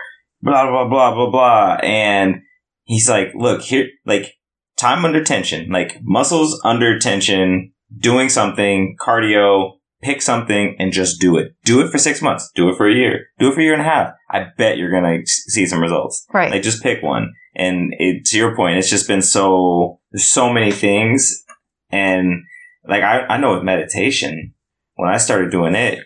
blah 0.40 0.68
blah 0.68 0.88
blah 0.88 1.14
blah 1.14 1.30
blah." 1.30 1.78
And 1.82 2.42
he's 2.84 3.08
like, 3.08 3.32
"Look 3.34 3.62
here, 3.62 3.88
like 4.06 4.34
time 4.76 5.04
under 5.04 5.22
tension, 5.22 5.70
like 5.70 5.98
muscles 6.02 6.60
under 6.64 6.98
tension, 6.98 7.72
doing 7.98 8.28
something, 8.28 8.96
cardio." 9.00 9.78
Pick 10.02 10.20
something 10.20 10.76
and 10.78 10.92
just 10.92 11.20
do 11.20 11.36
it. 11.38 11.54
Do 11.64 11.80
it 11.80 11.90
for 11.90 11.98
six 11.98 12.20
months. 12.20 12.50
Do 12.54 12.68
it 12.68 12.76
for 12.76 12.88
a 12.88 12.94
year. 12.94 13.26
Do 13.38 13.50
it 13.50 13.54
for 13.54 13.60
a 13.60 13.62
year 13.62 13.72
and 13.72 13.82
a 13.82 13.84
half. 13.84 14.12
I 14.28 14.46
bet 14.58 14.76
you're 14.76 14.90
gonna 14.90 15.24
see 15.26 15.66
some 15.66 15.80
results. 15.80 16.26
right 16.32 16.50
Like 16.50 16.62
just 16.62 16.82
pick 16.82 17.02
one. 17.02 17.32
And 17.54 17.94
it, 17.98 18.24
to 18.26 18.36
your 18.36 18.56
point, 18.56 18.78
it's 18.78 18.90
just 18.90 19.06
been 19.06 19.22
so 19.22 20.00
there's 20.10 20.26
so 20.26 20.52
many 20.52 20.72
things. 20.72 21.44
And 21.90 22.42
like 22.88 23.02
I, 23.02 23.20
I 23.26 23.36
know 23.38 23.54
with 23.54 23.62
meditation, 23.62 24.54
when 24.96 25.08
I 25.08 25.18
started 25.18 25.50
doing 25.50 25.74
it, 25.74 26.00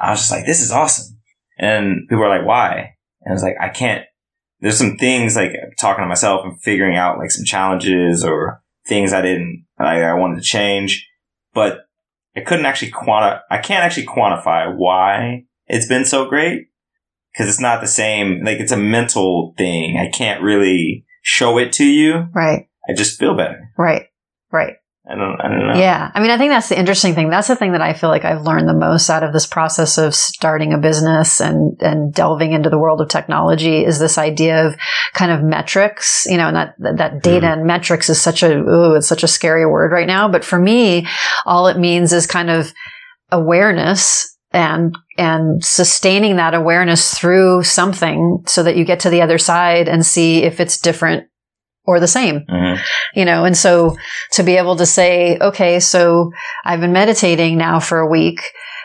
I 0.00 0.10
was 0.10 0.20
just 0.20 0.32
like, 0.32 0.46
this 0.46 0.60
is 0.60 0.72
awesome. 0.72 1.18
And 1.58 2.08
people 2.08 2.18
were 2.18 2.28
like, 2.28 2.46
why? 2.46 2.94
And 3.22 3.32
I 3.32 3.34
was 3.34 3.42
like, 3.42 3.56
I 3.60 3.68
can't. 3.68 4.04
There's 4.60 4.78
some 4.78 4.96
things 4.96 5.36
like 5.36 5.52
talking 5.78 6.02
to 6.02 6.08
myself 6.08 6.40
and 6.44 6.60
figuring 6.62 6.96
out 6.96 7.18
like 7.18 7.30
some 7.30 7.44
challenges 7.44 8.24
or 8.24 8.62
things 8.86 9.12
I 9.12 9.22
didn't 9.22 9.66
like 9.78 10.02
I 10.02 10.14
wanted 10.14 10.36
to 10.36 10.42
change, 10.42 11.06
but 11.52 11.80
I 12.36 12.40
couldn't 12.40 12.66
actually 12.66 12.90
quanti. 12.90 13.40
I 13.50 13.58
can't 13.58 13.84
actually 13.84 14.06
quantify 14.06 14.74
why 14.76 15.44
it's 15.66 15.88
been 15.88 16.04
so 16.04 16.28
great 16.28 16.68
because 17.32 17.48
it's 17.48 17.60
not 17.60 17.80
the 17.80 17.86
same. 17.86 18.44
Like 18.44 18.60
it's 18.60 18.72
a 18.72 18.76
mental 18.76 19.54
thing. 19.56 19.98
I 19.98 20.10
can't 20.16 20.42
really 20.42 21.06
show 21.22 21.58
it 21.58 21.72
to 21.74 21.84
you. 21.84 22.28
right 22.34 22.68
I 22.88 22.92
just 22.92 23.18
feel 23.18 23.36
better. 23.36 23.70
right 23.76 24.06
right 24.52 24.74
I 25.08 25.14
don't. 25.14 25.40
I 25.40 25.48
don't 25.48 25.66
know. 25.68 25.78
Yeah. 25.78 26.10
I 26.12 26.20
mean, 26.20 26.30
I 26.30 26.38
think 26.38 26.50
that's 26.50 26.68
the 26.68 26.78
interesting 26.78 27.14
thing. 27.14 27.28
That's 27.28 27.46
the 27.46 27.54
thing 27.54 27.72
that 27.72 27.80
I 27.80 27.92
feel 27.92 28.10
like 28.10 28.24
I've 28.24 28.42
learned 28.42 28.68
the 28.68 28.74
most 28.74 29.08
out 29.08 29.22
of 29.22 29.32
this 29.32 29.46
process 29.46 29.98
of 29.98 30.16
starting 30.16 30.72
a 30.72 30.78
business 30.78 31.40
and, 31.40 31.80
and 31.80 32.12
delving 32.12 32.52
into 32.52 32.70
the 32.70 32.78
world 32.78 33.00
of 33.00 33.08
technology 33.08 33.84
is 33.84 34.00
this 34.00 34.18
idea 34.18 34.66
of 34.66 34.76
kind 35.14 35.30
of 35.30 35.44
metrics, 35.44 36.26
you 36.28 36.36
know, 36.36 36.48
and 36.48 36.56
that, 36.56 36.74
that, 36.78 36.96
that 36.96 37.12
hmm. 37.12 37.18
data 37.18 37.46
and 37.46 37.66
metrics 37.66 38.10
is 38.10 38.20
such 38.20 38.42
a, 38.42 38.52
ooh, 38.58 38.96
it's 38.96 39.06
such 39.06 39.22
a 39.22 39.28
scary 39.28 39.64
word 39.64 39.92
right 39.92 40.08
now. 40.08 40.28
But 40.28 40.44
for 40.44 40.58
me, 40.58 41.06
all 41.44 41.68
it 41.68 41.78
means 41.78 42.12
is 42.12 42.26
kind 42.26 42.50
of 42.50 42.72
awareness 43.30 44.36
and, 44.50 44.96
and 45.18 45.64
sustaining 45.64 46.36
that 46.36 46.54
awareness 46.54 47.16
through 47.16 47.62
something 47.62 48.42
so 48.46 48.64
that 48.64 48.76
you 48.76 48.84
get 48.84 49.00
to 49.00 49.10
the 49.10 49.22
other 49.22 49.38
side 49.38 49.86
and 49.88 50.04
see 50.04 50.42
if 50.42 50.58
it's 50.58 50.80
different 50.80 51.28
or 51.86 52.00
the 52.00 52.08
same. 52.08 52.40
Mhm. 52.50 52.78
you 53.14 53.24
know 53.24 53.44
and 53.44 53.56
so 53.56 53.96
to 54.32 54.42
be 54.42 54.56
able 54.56 54.76
to 54.76 54.86
say 54.86 55.38
okay 55.40 55.80
so 55.80 56.30
i've 56.64 56.80
been 56.80 56.92
meditating 56.92 57.56
now 57.58 57.80
for 57.80 57.98
a 58.00 58.10
week. 58.10 58.40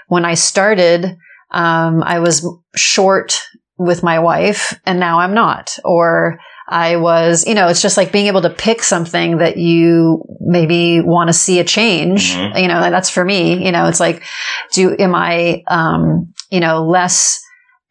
When 0.07 0.25
i 0.25 0.35
started 0.35 1.17
um, 1.51 2.03
i 2.03 2.19
was 2.19 2.45
short 2.75 3.41
with 3.77 4.03
my 4.03 4.19
wife 4.19 4.79
and 4.85 4.99
now 4.99 5.19
i'm 5.19 5.33
not. 5.33 5.75
Or 5.83 6.39
i 6.69 6.95
was 6.95 7.45
you 7.47 7.55
know 7.55 7.67
it's 7.67 7.81
just 7.81 7.97
like 7.97 8.11
being 8.11 8.27
able 8.27 8.41
to 8.43 8.49
pick 8.49 8.83
something 8.83 9.37
that 9.39 9.57
you 9.57 10.23
maybe 10.39 11.01
want 11.01 11.27
to 11.29 11.33
see 11.33 11.59
a 11.59 11.63
change. 11.63 12.35
Mhm. 12.35 12.61
you 12.61 12.67
know 12.67 12.79
that's 12.89 13.09
for 13.09 13.25
me. 13.25 13.65
You 13.65 13.71
know 13.71 13.87
it's 13.87 13.99
like 13.99 14.23
do 14.73 14.95
am 14.99 15.15
i 15.15 15.63
um, 15.67 16.33
you 16.49 16.59
know 16.59 16.85
less 16.85 17.41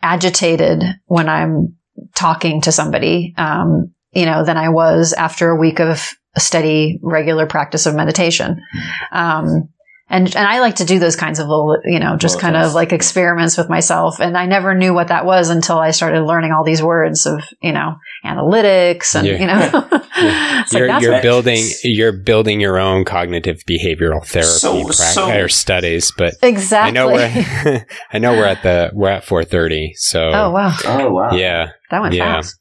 agitated 0.03 0.83
when 1.07 1.29
i'm 1.29 1.77
talking 2.15 2.61
to 2.63 2.73
somebody? 2.73 3.35
Um, 3.37 3.93
you 4.13 4.27
know, 4.27 4.45
than 4.45 4.57
I 4.57 4.69
was 4.71 5.13
after 5.13 5.51
a 5.51 5.57
week 5.57 5.81
of 5.81 6.03
a 6.37 6.41
steady, 6.41 6.99
regular 7.03 7.47
practice 7.47 7.87
of 7.87 7.95
meditation. 7.95 8.61
Um, 9.13 9.69
and, 10.13 10.27
and 10.35 10.45
I 10.49 10.59
like 10.59 10.77
to 10.77 10.85
do 10.85 10.99
those 10.99 11.15
kinds 11.15 11.39
of 11.39 11.47
little, 11.47 11.77
you 11.85 12.01
know, 12.01 12.17
just 12.17 12.35
Little 12.37 12.51
kind 12.51 12.57
of 12.67 12.75
like 12.75 12.93
experiments 12.93 13.57
with 13.57 13.69
myself. 13.69 14.19
And 14.19 14.37
I 14.37 14.47
never 14.47 14.75
knew 14.75 14.93
what 14.93 15.07
that 15.09 15.25
was 15.25 15.51
until 15.51 15.79
I 15.79 15.93
started 15.93 16.23
learning 16.25 16.51
all 16.51 16.65
these 16.65 16.83
words 16.83 17.27
of, 17.27 17.41
you 17.63 17.73
know, 17.73 17.95
analytics 18.25 19.15
and, 19.15 19.25
Yeah. 19.27 19.39
you 19.39 19.47
know, 19.47 19.89
it's 20.17 20.73
like, 20.73 20.79
you're 20.81 20.87
that's 20.89 21.05
you're 21.05 21.23
building 21.23 21.65
you're 21.85 22.13
building 22.13 22.61
your 22.61 22.77
own 22.79 23.05
cognitive 23.05 23.59
behavioral 23.69 24.27
therapy 24.27 24.49
So- 24.49 24.83
prac- 24.85 24.95
so- 24.95 25.31
or 25.31 25.49
studies, 25.49 26.13
but 26.17 26.35
exactly. 26.43 26.89
I 26.89 26.91
know 26.93 27.13
we're 27.13 27.87
I 28.13 28.19
know 28.19 28.33
we're 28.33 28.47
at 28.47 28.63
the 28.65 28.91
we're 28.93 29.11
at 29.11 29.25
4:30, 29.25 29.91
so 29.95 30.23
oh, 30.33 30.51
wow. 30.51 30.77
Oh 30.87 31.11
wow. 31.13 31.31
yeah, 31.35 31.71
That 31.91 32.03
went 32.03 32.15
Yeah. 32.15 32.37
fast. 32.37 32.57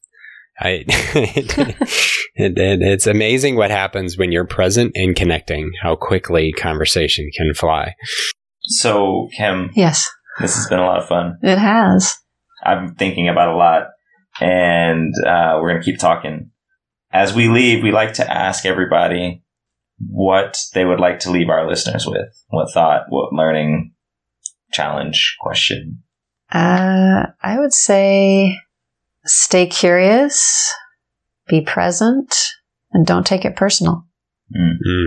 I 0.59 0.83
it, 0.87 1.57
it, 2.35 2.53
it's 2.57 3.07
amazing 3.07 3.55
what 3.55 3.71
happens 3.71 4.17
when 4.17 4.31
you're 4.31 4.45
present 4.45 4.91
and 4.95 5.15
connecting. 5.15 5.71
How 5.81 5.95
quickly 5.95 6.51
conversation 6.51 7.29
can 7.35 7.53
fly. 7.53 7.95
So 8.63 9.29
Kim, 9.35 9.71
Yes, 9.75 10.09
this 10.39 10.55
has 10.55 10.67
been 10.67 10.79
a 10.79 10.85
lot 10.85 11.01
of 11.01 11.07
fun. 11.07 11.37
it 11.41 11.57
has. 11.57 12.13
I'm 12.63 12.95
thinking 12.95 13.29
about 13.29 13.53
a 13.53 13.57
lot, 13.57 13.83
and 14.41 15.13
uh, 15.25 15.59
we're 15.61 15.71
gonna 15.71 15.83
keep 15.83 15.99
talking. 15.99 16.51
As 17.11 17.33
we 17.33 17.47
leave, 17.47 17.81
we 17.83 17.91
like 17.91 18.13
to 18.15 18.31
ask 18.31 18.65
everybody 18.65 19.43
what 20.07 20.57
they 20.73 20.85
would 20.85 20.99
like 20.99 21.19
to 21.19 21.31
leave 21.31 21.49
our 21.49 21.67
listeners 21.67 22.05
with. 22.05 22.27
What 22.49 22.71
thought, 22.71 23.03
what 23.09 23.33
learning, 23.33 23.93
challenge, 24.71 25.35
question. 25.39 26.03
Uh, 26.51 27.27
I 27.41 27.59
would 27.59 27.73
say 27.73 28.57
stay 29.25 29.67
curious, 29.67 30.73
be 31.47 31.61
present, 31.61 32.35
and 32.91 33.05
don't 33.05 33.25
take 33.25 33.45
it 33.45 33.55
personal. 33.55 34.05
Mm. 34.55 34.73
Mm, 34.85 35.05